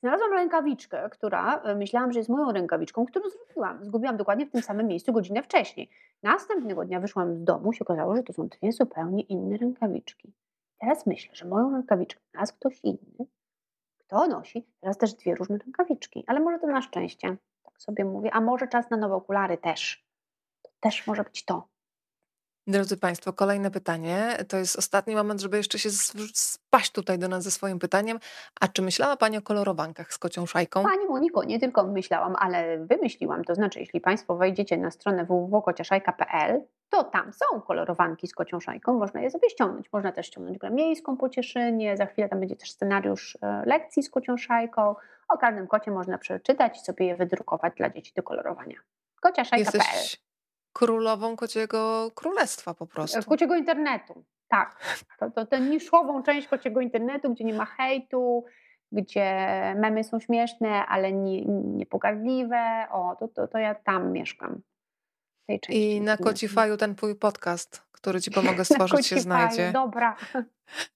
[0.00, 3.84] Znalazłam rękawiczkę, która e, myślałam, że jest moją rękawiczką, którą zrobiłam.
[3.84, 5.90] Zgubiłam dokładnie w tym samym miejscu godzinę wcześniej.
[6.22, 10.32] Następnego dnia wyszłam z domu i się okazało, że to są dwie zupełnie inne rękawiczki.
[10.84, 13.26] Teraz myślę, że moją rękawiczkę raz ktoś inny,
[13.98, 18.30] kto nosi teraz też dwie różne rękawiczki, ale może to na szczęście, tak sobie mówię,
[18.32, 20.06] a może czas na nowe okulary też.
[20.62, 21.68] To też może być to.
[22.66, 24.36] Drodzy Państwo, kolejne pytanie.
[24.48, 25.90] To jest ostatni moment, żeby jeszcze się
[26.34, 28.18] spaść tutaj do nas ze swoim pytaniem.
[28.60, 30.82] A czy myślała Pani o kolorowankach z kocią szajką?
[30.82, 33.44] Pani Moniko, nie tylko myślałam, ale wymyśliłam.
[33.44, 38.98] To znaczy, jeśli Państwo wejdziecie na stronę www.kociaszajka.pl, to tam są kolorowanki z kocią szajką,
[38.98, 39.92] można je sobie ściągnąć.
[39.92, 44.02] Można też ściągnąć grę miejską po Cieszynie, za chwilę tam będzie też scenariusz e, lekcji
[44.02, 44.94] z kocią szajką.
[45.28, 48.76] O każdym kocie można przeczytać i sobie je wydrukować dla dzieci do kolorowania.
[49.20, 50.24] Kociaszajka.pl Jesteś
[50.74, 53.22] królową kociego królestwa po prostu.
[53.22, 54.76] Kociego internetu, tak.
[55.18, 58.44] To, to tę niszową część kociego internetu, gdzie nie ma hejtu,
[58.92, 59.48] gdzie
[59.78, 62.86] memy są śmieszne, ale nie, niepogardliwe.
[62.90, 64.62] O, to, to, to ja tam mieszkam.
[65.68, 69.72] I na Kocifaju ten twój podcast, który ci pomogę stworzyć, się znajdzie.
[69.72, 70.16] Dobra.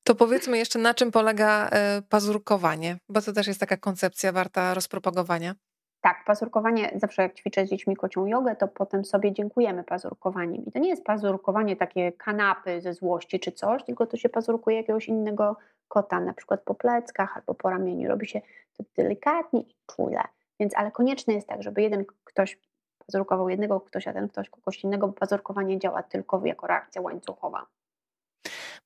[0.04, 4.74] To powiedzmy jeszcze, na czym polega e, pazurkowanie, bo to też jest taka koncepcja warta
[4.74, 5.54] rozpropagowania.
[6.00, 10.64] Tak, pazurkowanie, zawsze jak ćwiczę z dziećmi kocią jogę, to potem sobie dziękujemy pazurkowaniem.
[10.64, 14.76] I to nie jest pazurkowanie takie kanapy ze złości czy coś, tylko to się pazurkuje
[14.76, 15.56] jakiegoś innego
[15.88, 18.08] kota, na przykład po pleckach albo po ramieniu.
[18.08, 18.40] Robi się
[18.76, 20.20] to delikatnie i czule.
[20.60, 22.58] Więc, ale konieczne jest tak, żeby jeden ktoś
[23.06, 27.66] pazurkował jednego ktoś, a ten ktoś kogoś innego, bo pazurkowanie działa tylko jako reakcja łańcuchowa.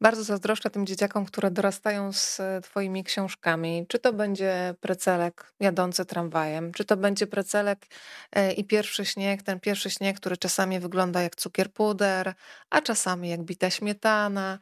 [0.00, 3.86] Bardzo zazdroszczę tym dzieciakom, które dorastają z e, Twoimi książkami.
[3.88, 7.86] Czy to będzie precelek jadący tramwajem, czy to będzie precelek
[8.32, 12.34] e, i pierwszy śnieg, ten pierwszy śnieg, który czasami wygląda jak cukier puder,
[12.70, 14.58] a czasami jak bita śmietana.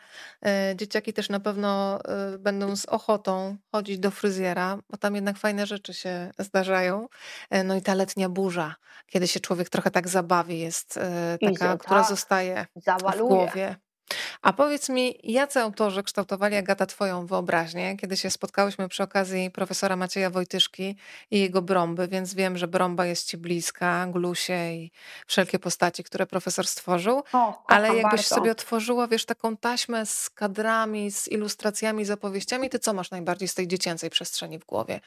[0.47, 2.01] E, dzieciaki też na pewno
[2.39, 7.09] będą z ochotą chodzić do fryzjera, bo tam jednak fajne rzeczy się zdarzają.
[7.65, 8.75] No i ta letnia burza,
[9.07, 10.99] kiedy się człowiek trochę tak zabawi, jest
[11.41, 12.67] taka, która tak, zostaje
[13.15, 13.77] w głowie.
[14.43, 17.97] A powiedz mi, jacy autorzy kształtowali, Agata, twoją wyobraźnię?
[17.97, 20.97] Kiedy się spotkałyśmy przy okazji profesora Macieja Wojtyszki
[21.31, 24.91] i jego Brąby, więc wiem, że Brąba jest ci bliska, Glusie i
[25.27, 27.23] wszelkie postaci, które profesor stworzył.
[27.33, 28.35] O, Ale jakbyś bardzo.
[28.35, 33.49] sobie otworzyła, wiesz, taką taśmę z kadrami, z ilustracjami, z opowieściami, ty co masz najbardziej
[33.49, 35.01] z tej dziecięcej przestrzeni w głowie?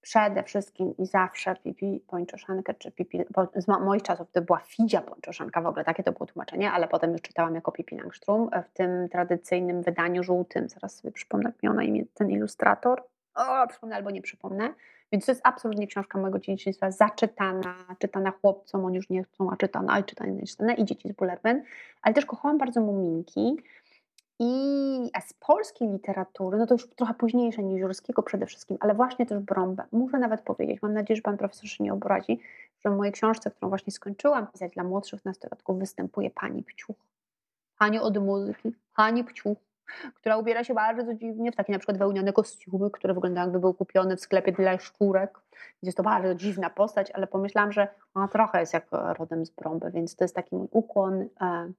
[0.00, 5.00] Przede wszystkim i zawsze pipi pończoszankę, czy pipi, bo z moich czasów to była fidzia
[5.00, 8.76] pończoszanka, w ogóle takie to było tłumaczenie, ale potem już czytałam jako pipi Langstrom w
[8.76, 13.02] tym tradycyjnym wydaniu żółtym, zaraz sobie przypomnę, jak miał na imię ten ilustrator,
[13.34, 14.74] o, przypomnę albo nie przypomnę,
[15.12, 19.56] więc to jest absolutnie książka mojego dzieciństwa, zaczytana, czytana chłopcom, oni już nie chcą, a
[19.56, 21.64] czytana, ale czytana, i dzieci z Bullerben,
[22.02, 23.56] ale też kochałam bardzo muminki,
[24.42, 29.26] i z polskiej literatury, no to już trochę późniejsze niż Jurskiego przede wszystkim, ale właśnie
[29.26, 29.84] też Brąbę.
[29.92, 32.40] Muszę nawet powiedzieć, mam nadzieję, że pan profesor się nie obrazi,
[32.84, 36.96] że w mojej książce, którą właśnie skończyłam pisać dla młodszych nastolatków, występuje pani Pciuch.
[37.78, 39.58] Pani od muzyki, pani Pciuch,
[40.14, 43.74] która ubiera się bardzo dziwnie w takie na przykład wełnione kostiumy, które wyglądają jakby były
[43.74, 45.38] kupione w sklepie dla szczurek.
[45.82, 49.90] Jest to bardzo dziwna postać, ale pomyślałam, że ona trochę jest jak rodem z Brąby,
[49.90, 51.72] więc to jest taki mój ukłon e,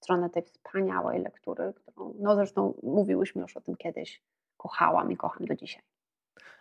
[0.00, 4.22] stronę tej wspaniałej lektury, którą, no zresztą mówiłyśmy już o tym kiedyś,
[4.56, 5.82] kochałam i kocham do dzisiaj.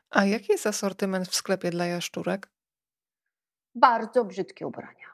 [0.09, 2.49] A jaki jest asortyment w sklepie dla jaszczurek?
[3.75, 5.07] Bardzo brzydkie ubrania,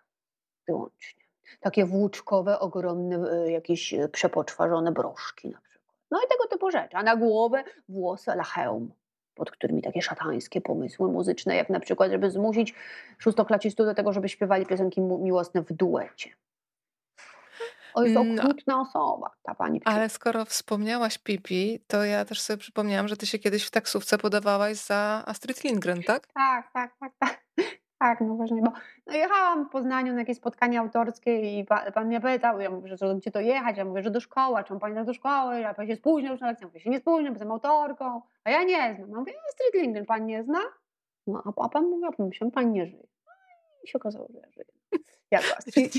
[0.68, 1.24] wyłącznie.
[1.60, 5.96] Takie włóczkowe, ogromne, e, jakieś e, przepoczwarzone broszki na przykład.
[6.12, 6.98] No i tego typu rzeczy.
[6.98, 8.92] A na głowę włosy la hełm,
[9.36, 12.74] pod którymi takie szatańskie pomysły muzyczne, jak na przykład, żeby zmusić
[13.18, 16.30] szóstoklacistów do tego, żeby śpiewali piosenki miłosne w duecie.
[17.96, 19.82] O, jest mm, okrutna osoba, ta pani.
[19.86, 24.18] Ale skoro wspomniałaś Pipi, to ja też sobie przypomniałam, że ty się kiedyś w taksówce
[24.18, 26.28] podawałaś za Astrid Lindgren, tak?
[26.28, 27.46] Tak, tak, tak, tak.
[28.00, 28.72] Tak, no właśnie, bo
[29.08, 32.98] no jechałam w Poznaniu na jakieś spotkanie autorskie i pan, pan mnie pytał, ja mówię,
[32.98, 35.74] że gdzie to jechać, ja mówię, że do szkoły, czemu pani tak do szkoły, ja
[35.74, 38.64] pan się spóźnił już na lekcję, mówię, się nie spóźnił, bo jestem autorką, a ja
[38.64, 39.10] nie znam.
[39.10, 40.60] Ja mówię, Astrid Lindgren pan nie zna?
[41.28, 43.08] No, a, a pan mówi, a pomyślałem, pan nie żyje.
[43.26, 43.32] No
[43.84, 44.75] i się okazało, że ja żyję.
[45.58, 45.94] Astrid.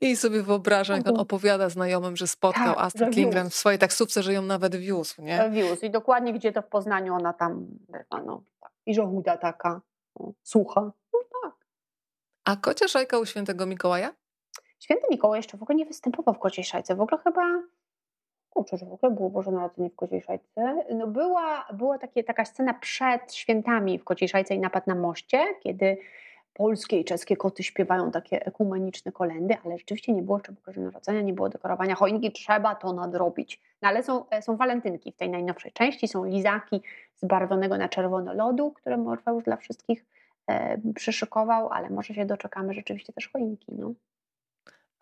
[0.00, 4.22] I sobie wyobrażam, jak on opowiada znajomym, że spotkał tak, Astrid Lindgren w swojej taksówce,
[4.22, 5.50] że ją nawet wiózł, nie?
[5.50, 8.42] Wiózł i dokładnie gdzie to w Poznaniu ona tam bywa, no.
[8.86, 9.80] I żołda taka,
[10.20, 10.80] no, słucha.
[11.12, 11.52] No tak.
[12.44, 14.14] A kocia szajka u świętego Mikołaja?
[14.80, 16.94] Święty Mikołaj jeszcze w ogóle nie występował w kociej szajce.
[16.94, 17.42] W ogóle chyba
[18.54, 20.84] Kurczę, że w ogóle było Boże Narodzenie w Kociej Szajce.
[20.94, 25.44] No była była takie, taka scena przed świętami w Kociej Szajce i napad na moście,
[25.62, 25.96] kiedy
[26.54, 31.20] polskie i czeskie koty śpiewają takie ekumeniczne kolendy, ale rzeczywiście nie było jeszcze Bożego Narodzenia,
[31.20, 33.60] nie było dekorowania choinki, trzeba to nadrobić.
[33.82, 36.82] No ale są, e, są walentynki w tej najnowszej części, są lizaki
[37.16, 40.04] z barwonego na czerwono lodu, które Morfeusz dla wszystkich
[40.46, 43.72] e, przyszykował, ale może się doczekamy rzeczywiście też choinki.
[43.78, 43.92] No.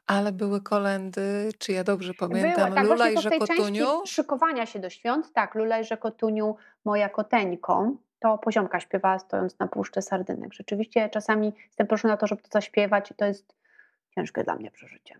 [0.06, 3.86] Ale były kolendy, czy ja dobrze pamiętam, były, tak, Lula i Rzekotuniu?
[4.06, 9.68] szykowania się do świąt, tak, Lula i Rzekotuniu, moja koteńką, to poziomka śpiewała stojąc na
[9.68, 10.52] puszce sardynek.
[10.52, 13.54] Rzeczywiście czasami jestem proszona na to, żeby to zaśpiewać i to jest
[14.14, 15.16] ciężkie dla mnie przeżycie.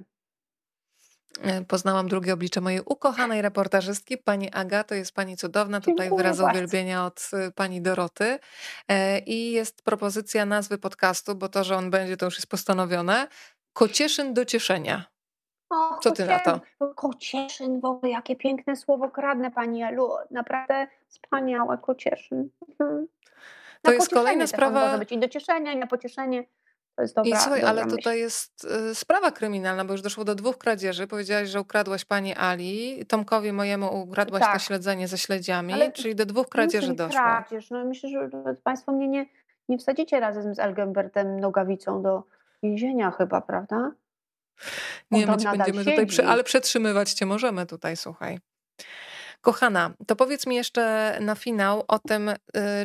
[1.41, 6.41] E, poznałam drugie oblicze mojej ukochanej reportażystki, pani Aga, to jest pani cudowna, tutaj wyraz
[6.41, 8.39] uwielbienia od e, pani Doroty.
[8.89, 13.29] E, I jest propozycja nazwy podcastu, bo to, że on będzie, to już jest postanowione.
[13.73, 15.12] Kocieszyn do cieszenia.
[15.73, 16.61] O, Co ty na to?
[16.95, 20.11] Kocieszyn, w ogóle jakie piękne słowo kradnę Pani Elu.
[20.31, 22.49] Naprawdę wspaniałe kocieszyn.
[22.69, 23.07] Mhm.
[23.83, 24.87] To jest kolejna sprawa.
[24.87, 26.45] Może być i do cieszenia, i na pocieszenie.
[26.97, 27.97] To jest dobra, I słuchaj, ale myśl.
[27.97, 31.07] tutaj jest y, sprawa kryminalna, bo już doszło do dwóch kradzieży.
[31.07, 34.53] Powiedziałaś, że ukradłaś pani Ali, Tomkowi mojemu ukradłaś tak.
[34.53, 37.21] to śledzenie ze śledziami, ale czyli do dwóch kradzieży doszło.
[37.21, 37.71] Kradzież.
[37.71, 38.31] No, myślę, że
[38.65, 39.27] Państwo mnie nie,
[39.69, 42.23] nie wsadzicie razem z Elgembertem Nogawicą do
[42.63, 43.93] więzienia chyba, prawda?
[45.11, 48.39] Nie, my będziemy tutaj, przy, ale przetrzymywać cię możemy tutaj, słuchaj.
[49.41, 52.35] Kochana, to powiedz mi jeszcze na finał o tym, y,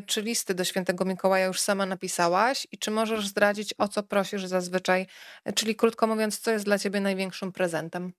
[0.05, 4.45] czy listy do świętego Mikołaja już sama napisałaś i czy możesz zdradzić, o co prosisz
[4.45, 5.07] zazwyczaj,
[5.55, 8.13] czyli krótko mówiąc, co jest dla ciebie największym prezentem?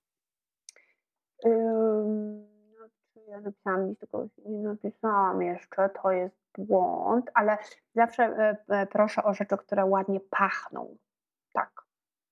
[1.44, 2.46] Um,
[3.28, 7.59] ja napisałam list, tylko nie napisałam jeszcze, to jest błąd, ale
[7.94, 10.96] zawsze e, e, proszę o rzeczy, które ładnie pachną.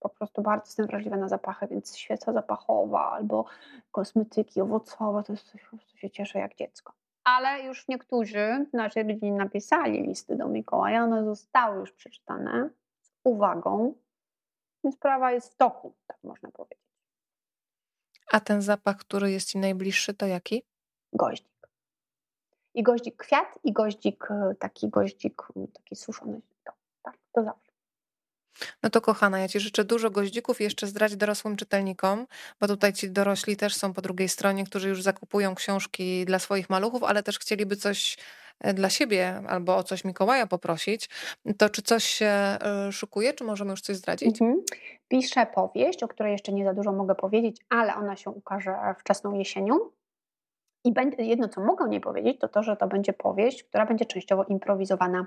[0.01, 3.45] Po prostu bardzo jestem wrażliwa na zapachy, więc świeca zapachowa albo
[3.91, 6.93] kosmetyki owocowe, to jest coś, po prostu się cieszę jak dziecko.
[7.25, 12.71] Ale już niektórzy w naszej rodzinie napisali listy do Mikołaja, one zostały już przeczytane
[13.01, 13.95] z uwagą,
[14.85, 16.87] więc sprawa jest w toku, tak można powiedzieć.
[18.33, 20.63] A ten zapach, który jest Ci najbliższy, to jaki?
[21.13, 21.69] Goździk.
[22.75, 25.43] I goździk kwiat, i goździk, e, taki goździk,
[25.75, 26.41] taki suszony.
[26.65, 26.73] To,
[27.03, 27.66] tak, to zawsze.
[28.83, 32.27] No to kochana, ja Ci życzę dużo goździków i jeszcze zdrać dorosłym czytelnikom,
[32.61, 36.71] bo tutaj ci dorośli też są po drugiej stronie, którzy już zakupują książki dla swoich
[36.71, 38.17] maluchów, ale też chcieliby coś
[38.61, 41.09] e, dla siebie albo o coś Mikołaja poprosić.
[41.59, 42.59] To czy coś się e,
[42.93, 44.43] szukuje, czy możemy już coś zdradzić?
[44.43, 44.63] Mhm.
[45.09, 49.35] Piszę powieść, o której jeszcze nie za dużo mogę powiedzieć, ale ona się ukaże wczesną
[49.35, 49.75] jesienią.
[50.85, 54.45] I jedno, co mogę nie powiedzieć, to to, że to będzie powieść, która będzie częściowo
[54.45, 55.27] improwizowana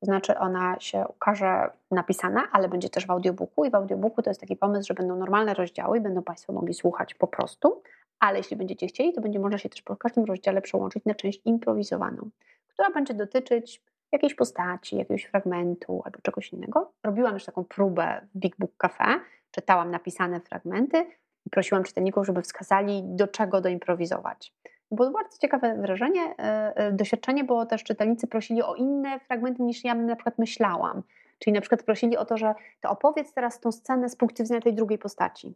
[0.00, 4.30] To znaczy ona się ukaże napisana, ale będzie też w audiobooku i w audiobooku to
[4.30, 7.82] jest taki pomysł, że będą normalne rozdziały i będą Państwo mogli słuchać po prostu,
[8.18, 11.40] ale jeśli będziecie chcieli, to będzie można się też po każdym rozdziale przełączyć na część
[11.44, 12.30] improwizowaną,
[12.68, 13.82] która będzie dotyczyć
[14.12, 16.92] jakiejś postaci, jakiegoś fragmentu albo czegoś innego.
[17.04, 19.20] Robiłam już taką próbę w Big Book Cafe,
[19.50, 21.06] czytałam napisane fragmenty
[21.46, 24.54] i prosiłam czytelników, żeby wskazali, do czego doimprowizować.
[24.90, 29.84] Było bardzo ciekawe wrażenie, e, e, doświadczenie, bo też czytelnicy prosili o inne fragmenty niż
[29.84, 31.02] ja na przykład myślałam.
[31.38, 34.60] Czyli na przykład prosili o to, że to opowiedz teraz tą scenę z punktu widzenia
[34.60, 35.54] tej drugiej postaci.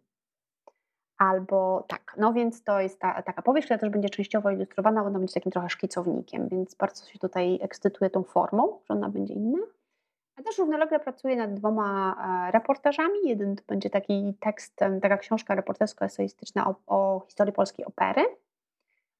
[1.18, 5.18] Albo tak, no więc to jest ta, taka powieść, która też będzie częściowo ilustrowana, ona
[5.18, 9.58] będzie takim trochę szkicownikiem, więc bardzo się tutaj ekscytuję tą formą, że ona będzie inna.
[10.36, 12.16] A też równolegle pracuję nad dwoma
[12.48, 13.18] e, reportażami.
[13.24, 18.24] Jeden to będzie taki tekst, taka książka reportersko-eseistyczna o, o historii polskiej opery,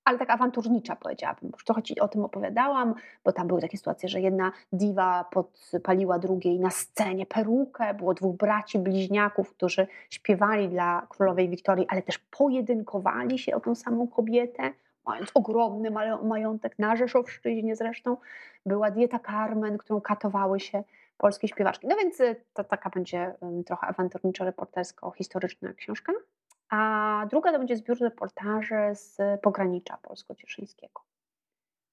[0.05, 2.95] ale tak awanturnicza powiedziałabym, już trochę Ci o tym opowiadałam,
[3.25, 8.37] bo tam były takie sytuacje, że jedna diwa podpaliła drugiej na scenie perukę, było dwóch
[8.37, 14.73] braci bliźniaków, którzy śpiewali dla królowej Wiktorii, ale też pojedynkowali się o tą samą kobietę,
[15.07, 15.91] mając ogromny
[16.23, 18.17] majątek na Rzeszowszczyźnie zresztą.
[18.67, 20.85] Była dieta Carmen, którą katowały się
[21.19, 21.87] polskie śpiewaczki.
[21.87, 23.35] No więc y, to taka będzie
[23.67, 26.13] trochę awanturniczo-reportersko-historyczna książka
[26.75, 31.01] a druga to będzie zbiór reportaży z pogranicza polsko-cieszyńskiego.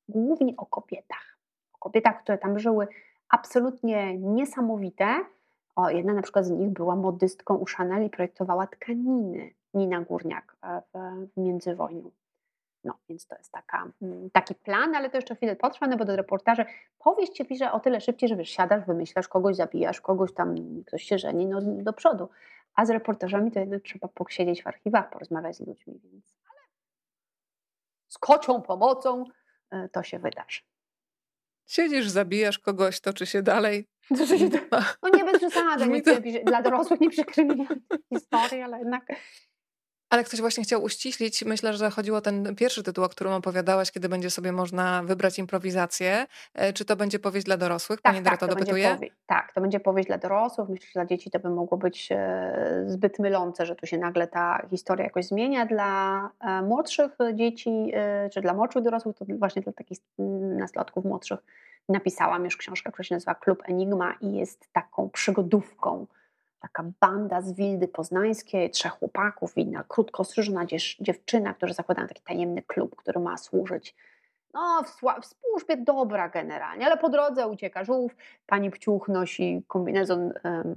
[0.09, 1.37] Głównie o kobietach.
[1.73, 2.87] O kobietach, które tam żyły
[3.29, 5.25] absolutnie niesamowite.
[5.75, 9.53] O, jedna na przykład z nich była modystką u Chanel i projektowała tkaniny.
[9.73, 12.11] Nina Górniak e, w, międzywojniu.
[12.83, 16.05] No, więc to jest taka, mm, taki plan, ale to jeszcze chwilę potrwa, no bo
[16.05, 16.65] do reportaży
[16.99, 20.55] powieść się pisze o tyle szybciej, że wiesz, siadasz, wymyślasz, kogoś zabijasz, kogoś tam,
[20.87, 22.29] ktoś się żeni, no do przodu.
[22.75, 26.35] A z reportażami to jednak trzeba posiedzieć w archiwach, porozmawiać z ludźmi, więc
[28.07, 29.23] z kocią pomocą
[29.71, 30.61] e, to się wydarzy.
[31.65, 33.87] Siedzisz, zabijasz kogoś, toczy się dalej.
[34.09, 34.49] Toczy się,
[35.03, 36.11] no nie bez przesady, to...
[36.49, 37.67] dla dorosłych nie przykrymi
[38.13, 39.05] historii, ale jednak
[40.11, 43.91] ale ktoś właśnie chciał uściślić, myślę, że chodziło o ten pierwszy tytuł, o którym opowiadałaś,
[43.91, 46.27] kiedy będzie sobie można wybrać improwizację.
[46.53, 48.01] E, czy to będzie powieść dla dorosłych?
[48.01, 48.97] Tak, Pani tak, Dorota dopytuje?
[49.25, 50.69] tak, to będzie powieść dla dorosłych.
[50.69, 54.27] Myślę, że dla dzieci to by mogło być e, zbyt mylące, że tu się nagle
[54.27, 55.65] ta historia jakoś zmienia.
[55.65, 57.93] Dla e, młodszych dzieci,
[58.33, 59.99] czy dla młodszych dorosłych, to właśnie dla takich
[60.57, 61.39] nastolatków młodszych
[61.89, 66.07] napisałam już książkę, która się nazywa Klub Enigma i jest taką przygodówką
[66.61, 70.65] taka banda z Wildy Poznańskiej, trzech chłopaków i jedna krótkostrzyżona
[70.99, 73.95] dziewczyna, którzy zakładają taki tajemny klub, który ma służyć
[74.53, 78.15] no, w, w służbie dobra generalnie, ale po drodze ucieka żółw,
[78.45, 80.75] pani Pciuch nosi kombinezon um,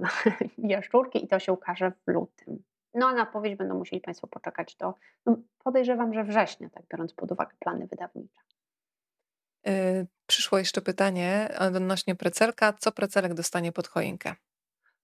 [0.57, 2.63] jaszczurki i to się ukaże w lutym.
[2.93, 4.93] No, na powieść będą musieli Państwo poczekać do,
[5.25, 8.41] no, podejrzewam, że września, tak biorąc pod uwagę plany wydawnicze.
[9.65, 12.73] Yy, przyszło jeszcze pytanie odnośnie precelka.
[12.73, 14.35] Co precelek dostanie pod choinkę?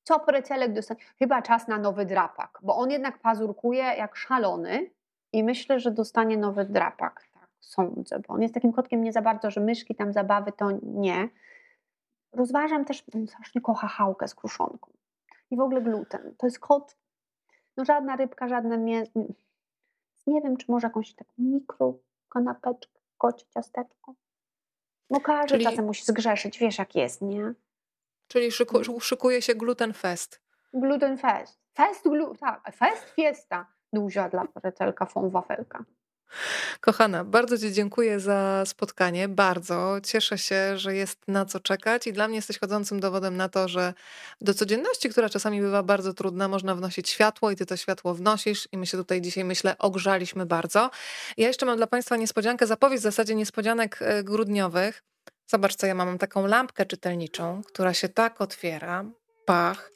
[0.04, 1.02] Co precelek dostanie?
[1.20, 4.90] Chyba czas na nowy drapak, bo on jednak pazurkuje jak szalony
[5.34, 7.28] i myślę, że dostanie nowy drapak.
[7.34, 10.72] Tak, sądzę, bo on jest takim kotkiem nie za bardzo, że myszki tam zabawy to
[10.84, 11.30] nie.
[12.34, 14.92] Rozważam też, on strasznie kocha chałkę z kruszonką
[15.52, 16.36] i w ogóle gluten.
[16.38, 16.96] To jest kot,
[17.78, 19.12] no żadna rybka, żadne mięso.
[20.28, 21.94] Nie wiem, czy może jakąś taką mikro
[22.30, 24.14] kanapeczkę, kocie ciasteczko.
[25.10, 25.64] Bo każdy Czyli...
[25.64, 27.54] czasem musi zgrzeszyć, wiesz jak jest, nie?
[28.32, 29.00] Czyli szyku, mm.
[29.00, 30.42] szykuje się Gluten Fest.
[30.74, 31.60] Gluten Fest.
[31.78, 33.66] Fest, glu, tak, fest, fiesta.
[33.94, 35.86] Duża dla pretelka, fą, wafelka.
[36.82, 39.28] Kochana, bardzo Ci dziękuję za spotkanie.
[39.28, 43.50] Bardzo cieszę się, że jest na co czekać, i dla mnie jesteś chodzącym dowodem na
[43.50, 43.94] to, że
[44.42, 48.68] do codzienności, która czasami bywa bardzo trudna, można wnosić światło i Ty to światło wnosisz.
[48.72, 50.90] I my się tutaj dzisiaj, myślę, ogrzaliśmy bardzo.
[51.38, 55.04] Ja jeszcze mam dla Państwa niespodziankę, zapowiedź w zasadzie niespodzianek e, grudniowych.
[55.52, 56.08] Zobacz, co ja mam.
[56.08, 59.06] Mam taką lampkę czytelniczą, która się tak otwiera.
[59.46, 59.92] Pach.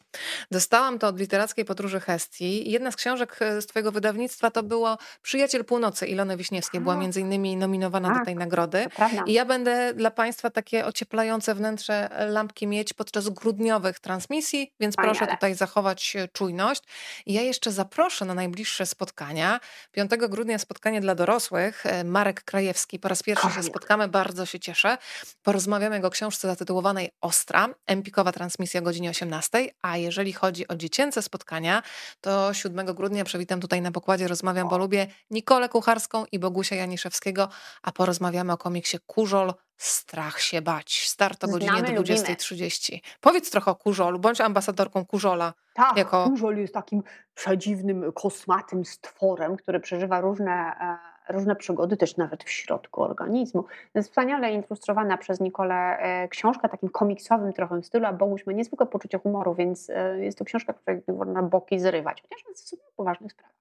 [0.52, 2.72] Dostałam to od literackiej podróży Hestii.
[2.72, 6.82] Jedna z książek e, z twojego wydawnictwa to było Przyjaciel Północy Ilony Wiśniewskiej.
[6.82, 8.88] Była między innymi nominowana tak, do tej nagrody.
[9.26, 15.16] I ja będę dla państwa takie ocieplające wnętrze lampki mieć podczas grudniowych transmisji, więc Paniale.
[15.16, 16.84] proszę tutaj zachować e, czujność.
[17.26, 19.60] I ja jeszcze zaproszę na najbliższe spotkania.
[19.92, 21.86] 5 grudnia spotkanie dla dorosłych.
[21.86, 23.00] E, Marek Krajewski.
[23.00, 24.08] Po raz pierwszy się spotkamy.
[24.08, 24.98] Bardzo się cieszę.
[25.44, 27.70] Porozmawiamy o książce zatytułowanej Ostra.
[27.88, 29.70] Empikowa transmisja o godzinie 18.
[29.82, 31.84] A jeżeli chodzi o dziecięce spotkania,
[32.22, 37.49] to 7 grudnia przywitam tutaj na pokładzie Rozmawiam, bo lubię Nikolę Kucharską i Bogusia Janiszewskiego,
[37.84, 41.07] a porozmawiamy o komiksie Kurzol Strach się bać.
[41.07, 42.99] Start o godzinie 20.30.
[43.22, 45.53] Powiedz trochę o Kurzolu, bądź ambasadorką Kurzola.
[45.73, 46.23] Tak, jako...
[46.30, 47.03] Kurzol jest takim
[47.34, 53.64] przedziwnym, kosmatym stworem, który przeżywa różne e, różne przygody też nawet w środku organizmu.
[53.64, 58.53] To jest wspaniale ilustrowana przez Nikolę e, książka takim komiksowym trochę stylu, a Boguś ma
[58.53, 62.95] niezwykłe poczucie humoru, więc e, jest to książka, której można boki zrywać, chociaż jest w
[62.95, 63.56] poważnych sprawach.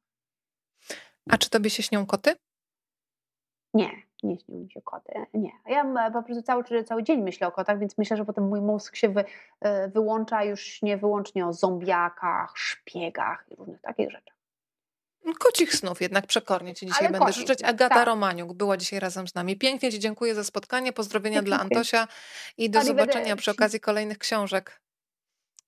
[1.30, 2.34] A czy tobie się śnią koty?
[3.74, 3.90] Nie,
[4.22, 5.12] nie śnią mi się koty.
[5.34, 5.50] Nie.
[5.66, 8.96] Ja po prostu cały, cały dzień myślę o kotach, więc myślę, że potem mój mózg
[8.96, 9.24] się wy,
[9.60, 14.33] e, wyłącza już nie wyłącznie o zombiakach, szpiegach i różnych takich rzeczach.
[15.38, 17.62] Kocich snów jednak przekornie Ci dzisiaj Ale będę życzyć.
[17.62, 18.06] Agata tak.
[18.06, 19.56] Romaniuk była dzisiaj razem z nami.
[19.56, 20.92] Pięknie Ci dziękuję za spotkanie.
[20.92, 22.08] Pozdrowienia dla Antosia
[22.56, 24.80] i do zobaczenia przy okazji kolejnych książek.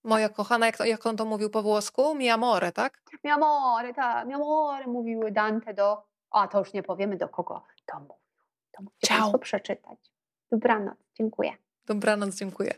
[0.05, 2.15] Moja kochana, jak, to, jak on to mówił po włosku?
[2.15, 3.03] Mi amore, tak?
[3.25, 4.27] Mi amore, tak.
[4.27, 6.03] Mi amore mówił Dante do...
[6.31, 8.15] A, to już nie powiemy do kogo to mówił.
[8.73, 9.39] To Ciao.
[9.39, 9.99] przeczytać.
[10.51, 11.57] Dobranoc, dziękuję.
[11.87, 12.75] Dobranoc, dziękuję.